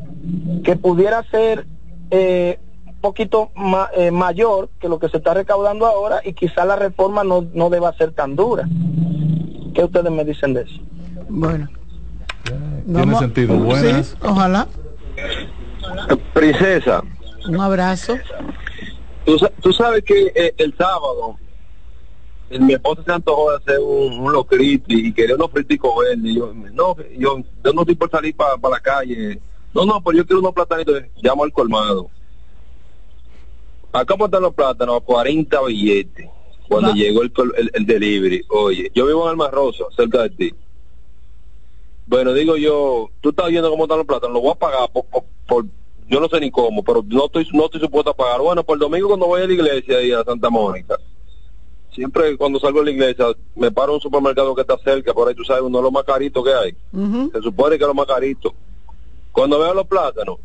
[0.63, 1.65] que pudiera ser
[2.11, 3.51] eh, un poquito
[3.95, 7.69] eh, mayor que lo que se está recaudando ahora y quizá la reforma no, no
[7.69, 8.67] deba ser tan dura.
[9.73, 10.79] ¿Qué ustedes me dicen de eso?
[11.29, 11.67] Bueno.
[12.85, 13.57] Tiene sentido.
[13.57, 14.15] Buenas.
[14.21, 14.67] ojalá.
[16.33, 17.03] Princesa.
[17.47, 18.17] Un abrazo.
[19.25, 21.37] Tú, sabes que eh, el sábado
[22.51, 24.45] mi esposa se antojó de hacer un, un
[24.87, 26.25] y quería unos friticos verdes.
[26.25, 29.39] Y yo, no, yo, yo no estoy por salir para la calle.
[29.73, 31.03] No, no, pero yo quiero unos platanitos.
[31.21, 32.09] Llamo al colmado.
[33.91, 36.29] Acá están los plátanos a 40 billetes
[36.67, 37.31] cuando llegó el,
[37.73, 38.43] el, delivery.
[38.49, 40.53] Oye, yo vivo en Alma Rosa, cerca de ti.
[42.05, 45.05] Bueno, digo yo, tú estás viendo cómo están los plátanos, lo voy a pagar por,
[45.47, 45.65] por,
[46.07, 48.41] yo no sé ni cómo, pero no estoy, no estoy supuesto a pagar.
[48.41, 50.97] Bueno, por el domingo cuando voy a la iglesia y a Santa Mónica,
[51.93, 53.25] siempre cuando salgo de la iglesia
[53.55, 55.91] me paro en un supermercado que está cerca, por ahí tú sabes, uno de los
[55.91, 56.75] más caritos que hay.
[57.31, 58.53] Se supone que es lo más carito.
[59.31, 60.37] Cuando veo los plátanos,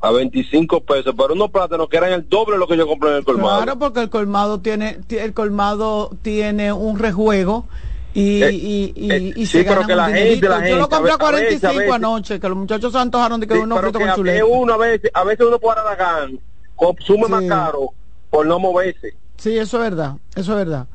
[0.00, 3.10] a 25 pesos, pero unos plátanos que eran el doble de lo que yo compré
[3.10, 3.62] en el colmado.
[3.62, 7.66] Claro, porque el colmado tiene, el colmado tiene un rejuego
[8.14, 10.96] y, eh, y, y, eh, y sí, pero que la gente, la Yo lo gente,
[10.96, 11.94] compré a a veces, 45 a veces.
[11.94, 14.44] anoche, que los muchachos se antojaron de que Sí, uno frito con a chuleta.
[14.44, 16.40] veces uno a veces, a veces uno por Aragán
[16.76, 17.92] consume más caro
[18.30, 19.14] por no moverse.
[19.36, 20.86] Sí, eso es verdad, eso es verdad.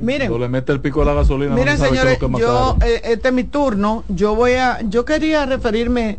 [0.00, 3.00] Miren, Cuando le mete el pico a la gasolina, Miren, no señores, es yo, eh,
[3.04, 4.04] este es mi turno.
[4.08, 6.18] Yo voy a, yo quería referirme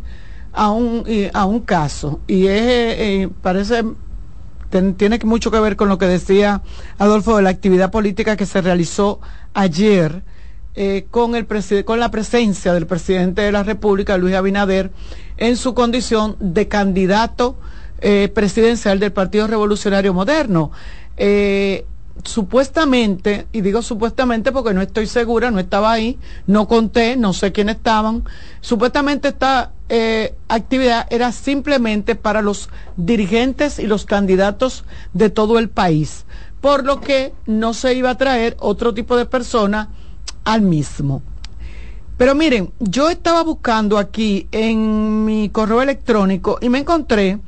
[0.52, 3.84] a un, y- a un caso y es, eh, eh, parece,
[4.68, 6.62] ten- tiene mucho que ver con lo que decía
[6.98, 9.20] Adolfo de la actividad política que se realizó
[9.54, 10.22] ayer
[10.76, 11.46] eh, con el
[11.84, 14.92] con la presencia del presidente de la República, Luis Abinader,
[15.36, 17.58] en su condición de candidato
[18.00, 20.70] eh, presidencial del Partido Revolucionario Moderno.
[21.16, 21.86] Eh,
[22.24, 27.50] supuestamente, y digo supuestamente porque no estoy segura, no estaba ahí, no conté, no sé
[27.50, 28.24] quiénes estaban,
[28.60, 29.72] supuestamente esta
[30.46, 36.26] actividad era simplemente para los dirigentes y los candidatos de todo el país,
[36.60, 39.90] por lo que no se iba a traer otro tipo de persona
[40.44, 41.22] al mismo.
[42.16, 47.40] Pero miren, yo estaba buscando aquí en mi correo electrónico y me encontré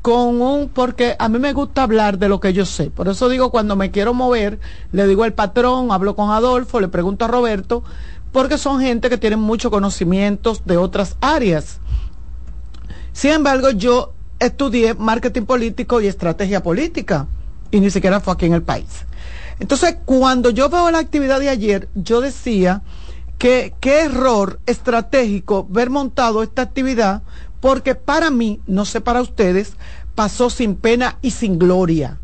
[0.00, 2.90] con un, porque a mí me gusta hablar de lo que yo sé.
[2.90, 4.60] Por eso digo, cuando me quiero mover,
[4.92, 7.82] le digo al patrón, hablo con Adolfo, le pregunto a Roberto,
[8.32, 11.80] porque son gente que tienen muchos conocimientos de otras áreas.
[13.12, 17.28] Sin embargo, yo estudié marketing político y estrategia política,
[17.72, 18.86] y ni siquiera fue aquí en el país.
[19.58, 22.82] Entonces, cuando yo veo la actividad de ayer, yo decía
[23.38, 27.22] que qué error estratégico ver montado esta actividad,
[27.60, 29.72] porque para mí, no sé para ustedes,
[30.14, 32.18] pasó sin pena y sin gloria.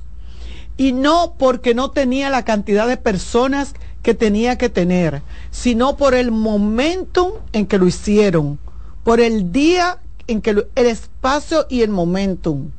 [0.76, 6.14] Y no porque no tenía la cantidad de personas que tenía que tener, sino por
[6.14, 8.58] el momento en que lo hicieron,
[9.02, 9.98] por el día
[10.28, 12.70] en que lo- el espacio y el momentum.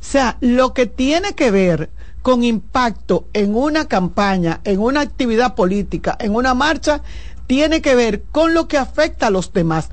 [0.00, 1.90] Sea, lo que tiene que ver
[2.22, 7.02] con impacto en una campaña, en una actividad política, en una marcha,
[7.46, 9.90] tiene que ver con lo que afecta a los demás.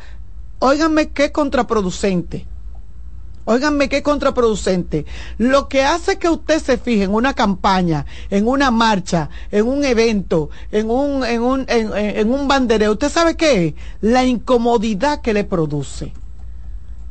[0.60, 2.48] Óiganme qué contraproducente.
[3.46, 5.06] Óiganme qué contraproducente.
[5.38, 9.84] Lo que hace que usted se fije en una campaña, en una marcha, en un
[9.84, 13.76] evento, en un, en un, en, un bandereo, ¿usted sabe qué?
[14.00, 16.14] La incomodidad que le produce.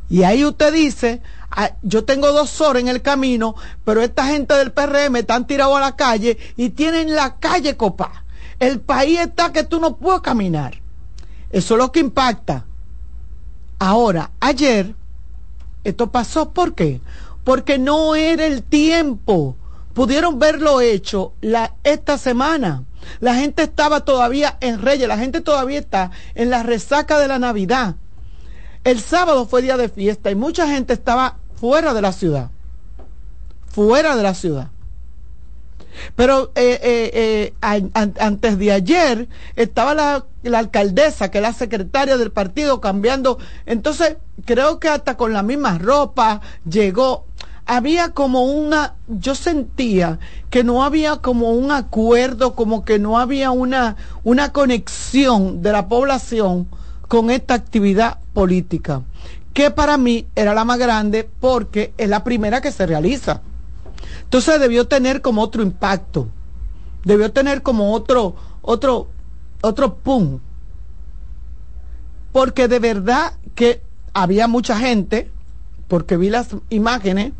[0.09, 1.21] Y ahí usted dice,
[1.55, 3.55] "Ah, yo tengo dos horas en el camino,
[3.85, 8.25] pero esta gente del PRM están tirados a la calle y tienen la calle copa.
[8.59, 10.81] El país está que tú no puedes caminar.
[11.51, 12.65] Eso es lo que impacta.
[13.79, 14.95] Ahora, ayer,
[15.85, 17.01] esto pasó, ¿por qué?
[17.45, 19.57] Porque no era el tiempo.
[19.93, 22.85] Pudieron verlo hecho la, esta semana.
[23.21, 27.39] La gente estaba todavía en Reyes, la gente todavía está en la resaca de la
[27.39, 27.97] Navidad.
[28.85, 32.51] El sábado fue día de fiesta y mucha gente estaba fuera de la ciudad.
[33.69, 34.67] Fuera de la ciudad.
[36.17, 41.43] Pero eh, eh, eh, an- an- antes de ayer estaba la, la alcaldesa, que es
[41.43, 43.39] la secretaria del partido, cambiando.
[43.65, 47.27] Entonces, creo que hasta con la misma ropa llegó.
[47.65, 50.19] Había como una, yo sentía
[50.51, 53.95] que no había como un acuerdo, como que no había una,
[54.25, 56.67] una conexión de la población
[57.07, 59.03] con esta actividad política,
[59.53, 63.43] que para mí era la más grande porque es la primera que se realiza.
[64.25, 66.29] Entonces debió tener como otro impacto,
[67.05, 69.09] debió tener como otro, otro,
[69.61, 70.41] otro pum.
[72.33, 73.83] Porque de verdad que
[74.15, 75.31] había mucha gente,
[75.89, 77.33] porque vi las imágenes,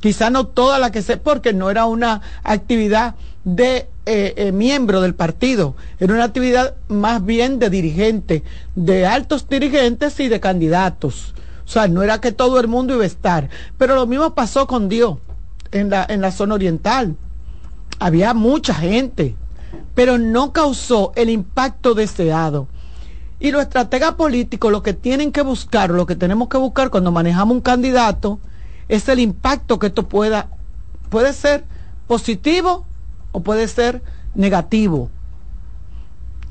[0.00, 3.14] quizá no toda la que sé, porque no era una actividad
[3.44, 8.42] de eh, eh, miembro del partido, era una actividad más bien de dirigentes,
[8.74, 11.34] de altos dirigentes y de candidatos.
[11.64, 13.48] O sea, no era que todo el mundo iba a estar.
[13.78, 15.18] Pero lo mismo pasó con Dios
[15.70, 17.14] en la, en la zona oriental.
[18.00, 19.36] Había mucha gente,
[19.94, 22.66] pero no causó el impacto deseado.
[23.38, 27.12] Y los estrategas políticos lo que tienen que buscar, lo que tenemos que buscar cuando
[27.12, 28.40] manejamos un candidato,
[28.90, 30.48] es el impacto que esto pueda,
[31.08, 31.64] puede ser
[32.06, 32.86] positivo
[33.32, 34.02] o puede ser
[34.34, 35.10] negativo.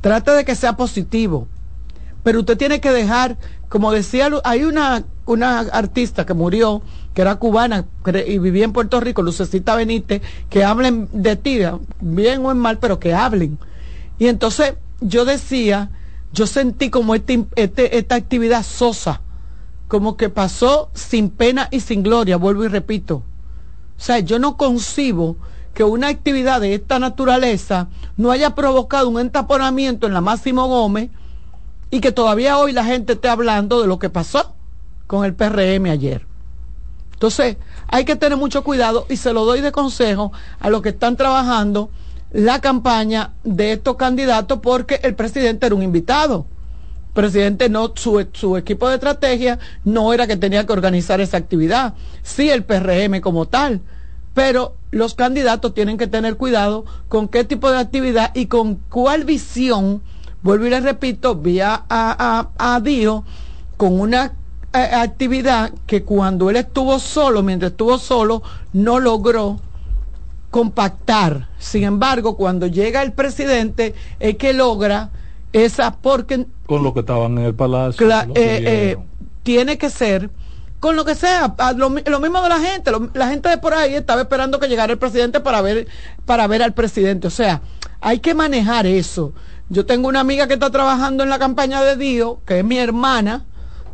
[0.01, 1.47] Trata de que sea positivo,
[2.23, 3.37] pero usted tiene que dejar
[3.69, 6.81] como decía, hay una, una artista que murió,
[7.13, 7.85] que era cubana
[8.25, 11.59] y vivía en Puerto Rico, Lucecita Benítez, que hablen de ti,
[12.01, 13.59] bien o en mal, pero que hablen.
[14.17, 15.91] Y entonces yo decía,
[16.33, 19.21] yo sentí como este, este, esta actividad sosa,
[19.89, 23.15] como que pasó sin pena y sin gloria, vuelvo y repito.
[23.97, 25.35] O sea, yo no concibo
[25.73, 31.09] que una actividad de esta naturaleza no haya provocado un entaponamiento en la Máximo Gómez,
[31.91, 34.53] y que todavía hoy la gente esté hablando de lo que pasó
[35.07, 36.25] con el PRM ayer.
[37.13, 37.57] Entonces,
[37.87, 41.17] hay que tener mucho cuidado y se lo doy de consejo a los que están
[41.17, 41.89] trabajando
[42.31, 46.45] la campaña de estos candidatos porque el presidente era un invitado.
[47.19, 48.17] Presidente no, su,
[48.57, 51.93] equipo de estrategia no era que tenía que organizar esa actividad,
[52.23, 53.81] sí el PRM como tal,
[54.33, 59.25] pero los candidatos tienen que tener cuidado con qué tipo de actividad y con cuál
[59.25, 60.01] visión
[60.41, 63.25] vuelvo y le repito, vi a, a, Dio
[63.75, 64.31] con una
[64.71, 69.59] eh, actividad que cuando él estuvo solo, mientras estuvo solo, no logró
[70.51, 71.49] compactar.
[71.59, 75.09] Sin embargo, cuando llega el presidente, es que logra
[75.51, 78.97] esa porque con lo que estaban en el palacio eh, eh,
[79.43, 80.29] tiene que ser
[80.79, 84.21] con lo que sea lo, mismo de la gente la gente de por ahí estaba
[84.21, 85.87] esperando que llegara el presidente para ver
[86.25, 87.61] para ver al presidente o sea
[87.99, 89.33] hay que manejar eso
[89.71, 92.79] yo tengo una amiga que está trabajando en la campaña de Dios, que es mi
[92.79, 93.45] hermana,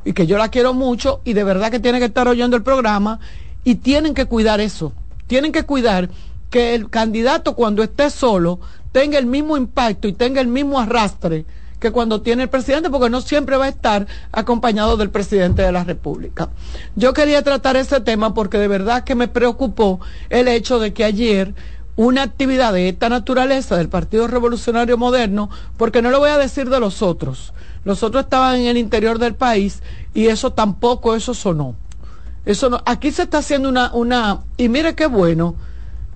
[0.05, 2.63] y que yo la quiero mucho, y de verdad que tiene que estar oyendo el
[2.63, 3.19] programa,
[3.65, 4.93] y tienen que cuidar eso.
[5.27, 6.09] Tienen que cuidar
[6.49, 8.61] que el candidato cuando esté solo
[8.93, 11.45] tenga el mismo impacto y tenga el mismo arrastre
[11.79, 15.71] que cuando tiene el presidente, porque no siempre va a estar acompañado del presidente de
[15.71, 16.49] la República.
[16.95, 19.99] Yo quería tratar ese tema porque de verdad que me preocupó
[20.29, 21.53] el hecho de que ayer
[21.95, 26.69] una actividad de esta naturaleza del Partido Revolucionario Moderno, porque no lo voy a decir
[26.69, 27.53] de los otros.
[27.85, 29.81] Los otros estaban en el interior del país
[30.13, 31.75] y eso tampoco, eso sonó.
[32.45, 35.55] Eso no, aquí se está haciendo una, una, y mire qué bueno,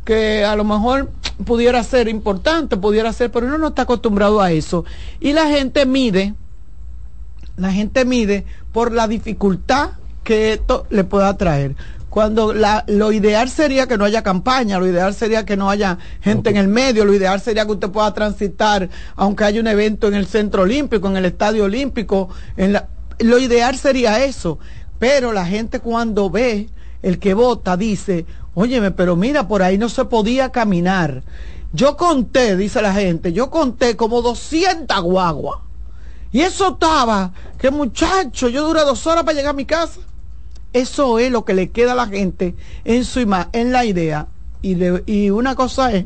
[0.06, 1.10] que a lo mejor
[1.46, 4.86] pudiera ser importante, pudiera ser, pero uno no está acostumbrado a eso.
[5.20, 6.34] Y la gente mide,
[7.58, 9.92] la gente mide por la dificultad
[10.24, 11.76] que esto le pueda traer
[12.10, 16.00] cuando la, lo ideal sería que no haya campaña, lo ideal sería que no haya
[16.22, 20.08] gente en el medio, lo ideal sería que usted pueda transitar, aunque haya un evento
[20.08, 22.88] en el Centro Olímpico, en el Estadio Olímpico, en la,
[23.20, 24.58] lo ideal sería eso,
[24.98, 26.70] pero la gente cuando ve
[27.04, 31.24] el que vota dice, óyeme, pero mira, por ahí no se podía caminar.
[31.72, 35.60] Yo conté, dice la gente, yo conté como 200 guaguas.
[36.32, 40.02] Y eso estaba, que muchacho, yo duré dos horas para llegar a mi casa.
[40.74, 42.56] Eso es lo que le queda a la gente
[42.86, 44.28] en su en la idea.
[44.62, 46.06] Y, y una cosa es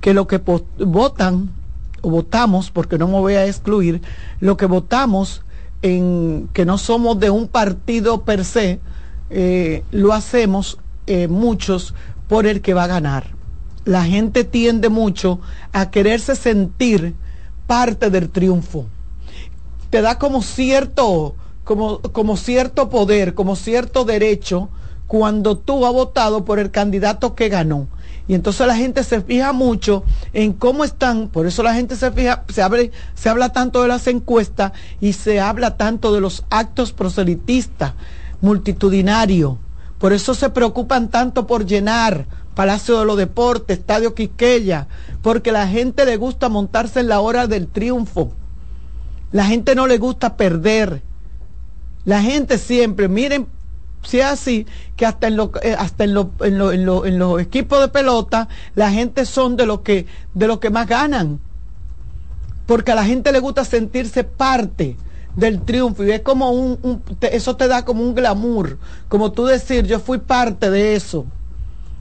[0.00, 0.40] que lo que
[0.78, 1.50] votan
[2.02, 4.02] o votamos, porque no me voy a excluir,
[4.38, 5.42] lo que votamos
[5.82, 8.80] en que no somos de un partido per se,
[9.30, 11.94] eh, lo hacemos eh, muchos
[12.28, 13.34] por el que va a ganar.
[13.84, 15.40] La gente tiende mucho
[15.72, 17.14] a quererse sentir
[17.66, 18.86] parte del triunfo.
[19.90, 24.70] Te da como cierto como, como cierto poder, como cierto derecho,
[25.08, 27.88] cuando tú has votado por el candidato que ganó.
[28.28, 32.12] Y entonces la gente se fija mucho en cómo están, por eso la gente se
[32.12, 36.44] fija, se, abre, se habla tanto de las encuestas y se habla tanto de los
[36.50, 37.94] actos proselitistas,
[38.40, 39.56] multitudinarios.
[39.98, 44.88] Por eso se preocupan tanto por llenar Palacio de los Deportes, Estadio Quiqueya,
[45.22, 48.32] porque la gente le gusta montarse en la hora del triunfo.
[49.32, 51.02] La gente no le gusta perder.
[52.04, 53.46] La gente siempre, miren,
[54.02, 54.66] si es así,
[54.96, 59.66] que hasta en, eh, en, lo, los equipos de pelota, la gente son de
[60.34, 61.40] de los que más ganan.
[62.66, 64.96] Porque a la gente le gusta sentirse parte
[65.36, 69.86] del triunfo y es como un, eso te da como un glamour, como tú decir,
[69.86, 71.26] yo fui parte de eso.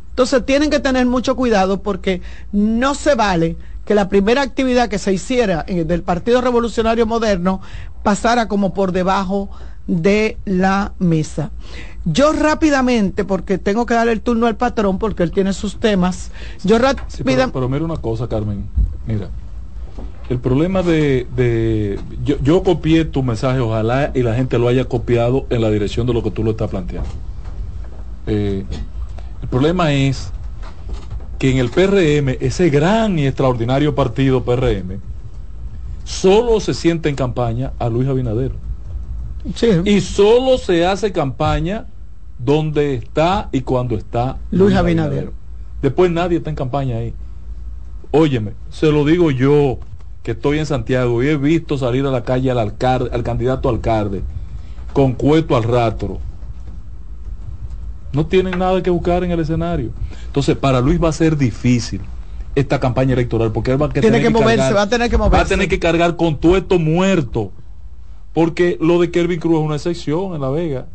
[0.09, 2.21] Entonces tienen que tener mucho cuidado porque
[2.53, 7.61] no se vale que la primera actividad que se hiciera del Partido Revolucionario Moderno
[8.01, 9.49] pasara como por debajo
[9.87, 11.51] de la mesa.
[12.05, 16.31] Yo rápidamente, porque tengo que darle el turno al patrón, porque él tiene sus temas,
[16.63, 17.23] yo rápidamente...
[17.23, 18.65] pero, pero, mira una cosa, Carmen,
[19.05, 19.29] mira,
[20.29, 21.99] el problema de...
[22.23, 26.07] yo, yo, copié tu mensaje, ojalá y la gente lo haya copiado en la dirección
[26.07, 27.09] de lo que tú lo estás planteando.
[28.27, 28.65] Eh,
[29.41, 30.31] el problema es
[31.37, 34.99] que en el PRM, ese gran y extraordinario partido PRM,
[36.03, 38.51] solo se siente en campaña a Luis Abinader.
[39.85, 41.85] Y solo se hace campaña
[42.39, 45.31] donde está y cuando está Luis, Abinader.
[45.81, 47.13] Después nadie está en campaña ahí.
[48.09, 49.79] Óyeme, se lo digo yo,
[50.25, 53.69] que estoy en Santiago y he visto salir a la calle al alcalde, al candidato
[53.69, 54.23] alcalde,
[54.91, 56.17] con cueto al ratro.
[58.11, 59.91] No tienen nada que buscar en el escenario.
[60.25, 62.01] Entonces, para Luis va a ser difícil
[62.55, 65.37] esta campaña electoral porque él va a, tener que, moverse, va a tener que moverse.
[65.37, 67.51] Va a tener que cargar con todo esto muerto.
[68.33, 70.87] Porque lo de Kelvin Cruz es una excepción en La Vega.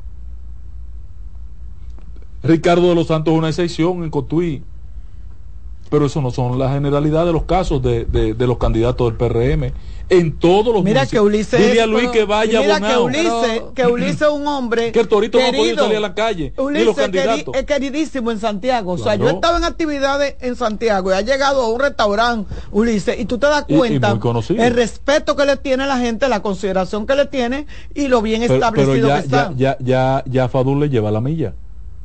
[2.42, 4.64] Ricardo de los Santos es una excepción en Cotuí.
[5.90, 9.72] Pero eso no son la generalidad de los casos de, de los candidatos del PRM
[10.10, 13.86] en todos los Mira que Ulises Dile a Luis que vaya Mira que Ulises, que
[13.86, 16.52] Ulises es un hombre que el Torito no ha podido salir a la calle.
[16.58, 17.54] Ulises los candidatos.
[17.54, 18.92] es queridísimo en Santiago.
[18.92, 23.18] O sea yo estaba en actividades en Santiago y ha llegado a un restaurante Ulises
[23.18, 24.18] y tú te das cuenta
[24.48, 28.42] el respeto que le tiene la gente la consideración que le tiene y lo bien
[28.42, 29.52] establecido ya, que está.
[29.56, 31.54] ya, ya, ya, ya Fadul le lleva la milla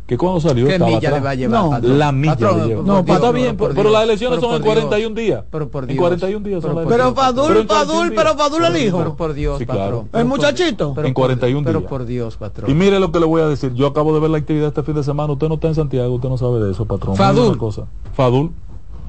[0.05, 1.63] que cuando salió ¿Qué milla le va a llevar?
[1.63, 2.83] No, la milla le lleva.
[2.83, 5.43] No, está bien, pero, las elecciones son en 41 días.
[5.49, 5.95] Pero por Dios.
[5.95, 8.97] En 41 días son Pero Fadul, Fadul, pero Fadul el hijo.
[8.99, 10.09] Pero por Dios, patrón.
[10.13, 10.93] El muchachito.
[11.03, 11.65] En 41 días.
[11.65, 12.69] Pero por Dios, patrón.
[12.69, 13.73] Y mire lo que le voy a decir.
[13.73, 15.33] Yo acabo de ver la actividad este fin de semana.
[15.33, 17.15] Usted no está en Santiago, usted no sabe de eso, patrón.
[17.15, 17.57] Fadul.
[17.57, 17.85] Cosa.
[18.13, 18.51] Fadul.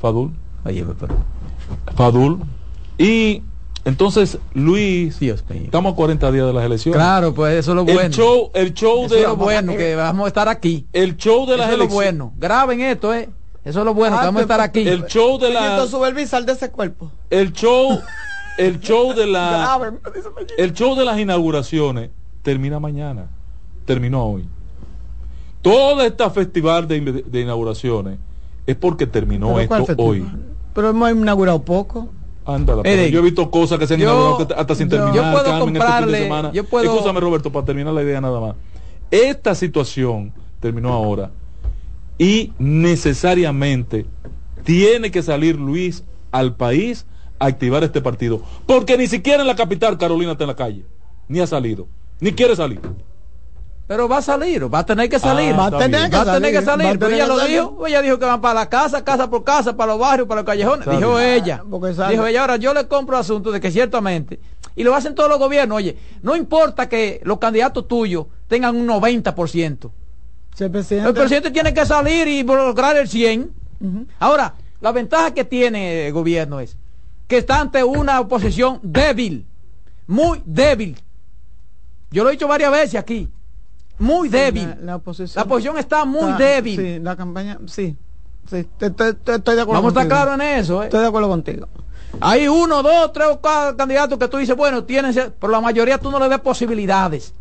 [0.01, 0.31] Fadul.
[0.64, 1.14] Oye, pero...
[1.94, 2.39] Fadul.
[2.98, 3.43] Y
[3.86, 6.98] entonces, Luis, estamos a 40 días de las elecciones.
[6.98, 8.00] Claro, pues eso es lo bueno.
[8.00, 9.20] El show, el show eso de...
[9.20, 10.88] Es lo bueno, que vamos a estar aquí.
[10.92, 11.86] El show de las elecciones.
[11.86, 12.32] es lo bueno.
[12.36, 13.28] Graben esto, ¿eh?
[13.64, 14.80] Eso es lo bueno, que vamos a estar aquí.
[14.80, 15.86] El show de la...
[15.86, 17.12] supervisar de ese cuerpo.
[17.30, 18.00] El show,
[18.58, 19.80] el show de la...
[20.58, 22.10] el show de las inauguraciones
[22.42, 23.28] termina mañana.
[23.84, 24.48] Terminó hoy.
[25.62, 28.18] Todo este festival de, de inauguraciones
[28.66, 30.26] es porque terminó esto hoy.
[30.74, 32.08] Pero hemos inaugurado poco.
[32.47, 35.14] Ándala, yo he visto cosas que se han inaugurado hasta sin terminar.
[35.14, 36.31] Yo puedo este comprarle.
[36.52, 36.94] Yo puedo...
[36.94, 38.55] Escúchame, Roberto, para terminar la idea nada más.
[39.10, 41.31] Esta situación terminó ahora
[42.18, 44.06] y necesariamente
[44.64, 47.06] tiene que salir Luis al país
[47.39, 48.43] a activar este partido.
[48.66, 50.85] Porque ni siquiera en la capital Carolina está en la calle.
[51.28, 51.89] Ni ha salido.
[52.20, 52.81] Ni quiere salir.
[53.86, 55.56] Pero va a salir, va a tener que salir.
[55.56, 56.98] va, a tener que, salir, que salir.
[56.98, 59.92] Pero ella lo dijo, ella dijo que van para la casa, casa por casa, para
[59.92, 60.88] los barrios, para los callejones.
[60.88, 61.62] Dijo ella.
[62.10, 64.40] Dijo ella, ahora yo le compro asunto de que ciertamente,
[64.74, 68.88] y lo hacen todos los gobiernos, oye, no importa que los candidatos tuyos tengan un
[68.88, 69.90] 90%.
[70.58, 71.08] el, presidente...
[71.08, 73.52] el presidente tiene que salir y lograr el 100.
[74.18, 76.76] Ahora, la ventaja que tiene el gobierno es
[77.28, 79.46] que está ante una oposición débil,
[80.08, 80.98] muy débil.
[82.10, 83.30] Yo lo he dicho varias veces aquí
[83.98, 84.74] muy débil.
[84.82, 86.81] La, oposición, está muy débil.
[86.81, 87.97] Sí, la campaña, sí.
[88.48, 90.82] sí estoy de acuerdo Vamos a estar claros en eso.
[90.82, 90.86] ¿eh?
[90.86, 91.68] Estoy de acuerdo contigo.
[92.20, 95.98] Hay uno, dos, tres o cuatro candidatos que tú dices, bueno, tienen, pero la mayoría
[95.98, 97.35] tú no le ves posibilidades.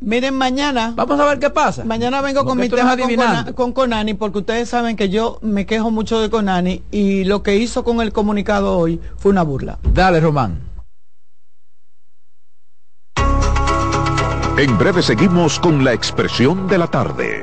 [0.00, 0.92] Miren, mañana.
[0.96, 1.84] Vamos a ver qué pasa.
[1.84, 5.90] Mañana vengo con mi tema con, con, Conani, porque ustedes saben que yo me quejo
[5.90, 9.78] mucho de Conani y lo que hizo con el comunicado hoy fue una burla.
[9.82, 10.73] Dale, Román.
[14.56, 17.42] En breve seguimos con la expresión de la tarde.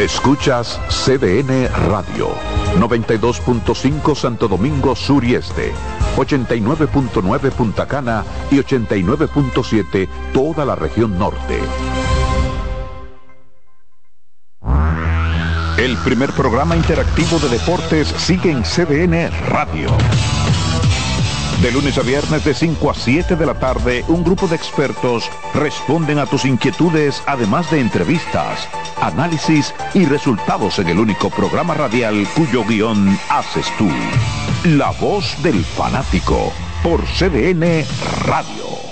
[0.00, 2.30] Escuchas CDN Radio,
[2.76, 5.72] 92.5 Santo Domingo Sur y Este,
[6.16, 11.60] 89.9 Punta Cana y 89.7 toda la región norte.
[15.78, 19.88] El primer programa interactivo de deportes sigue en CDN Radio.
[21.62, 25.28] De lunes a viernes de 5 a 7 de la tarde, un grupo de expertos
[25.54, 28.68] responden a tus inquietudes, además de entrevistas,
[29.00, 33.88] análisis y resultados en el único programa radial cuyo guion haces tú.
[34.64, 36.52] La voz del fanático,
[36.84, 37.84] por CDN
[38.24, 38.87] Radio.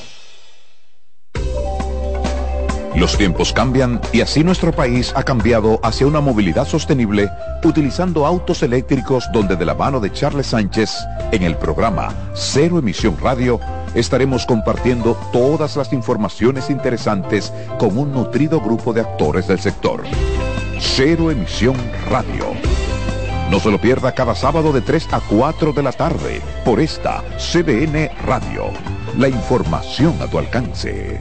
[2.96, 7.30] Los tiempos cambian y así nuestro país ha cambiado hacia una movilidad sostenible
[7.62, 10.96] utilizando autos eléctricos donde de la mano de Charles Sánchez
[11.30, 13.60] en el programa Cero Emisión Radio
[13.94, 20.02] estaremos compartiendo todas las informaciones interesantes con un nutrido grupo de actores del sector.
[20.78, 21.76] Cero Emisión
[22.08, 22.46] Radio
[23.50, 27.22] No se lo pierda cada sábado de 3 a 4 de la tarde por esta
[27.36, 28.70] CDN Radio.
[29.18, 31.20] La información a tu alcance.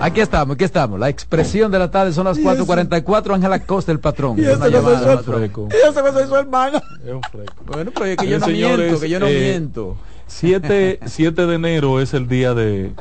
[0.08, 0.98] Aquí estamos, aquí estamos.
[0.98, 3.36] La expresión de la tarde son las 4.44.
[3.36, 4.40] Ángela Costa, el patrón.
[4.40, 6.82] Y eso que soy su soy hermano.
[7.06, 7.54] Es un freco.
[7.66, 9.98] Bueno, pero es que yo no miento, que yo no eh, miento.
[10.28, 12.94] 7, 7 de enero es el día de,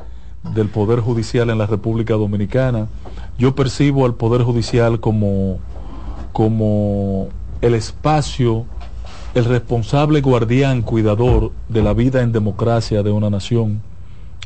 [0.53, 2.89] del Poder Judicial en la República Dominicana.
[3.39, 5.61] Yo percibo al Poder Judicial como,
[6.33, 7.29] como
[7.61, 8.67] el espacio,
[9.37, 13.81] el responsable guardián, cuidador de la vida en democracia de una nación,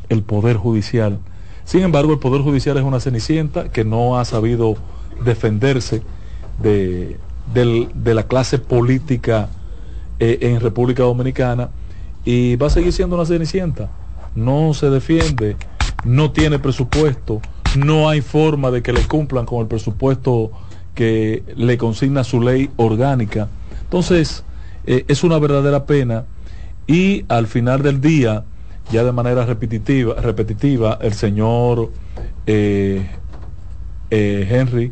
[0.09, 1.17] el Poder Judicial.
[1.65, 4.75] Sin embargo, el Poder Judicial es una cenicienta que no ha sabido
[5.23, 6.01] defenderse
[6.61, 7.17] de,
[8.05, 9.49] la clase política
[10.19, 11.69] eh, en República Dominicana
[12.25, 13.89] y va a seguir siendo una cenicienta.
[14.35, 15.55] No se defiende,
[16.03, 17.41] no tiene presupuesto,
[17.75, 20.51] no hay forma de que le cumplan con el presupuesto
[20.95, 23.47] que le consigna su ley orgánica.
[23.83, 24.43] Entonces,
[24.85, 26.25] eh, es una verdadera pena
[26.87, 28.43] y al final del día,
[28.91, 31.91] ya de manera repetitiva, repetitiva el señor
[32.45, 33.07] eh,
[34.09, 34.91] eh, Henry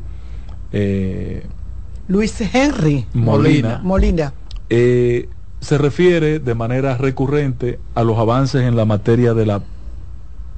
[0.72, 1.46] eh,
[2.08, 4.34] Luis Henry Molina, Molina.
[4.70, 5.30] eh,
[5.62, 9.62] se refiere de manera recurrente a los avances en la materia de la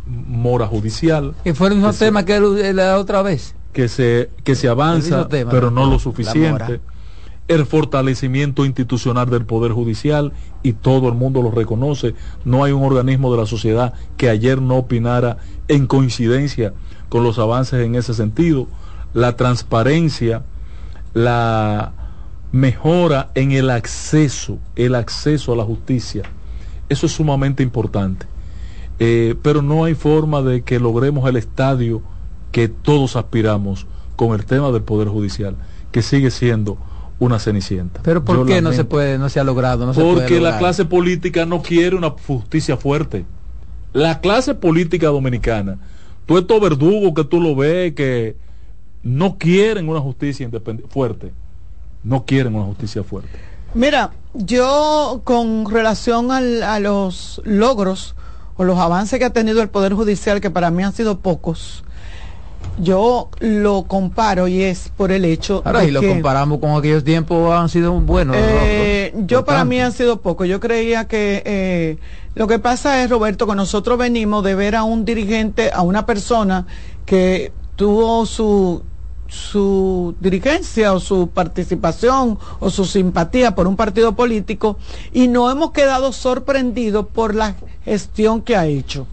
[0.06, 2.40] mora judicial Que fue el mismo tema que
[2.74, 3.56] la otra vez.
[3.74, 6.80] que se que se avanza pero no lo la suficiente mora.
[7.54, 10.34] El fortalecimiento institucional del poder judicial
[10.64, 12.16] y todo el mundo lo reconoce.
[12.46, 15.38] No hay un organismo de la sociedad que ayer no opinara
[15.68, 16.74] en coincidencia
[17.10, 18.68] con los avances en ese sentido.
[19.14, 20.44] La transparencia
[21.14, 21.92] la
[22.54, 26.24] mejora en el acceso el acceso a la justicia
[26.92, 28.26] eso es sumamente importante.
[29.00, 32.02] Eh, pero no hay forma de que logremos el estadio
[32.52, 33.88] que todos aspiramos
[34.18, 35.56] con el tema del Poder Judicial,
[35.94, 36.78] que sigue siendo
[37.22, 38.02] una cenicienta.
[38.04, 39.86] Pero ¿por Yo qué no se puede, no se ha logrado?
[39.86, 43.26] No se puede Porque la clase política no quiere una justicia fuerte.
[43.94, 45.78] La clase política dominicana,
[46.26, 48.38] tú estos verdugos que tú lo ves, que
[49.04, 50.50] no quieren una justicia
[50.90, 51.32] fuerte,
[52.04, 53.30] no quieren una justicia fuerte.
[53.76, 58.16] Mira, yo con relación al- a los logros
[58.58, 61.84] o los avances que ha tenido el Poder Judicial, que para mí han sido pocos,
[62.80, 66.72] yo lo comparo y es por el hecho Ahora, de si lo que, comparamos con
[66.72, 68.36] aquellos tiempos, han sido buenos.
[68.40, 69.70] eh, yo Por para tanto.
[69.70, 70.48] mí han sido pocos.
[70.48, 71.98] Yo creía que eh,
[72.36, 76.06] lo que pasa es, Roberto, que nosotros venimos de ver a un dirigente, a una
[76.06, 76.66] persona
[77.06, 78.84] que tuvo su
[79.28, 84.78] su dirigencia o su participación o su simpatía por un partido político
[85.14, 89.08] y no hemos quedado sorprendidos por la gestión que ha hecho.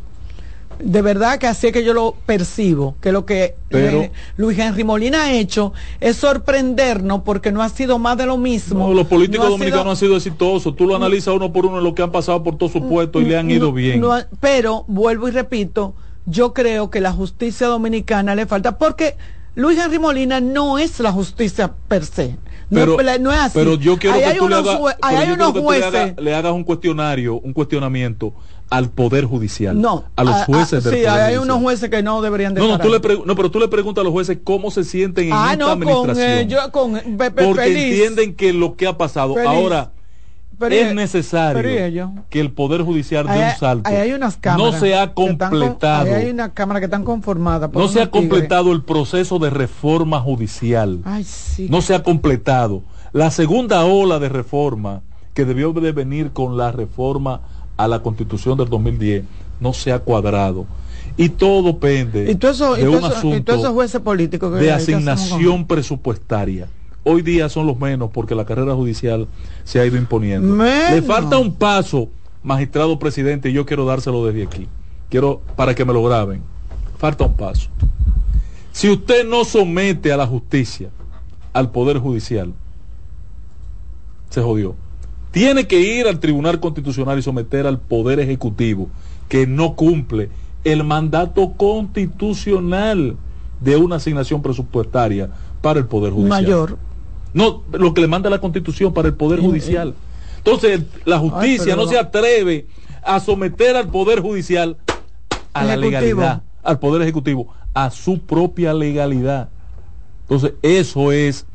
[0.78, 4.58] De verdad que así es que yo lo percibo, que lo que Pero- eh, Luis
[4.58, 8.86] Henry Molina ha hecho es sorprendernos porque no ha sido más de lo mismo.
[8.88, 10.76] No, los políticos No dominicanos sido- han sido exitosos.
[10.76, 13.26] Tú lo analizas uno por uno lo que han pasado por todos sus puestos y
[13.26, 14.00] le han ido bien.
[14.00, 15.94] no pero vuelvo y repito,
[16.26, 19.16] yo creo que la justicia dominicana le falta porque
[19.54, 22.36] Luis Henry Molina no es la justicia per se.
[22.70, 23.52] No, pero, es- no es así.
[23.58, 27.40] pero yo quiero Ahí que hay tú hagas, hay unos hagas- le hagas un cuestionario,
[27.40, 28.34] un cuestionamiento
[28.70, 31.42] al poder judicial, No, a los a- a- jueces del sí, poder hay judicial.
[31.44, 34.02] unos jueces que no deberían de no, no, tú le no, pero tú le preguntas
[34.02, 35.72] a los jueces cómo se sienten en Ah, esta no, con,
[36.10, 36.38] administración.
[36.38, 37.94] eh, yo, con pe- porque feliz.
[37.94, 39.48] entienden que lo que ha pasado Feliz.
[39.48, 39.90] ahora
[40.58, 43.88] Pero es necesario que el poder judicial dé un salto.
[43.88, 46.06] ahí hay unas cámaras no se ha con- completado.
[46.14, 47.70] ahí hay una cámara que están conformadas.
[47.70, 50.98] por No se ha completado el proceso de reforma judicial.
[51.04, 51.68] Ay, sí.
[51.70, 52.82] No se ha completado.
[53.12, 57.40] La segunda ola de reforma que debió de venir con la reforma
[57.78, 59.24] a la constitución del 2010
[59.60, 60.66] no se ha cuadrado.
[61.16, 63.72] Y todo pende Y todo eso, y de todo un eso- y asunto todos esos
[63.72, 66.68] jueces políticos que de asignación presupuestaria.
[67.04, 69.26] Hoy día son los menos porque la carrera judicial
[69.64, 70.54] se ha ido imponiendo.
[70.54, 70.90] Menos.
[70.92, 72.08] Le falta un paso,
[72.42, 74.68] magistrado presidente, y yo quiero dárselo desde aquí.
[75.08, 76.42] Quiero para que me lo graben.
[76.98, 77.68] Falta un paso.
[78.72, 80.90] Si usted no somete a la justicia,
[81.52, 82.52] al poder judicial,
[84.30, 84.74] se jodió.
[85.30, 88.88] Tiene que ir al Tribunal Constitucional y someter al Poder Ejecutivo,
[89.28, 90.30] que no cumple
[90.64, 93.16] el mandato constitucional
[93.60, 95.30] de una asignación presupuestaria
[95.60, 96.42] para el Poder Judicial.
[96.42, 96.78] Mayor.
[97.34, 99.94] No, lo que le manda la Constitución para el Poder Judicial.
[100.38, 102.66] Entonces, la justicia no se atreve
[103.04, 104.76] a someter al Poder Judicial
[105.52, 109.50] a la legalidad, al Poder Ejecutivo, a su propia legalidad.
[110.22, 111.46] Entonces, eso es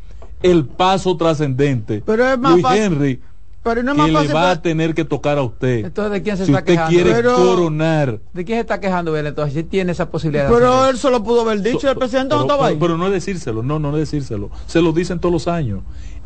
[0.41, 2.03] el paso trascendente.
[2.05, 3.21] Pero es más Luis fácil- Henry,
[3.63, 5.85] Pero no es que más le va a tener que tocar a usted.
[5.85, 6.89] Entonces, ¿de quién se si está usted quejando?
[6.93, 8.19] quiere Pero- coronar.
[8.33, 9.53] ¿De quién se está quejando él entonces?
[9.53, 10.49] Si tiene esa posibilidad.
[10.49, 12.75] Pero él se lo pudo haber dicho, el presidente no pero, estaba ahí.
[12.75, 14.49] pero- pero no es decírselo, no, no es decírselo.
[14.67, 15.81] Se lo dicen todos los años.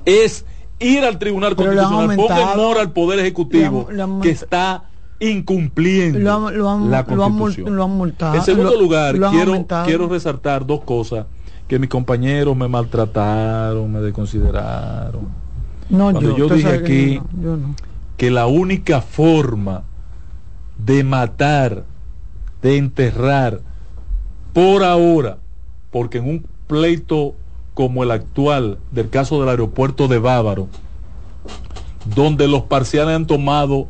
[0.05, 0.45] Es
[0.79, 4.09] ir al Tribunal Pero le han Constitucional, ponga en mora al Poder Ejecutivo Le han-
[4.09, 4.83] le han que está
[5.19, 7.75] incumpliendo Lo han, lo han- la lo han mul- Constitución.
[7.75, 8.35] lo han multado.
[8.35, 9.85] En segundo Lo- lugar, quiero, aumentado.
[9.85, 11.25] quiero resaltar dos cosas
[11.67, 15.45] que mis compañeros me maltrataron, me desconsideraron.
[15.89, 17.75] No, Cuando yo, dije que aquí no, yo no.
[18.17, 19.83] que la única forma
[20.77, 21.85] de matar,
[22.61, 23.61] de enterrar,
[24.53, 25.37] por ahora,
[25.91, 27.35] porque en un pleito
[27.73, 30.67] como el actual del caso del aeropuerto de Bávaro,
[32.15, 33.87] donde los parciales han tomado,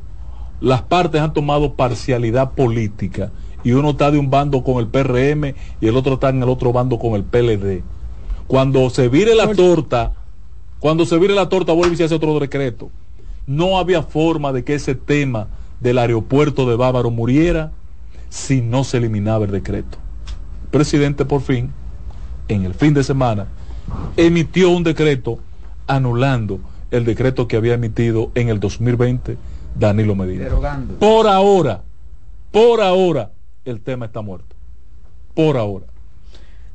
[0.59, 3.31] las partes han tomado parcialidad política,
[3.63, 6.49] y uno está de un bando con el PRM y el otro está en el
[6.49, 7.83] otro bando con el PLD.
[8.47, 10.13] Cuando se vire la torta,
[10.79, 12.89] cuando se vire la torta vuelve y se hace otro decreto.
[13.45, 15.47] No había forma de que ese tema
[15.79, 17.71] del aeropuerto de Bávaro muriera
[18.29, 19.97] si no se eliminaba el decreto.
[20.65, 21.71] El presidente por fin,
[22.47, 23.47] en el fin de semana,
[24.17, 25.39] emitió un decreto
[25.87, 26.59] anulando
[26.91, 29.37] el decreto que había emitido en el 2020
[29.75, 30.43] Danilo Medina.
[30.43, 30.95] Derogando.
[30.95, 31.83] Por ahora,
[32.51, 33.31] por ahora,
[33.65, 34.55] el tema está muerto.
[35.33, 35.85] Por ahora.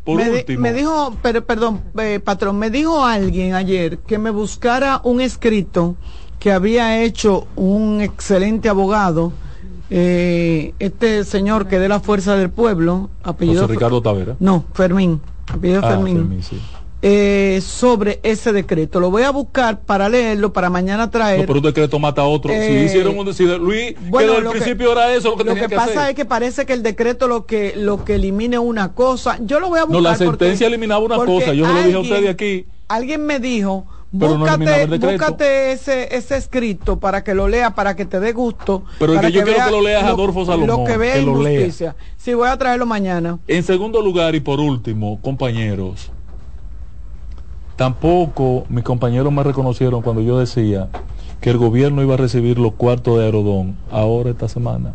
[0.04, 4.18] Por me, di- último, me dijo, pero, perdón, eh, patrón, me dijo alguien ayer que
[4.18, 5.94] me buscara un escrito
[6.40, 9.32] que había hecho un excelente abogado,
[9.90, 14.36] eh, este señor que de la Fuerza del Pueblo, apellido José Ricardo Tavera.
[14.40, 15.20] No, Fermín,
[15.52, 16.16] apellido Ah, Fermín.
[16.16, 16.58] Fermín, sí.
[17.02, 19.00] Eh, sobre ese decreto.
[19.00, 21.40] Lo voy a buscar para leerlo, para mañana traer.
[21.40, 22.50] No, pero un decreto mata a otro.
[22.52, 25.30] si Eh, hicieron un decreto, Luis, Bueno, que desde el lo que- principio era eso
[25.30, 26.10] lo que Lo que que pasa hacer.
[26.10, 29.38] es que parece que el decreto lo que lo que elimine una cosa.
[29.42, 30.02] Yo lo voy a No, buscar.
[30.02, 31.52] la porque- sentencia eliminaba una cosa.
[31.52, 32.66] Yo se lo dije a ustedes aquí.
[32.88, 33.84] Alguien me dijo,
[34.16, 38.32] Pero no búscate, búscate ese, ese escrito para que lo lea, para que te dé
[38.32, 38.84] gusto.
[38.98, 41.42] Pero para que yo quiero que lo leas Adolfo Salomón, Lo que vea que lo
[41.42, 41.52] lea.
[41.60, 41.96] injusticia.
[42.18, 43.38] Sí, voy a traerlo mañana.
[43.48, 46.12] En segundo lugar y por último, compañeros,
[47.76, 50.88] tampoco mis compañeros me reconocieron cuando yo decía
[51.40, 54.94] que el gobierno iba a recibir los cuartos de Aerodón ahora esta semana.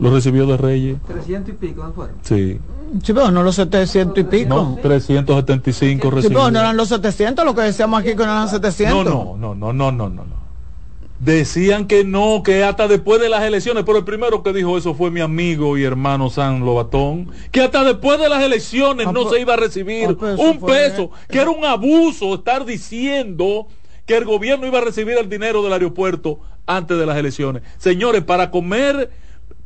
[0.00, 0.98] ¿Lo recibió de Reyes?
[1.08, 2.16] 300 y pico, ¿no fueron?
[2.22, 2.58] Sí.
[3.02, 4.48] Sí, pero no los 700 y pico.
[4.54, 6.38] No, 375 Sí, recibió.
[6.38, 9.04] pero no eran los 700, lo que decíamos aquí que no eran 700.
[9.04, 10.47] No, no, no, no, no, no, no, no.
[11.20, 14.94] Decían que no, que hasta después de las elecciones, pero el primero que dijo eso
[14.94, 19.22] fue mi amigo y hermano San Lobatón, que hasta después de las elecciones Ah, no
[19.22, 22.64] pues- se iba a recibir ah, pues un fue- peso, que era un abuso estar
[22.64, 23.66] diciendo
[24.06, 27.64] que el gobierno iba a recibir el dinero del aeropuerto antes de las elecciones.
[27.78, 29.10] Señores, para comer,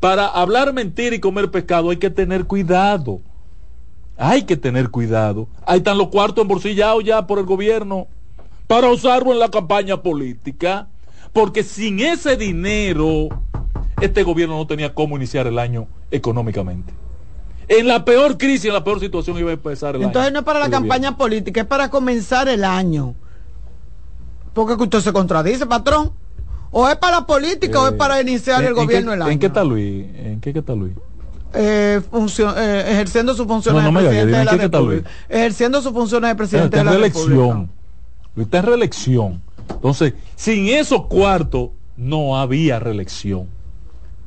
[0.00, 3.20] para hablar mentira y comer pescado hay que tener cuidado.
[4.16, 5.48] Hay que tener cuidado.
[5.66, 8.06] Ahí están los cuartos embolsillados ya por el gobierno
[8.66, 10.88] para usarlo en la campaña política.
[11.32, 13.28] Porque sin ese dinero,
[14.00, 16.92] este gobierno no tenía cómo iniciar el año económicamente.
[17.68, 20.34] En la peor crisis, en la peor situación iba a empezar el Entonces año.
[20.34, 23.14] no es para la campaña política, es para comenzar el año.
[24.52, 26.12] Porque que usted se contradice, patrón.
[26.70, 29.12] O es para la política o es Eh, para iniciar ¿en- el en qué- gobierno
[29.12, 29.30] el año.
[29.30, 30.06] ¿En qué está Luis?
[30.14, 30.92] ¿En qué, qué está Luis?
[31.54, 35.10] Eh, eh, ejerciendo sus funciones No, no de presidente de la en está República.
[35.28, 37.28] Ejerciendo sus funciones de presidente está de en la reelección.
[37.30, 37.68] República.
[38.34, 39.42] Luis está en reelección.
[39.74, 43.46] Entonces, sin esos cuartos, no había reelección.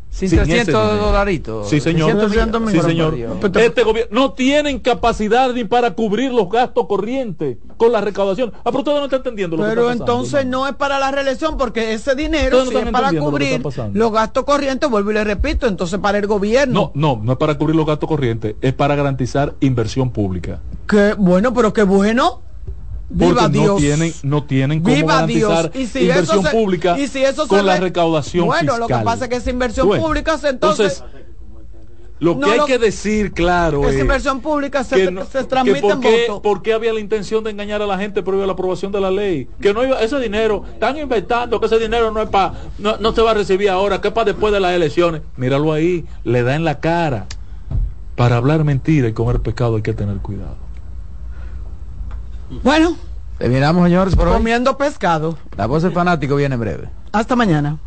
[0.10, 1.06] Sin Sin 300 ese dinero.
[1.08, 1.70] dolaritos.
[1.70, 2.18] Sí, señor.
[2.18, 2.86] 300 Sí, millones.
[2.86, 3.18] señor.
[3.58, 8.54] Este gobierno no tienen capacidad ni para cubrir los gastos corrientes con la recaudación.
[8.60, 11.00] Ah, pero ustedes no están entendiendo lo que Pero está pasando, entonces no es para
[11.00, 14.46] la reelección porque ese dinero no si es para lo que cubrir está los gastos
[14.46, 16.94] corrientes, vuelvo y le repito, entonces para el gobierno.
[16.96, 20.62] No, no, no es para cubrir los gastos corrientes, es para garantizar inversión pública.
[20.88, 22.40] Qué bueno, pero qué bueno.
[23.07, 23.77] Porque Viva no Dios.
[23.77, 25.49] tienen, no tienen cómo Viva Dios.
[25.49, 28.88] garantizar Y si inversión se- pública y si eso se con la recaudación Bueno, lo
[28.88, 31.03] que pasa es que esa inversión Tú pública se- entonces-
[32.18, 35.40] lo que No, hay lo- que decir claro es inversión pública se, que no- se
[35.40, 36.41] que transmite por en qué, voto.
[36.41, 39.02] por qué había la intención de engañar a la gente previo a la aprobación de
[39.02, 42.53] la ley que no iba ese dinero están inventando que ese dinero no es para
[42.80, 45.73] no, no se va a recibir ahora que es para después de las elecciones míralo
[45.73, 47.27] ahí le da en la cara
[48.15, 50.56] para hablar mentira y comer pescado hay que tener cuidado
[52.64, 52.96] Bueno,
[53.38, 54.36] Terminamos, señores, por hoy.
[54.36, 55.38] comiendo pescado.
[55.58, 56.90] La voz del fanático viene en breve.
[57.12, 57.78] Hasta mañana.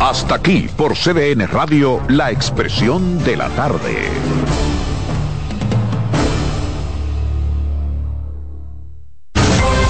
[0.00, 4.10] Hasta aquí por CDN Radio, la expresión de la tarde.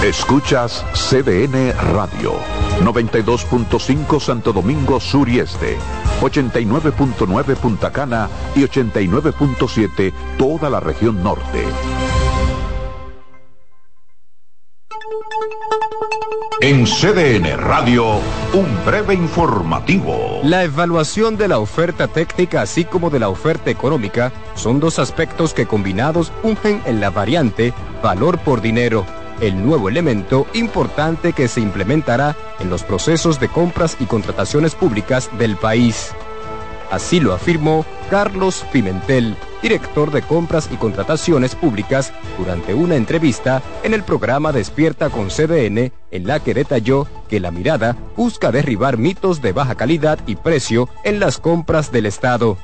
[0.02, 2.34] Escuchas CDN Radio,
[2.80, 5.76] 92.5 Santo Domingo Sur y Este,
[6.20, 11.64] 89.9 Punta Cana y 89.7 toda la región norte.
[16.62, 18.18] En CDN Radio,
[18.54, 20.40] un breve informativo.
[20.42, 25.52] La evaluación de la oferta técnica así como de la oferta económica son dos aspectos
[25.52, 29.04] que combinados ungen en la variante valor por dinero,
[29.40, 35.30] el nuevo elemento importante que se implementará en los procesos de compras y contrataciones públicas
[35.38, 36.12] del país.
[36.90, 43.92] Así lo afirmó Carlos Pimentel, director de compras y contrataciones públicas, durante una entrevista en
[43.92, 49.42] el programa Despierta con CDN, en la que detalló que la mirada busca derribar mitos
[49.42, 52.56] de baja calidad y precio en las compras del Estado.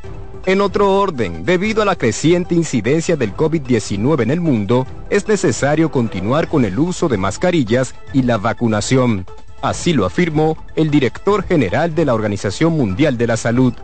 [0.44, 5.90] En otro orden, debido a la creciente incidencia del COVID-19 en el mundo, es necesario
[5.90, 9.24] continuar con el uso de mascarillas y la vacunación.
[9.60, 13.74] Así lo afirmó el director general de la Organización Mundial de la Salud,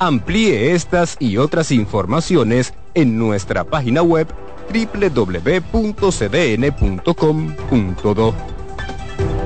[0.00, 4.28] Amplíe estas y otras informaciones en nuestra página web
[4.72, 5.64] www.cdn.com.do.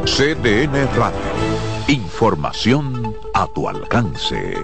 [0.05, 1.19] CDN Radio.
[1.89, 4.57] Información a tu alcance.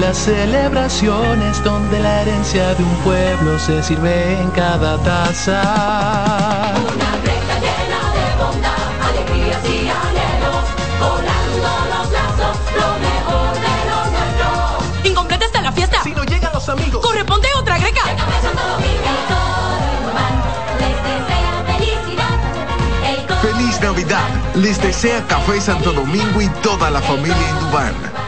[0.00, 5.60] Las celebraciones donde la herencia de un pueblo se sirve en cada taza.
[6.94, 8.76] Una recta llena de bondad,
[9.08, 10.64] alegrías y anhelos,
[11.00, 15.08] volando los lazos, lo mejor de lo nuestro.
[15.10, 16.02] Incompleta está la fiesta.
[16.02, 18.02] Si no llegan los amigos, Corresponde otra greca.
[23.42, 24.28] Feliz Navidad.
[24.54, 28.27] Les desea Café Santo Domingo y toda la familia Indubán.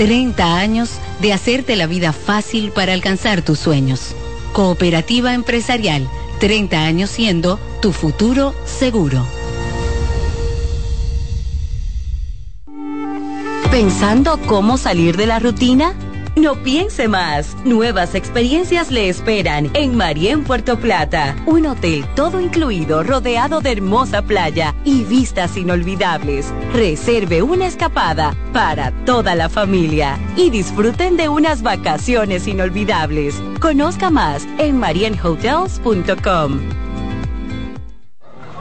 [0.00, 4.16] 30 años de hacerte la vida fácil para alcanzar tus sueños.
[4.54, 6.08] Cooperativa Empresarial,
[6.38, 9.26] 30 años siendo tu futuro seguro.
[13.70, 15.94] ¿Pensando cómo salir de la rutina?
[16.36, 17.56] No piense más.
[17.64, 21.36] Nuevas experiencias le esperan en Marien Puerto Plata.
[21.46, 26.52] Un hotel todo incluido, rodeado de hermosa playa y vistas inolvidables.
[26.72, 33.34] Reserve una escapada para toda la familia y disfruten de unas vacaciones inolvidables.
[33.60, 36.89] Conozca más en marienhotels.com.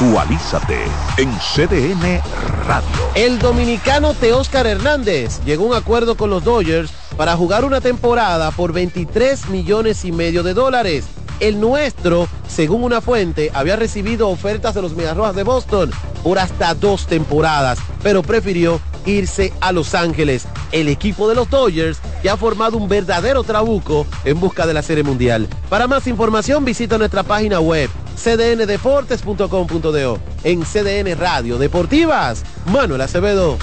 [0.00, 0.78] Actualízate
[1.18, 2.22] en CDN
[2.66, 2.88] Radio.
[3.14, 8.50] El dominicano Teóscar Hernández llegó a un acuerdo con los Dodgers para jugar una temporada
[8.50, 11.04] por 23 millones y medio de dólares.
[11.38, 15.90] El nuestro, según una fuente, había recibido ofertas de los Mediarrojas de Boston
[16.22, 20.46] por hasta dos temporadas, pero prefirió irse a Los Ángeles.
[20.72, 24.82] El equipo de los Dodgers que ha formado un verdadero trabuco en busca de la
[24.82, 25.46] Serie Mundial.
[25.68, 27.90] Para más información visita nuestra página web
[28.20, 30.18] cdndeportes.com.do.
[30.44, 33.58] En CDN Radio Deportivas, Manuel Acevedo.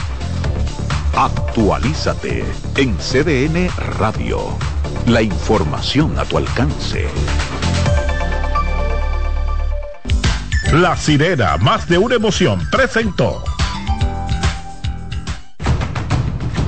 [1.15, 2.43] Actualízate
[2.75, 3.69] en CDN
[3.99, 4.39] Radio.
[5.05, 7.07] La información a tu alcance.
[10.73, 13.41] La sirena, más de una emoción, presentó.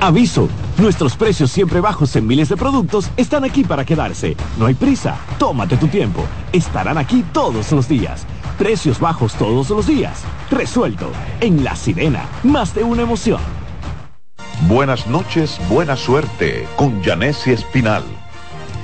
[0.00, 0.48] Aviso,
[0.80, 4.36] nuestros precios siempre bajos en miles de productos están aquí para quedarse.
[4.58, 6.24] No hay prisa, tómate tu tiempo.
[6.52, 8.26] Estarán aquí todos los días.
[8.58, 10.22] Precios bajos todos los días.
[10.50, 11.10] Resuelto.
[11.40, 13.40] En La Sirena, más de una emoción.
[14.68, 18.04] Buenas noches, buena suerte con Janessi Espinal.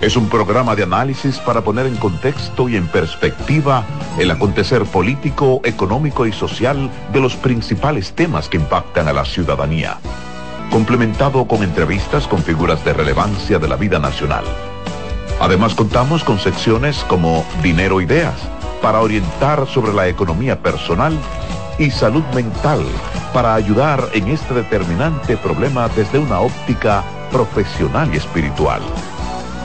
[0.01, 3.85] Es un programa de análisis para poner en contexto y en perspectiva
[4.18, 9.98] el acontecer político, económico y social de los principales temas que impactan a la ciudadanía.
[10.70, 14.44] Complementado con entrevistas con figuras de relevancia de la vida nacional.
[15.40, 18.34] Además contamos con secciones como Dinero Ideas,
[18.82, 21.16] para orientar sobre la economía personal
[21.78, 22.84] y salud mental,
[23.32, 28.80] para ayudar en este determinante problema desde una óptica profesional y espiritual.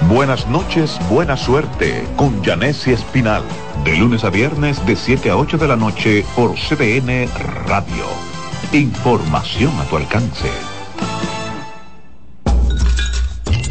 [0.09, 3.43] Buenas noches, buena suerte con Janessi Espinal.
[3.85, 7.29] De lunes a viernes de 7 a 8 de la noche por CDN
[7.67, 8.05] Radio.
[8.73, 10.70] Información a tu alcance.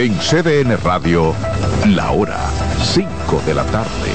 [0.00, 1.34] En CDN Radio,
[1.88, 2.40] la hora
[2.82, 4.10] 5 de la tarde.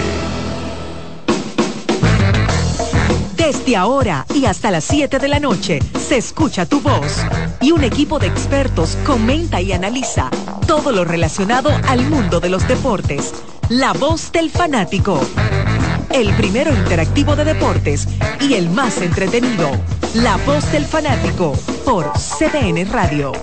[3.37, 7.19] Desde ahora y hasta las 7 de la noche se escucha tu voz
[7.61, 10.31] y un equipo de expertos comenta y analiza
[10.65, 13.35] todo lo relacionado al mundo de los deportes.
[13.69, 15.19] La voz del fanático.
[16.09, 18.07] El primero interactivo de deportes
[18.41, 19.69] y el más entretenido.
[20.15, 21.53] La voz del fanático
[21.85, 23.33] por CDN Radio.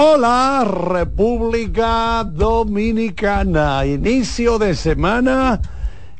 [0.00, 5.60] Hola República Dominicana, inicio de semana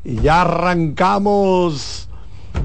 [0.03, 2.09] y ya arrancamos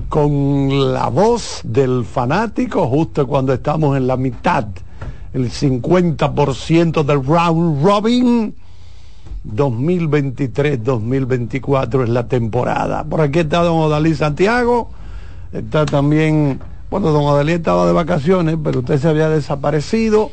[0.10, 4.66] con la voz del fanático justo cuando estamos en la mitad,
[5.34, 8.56] el 50% del round robin.
[9.56, 13.04] 2023-2024 es la temporada.
[13.04, 14.90] Por aquí está don Odalí Santiago,
[15.52, 16.60] está también
[16.94, 20.30] bueno, don Adelín estaba de vacaciones, pero usted se había desaparecido.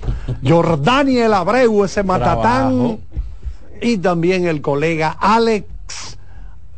[0.46, 2.68] Jordaniel Abreu, ese matatán.
[2.68, 2.98] Trabajo.
[3.80, 6.18] Y también el colega Alex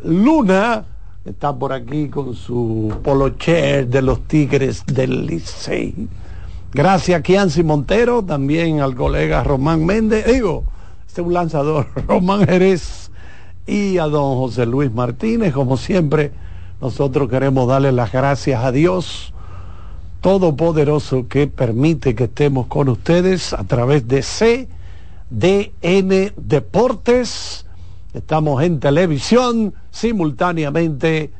[0.05, 0.85] Luna,
[1.25, 6.09] está por aquí con su polo chair de los Tigres del Licey.
[6.73, 10.63] Gracias a Kianci Montero, también al colega Román Méndez, digo,
[11.09, 13.11] este es un lanzador, Román Jerez,
[13.67, 16.31] y a don José Luis Martínez, como siempre,
[16.81, 19.33] nosotros queremos darle las gracias a Dios
[20.23, 24.23] Todopoderoso que permite que estemos con ustedes a través de
[25.31, 27.66] CDN Deportes.
[28.15, 31.32] Estamos en televisión simultáneamente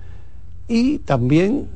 [0.66, 1.68] y también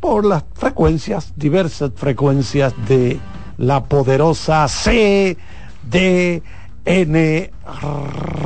[0.00, 3.20] por las frecuencias, diversas frecuencias de
[3.58, 5.36] la poderosa CDN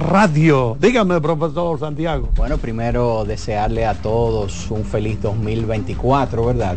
[0.09, 0.77] Radio.
[0.81, 2.31] Dígame, profesor Santiago.
[2.35, 6.77] Bueno, primero desearle a todos un feliz 2024, ¿verdad?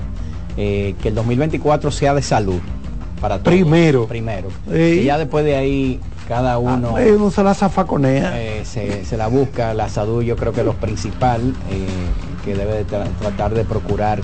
[0.57, 2.59] Eh, que el 2024 sea de salud
[3.21, 3.53] para todos.
[3.53, 4.05] Primero.
[4.07, 4.49] Primero.
[4.71, 8.39] Y ya después de ahí cada uno Eh, uno se la zafaconea.
[8.41, 11.87] eh, se, se la busca, la salud yo creo que es lo principal eh,
[12.45, 14.21] que debe de tra- tratar de procurar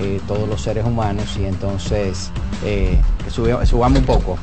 [0.00, 2.30] eh, todos los seres humanos y entonces
[2.62, 2.98] que
[3.30, 4.38] sube- subamos un poco.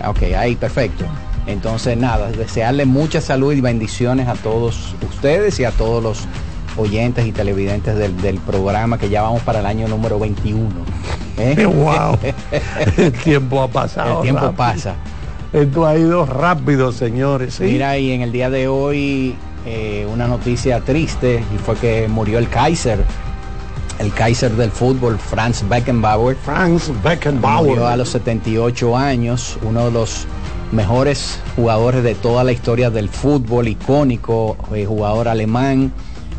[0.00, 1.04] Ah, Ok, ahí perfecto.
[1.46, 6.18] Entonces nada, desearle mucha salud y bendiciones a todos ustedes y a todos los
[6.76, 10.68] oyentes y televidentes del, del programa que ya vamos para el año número 21.
[11.38, 11.66] ¿eh?
[11.66, 12.18] Wow.
[12.96, 14.16] El tiempo ha pasado.
[14.16, 14.56] El tiempo rápido.
[14.56, 14.94] pasa.
[15.52, 17.54] Esto ha ido rápido, señores.
[17.54, 17.64] ¿sí?
[17.64, 19.36] Mira, y en el día de hoy
[19.66, 22.98] eh, una noticia triste y fue que murió el Kaiser,
[23.98, 26.36] el Kaiser del fútbol, Franz Beckenbauer.
[26.36, 27.68] Franz Beckenbauer.
[27.68, 30.26] Murió a los 78 años, uno de los
[30.72, 35.92] mejores jugadores de toda la historia del fútbol, icónico, eh, jugador alemán.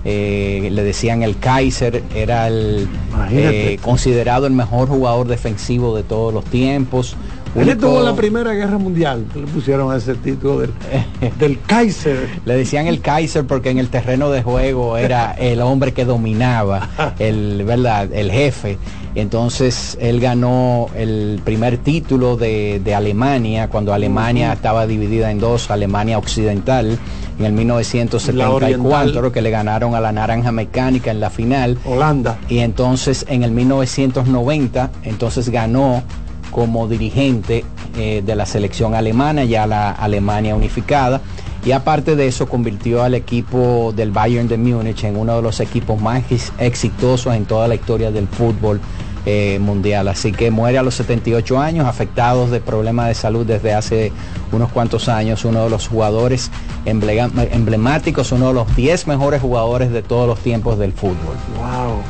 [0.08, 2.88] Eh, le decían el Kaiser, era el
[3.32, 7.16] eh, considerado el mejor jugador defensivo de todos los tiempos.
[7.56, 9.26] Él estuvo en la Primera Guerra Mundial.
[9.34, 10.74] Le pusieron ese título del,
[11.40, 12.30] del Kaiser.
[12.46, 16.90] Le decían el Kaiser porque en el terreno de juego era el hombre que dominaba,
[17.20, 18.14] el, ¿verdad?
[18.14, 18.78] el jefe.
[19.16, 25.72] Entonces él ganó el primer título de, de Alemania cuando Alemania estaba dividida en dos,
[25.72, 27.00] Alemania Occidental
[27.40, 29.32] en el 1974 oriental.
[29.32, 31.78] que le ganaron a la Naranja Mecánica en la final.
[31.86, 32.38] Holanda.
[32.50, 36.04] Y entonces en el 1990 entonces ganó
[36.52, 37.64] como dirigente
[37.98, 41.22] eh, de la selección alemana, ya la Alemania unificada.
[41.66, 45.60] Y aparte de eso, convirtió al equipo del Bayern de Múnich en uno de los
[45.60, 48.80] equipos más ex- exitosos en toda la historia del fútbol
[49.26, 50.08] eh, mundial.
[50.08, 54.12] Así que muere a los 78 años, afectados de problemas de salud desde hace
[54.52, 56.52] unos cuantos años, uno de los jugadores
[56.86, 61.36] emblemáticos, uno de los 10 mejores jugadores de todos los tiempos del fútbol.
[61.58, 62.04] Wow.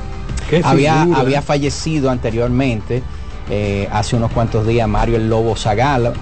[0.63, 3.01] Había, había fallecido anteriormente,
[3.49, 6.13] eh, hace unos cuantos días, Mario el Lobo Zagala,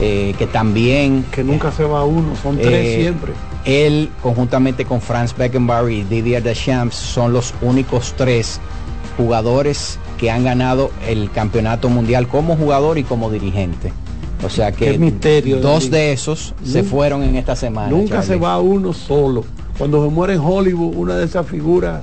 [0.00, 1.24] eh, que también...
[1.30, 3.32] Que nunca se va uno, son tres Eh, siempre.
[3.64, 8.58] Él, conjuntamente con Franz Beckenbauer y Didier Deschamps, son los únicos tres
[9.16, 13.90] jugadores que han ganado el campeonato mundial como jugador y como dirigente.
[14.44, 15.92] O sea que Qué misterio, dos David.
[15.92, 17.88] de esos se fueron en esta semana.
[17.88, 19.44] Nunca se va uno solo.
[19.78, 22.02] Cuando se muere en Hollywood, una de esas figuras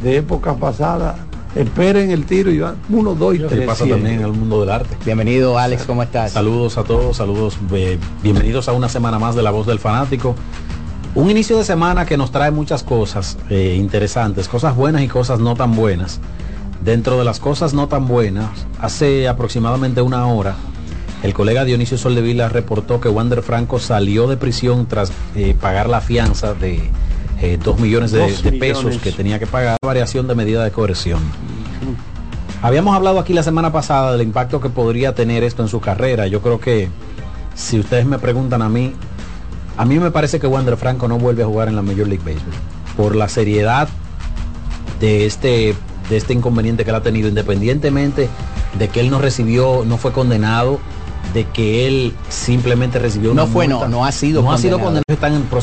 [0.00, 1.16] de época pasada,
[1.56, 3.66] esperen el tiro y van uno, dos y ¿Qué tres.
[3.66, 4.96] pasa también en el mundo del arte?
[5.04, 6.30] Bienvenido Alex, ¿cómo estás?
[6.30, 10.36] Saludos a todos, saludos, eh, bienvenidos a una semana más de La Voz del Fanático.
[11.16, 15.40] Un inicio de semana que nos trae muchas cosas eh, interesantes, cosas buenas y cosas
[15.40, 16.20] no tan buenas.
[16.84, 18.50] Dentro de las cosas no tan buenas,
[18.80, 20.56] hace aproximadamente una hora,
[21.22, 26.00] el colega Dionisio Soldevila reportó que Wander Franco salió de prisión tras eh, pagar la
[26.00, 26.90] fianza de
[27.40, 29.02] eh, dos millones de, Dos de pesos millones.
[29.02, 31.20] que tenía que pagar, variación de medida de coerción.
[32.62, 36.26] Habíamos hablado aquí la semana pasada del impacto que podría tener esto en su carrera.
[36.26, 36.88] Yo creo que
[37.54, 38.92] si ustedes me preguntan a mí,
[39.76, 42.24] a mí me parece que Wander Franco no vuelve a jugar en la Major League
[42.24, 42.54] Baseball
[42.96, 43.88] por la seriedad
[45.00, 45.74] de este
[46.12, 48.28] de este inconveniente que él ha tenido, independientemente
[48.78, 50.78] de que él no recibió, no fue condenado,
[51.34, 53.88] de que él simplemente recibió No una fue, multa.
[53.88, 55.60] no, no ha sido no ha sido condenado, están en proceso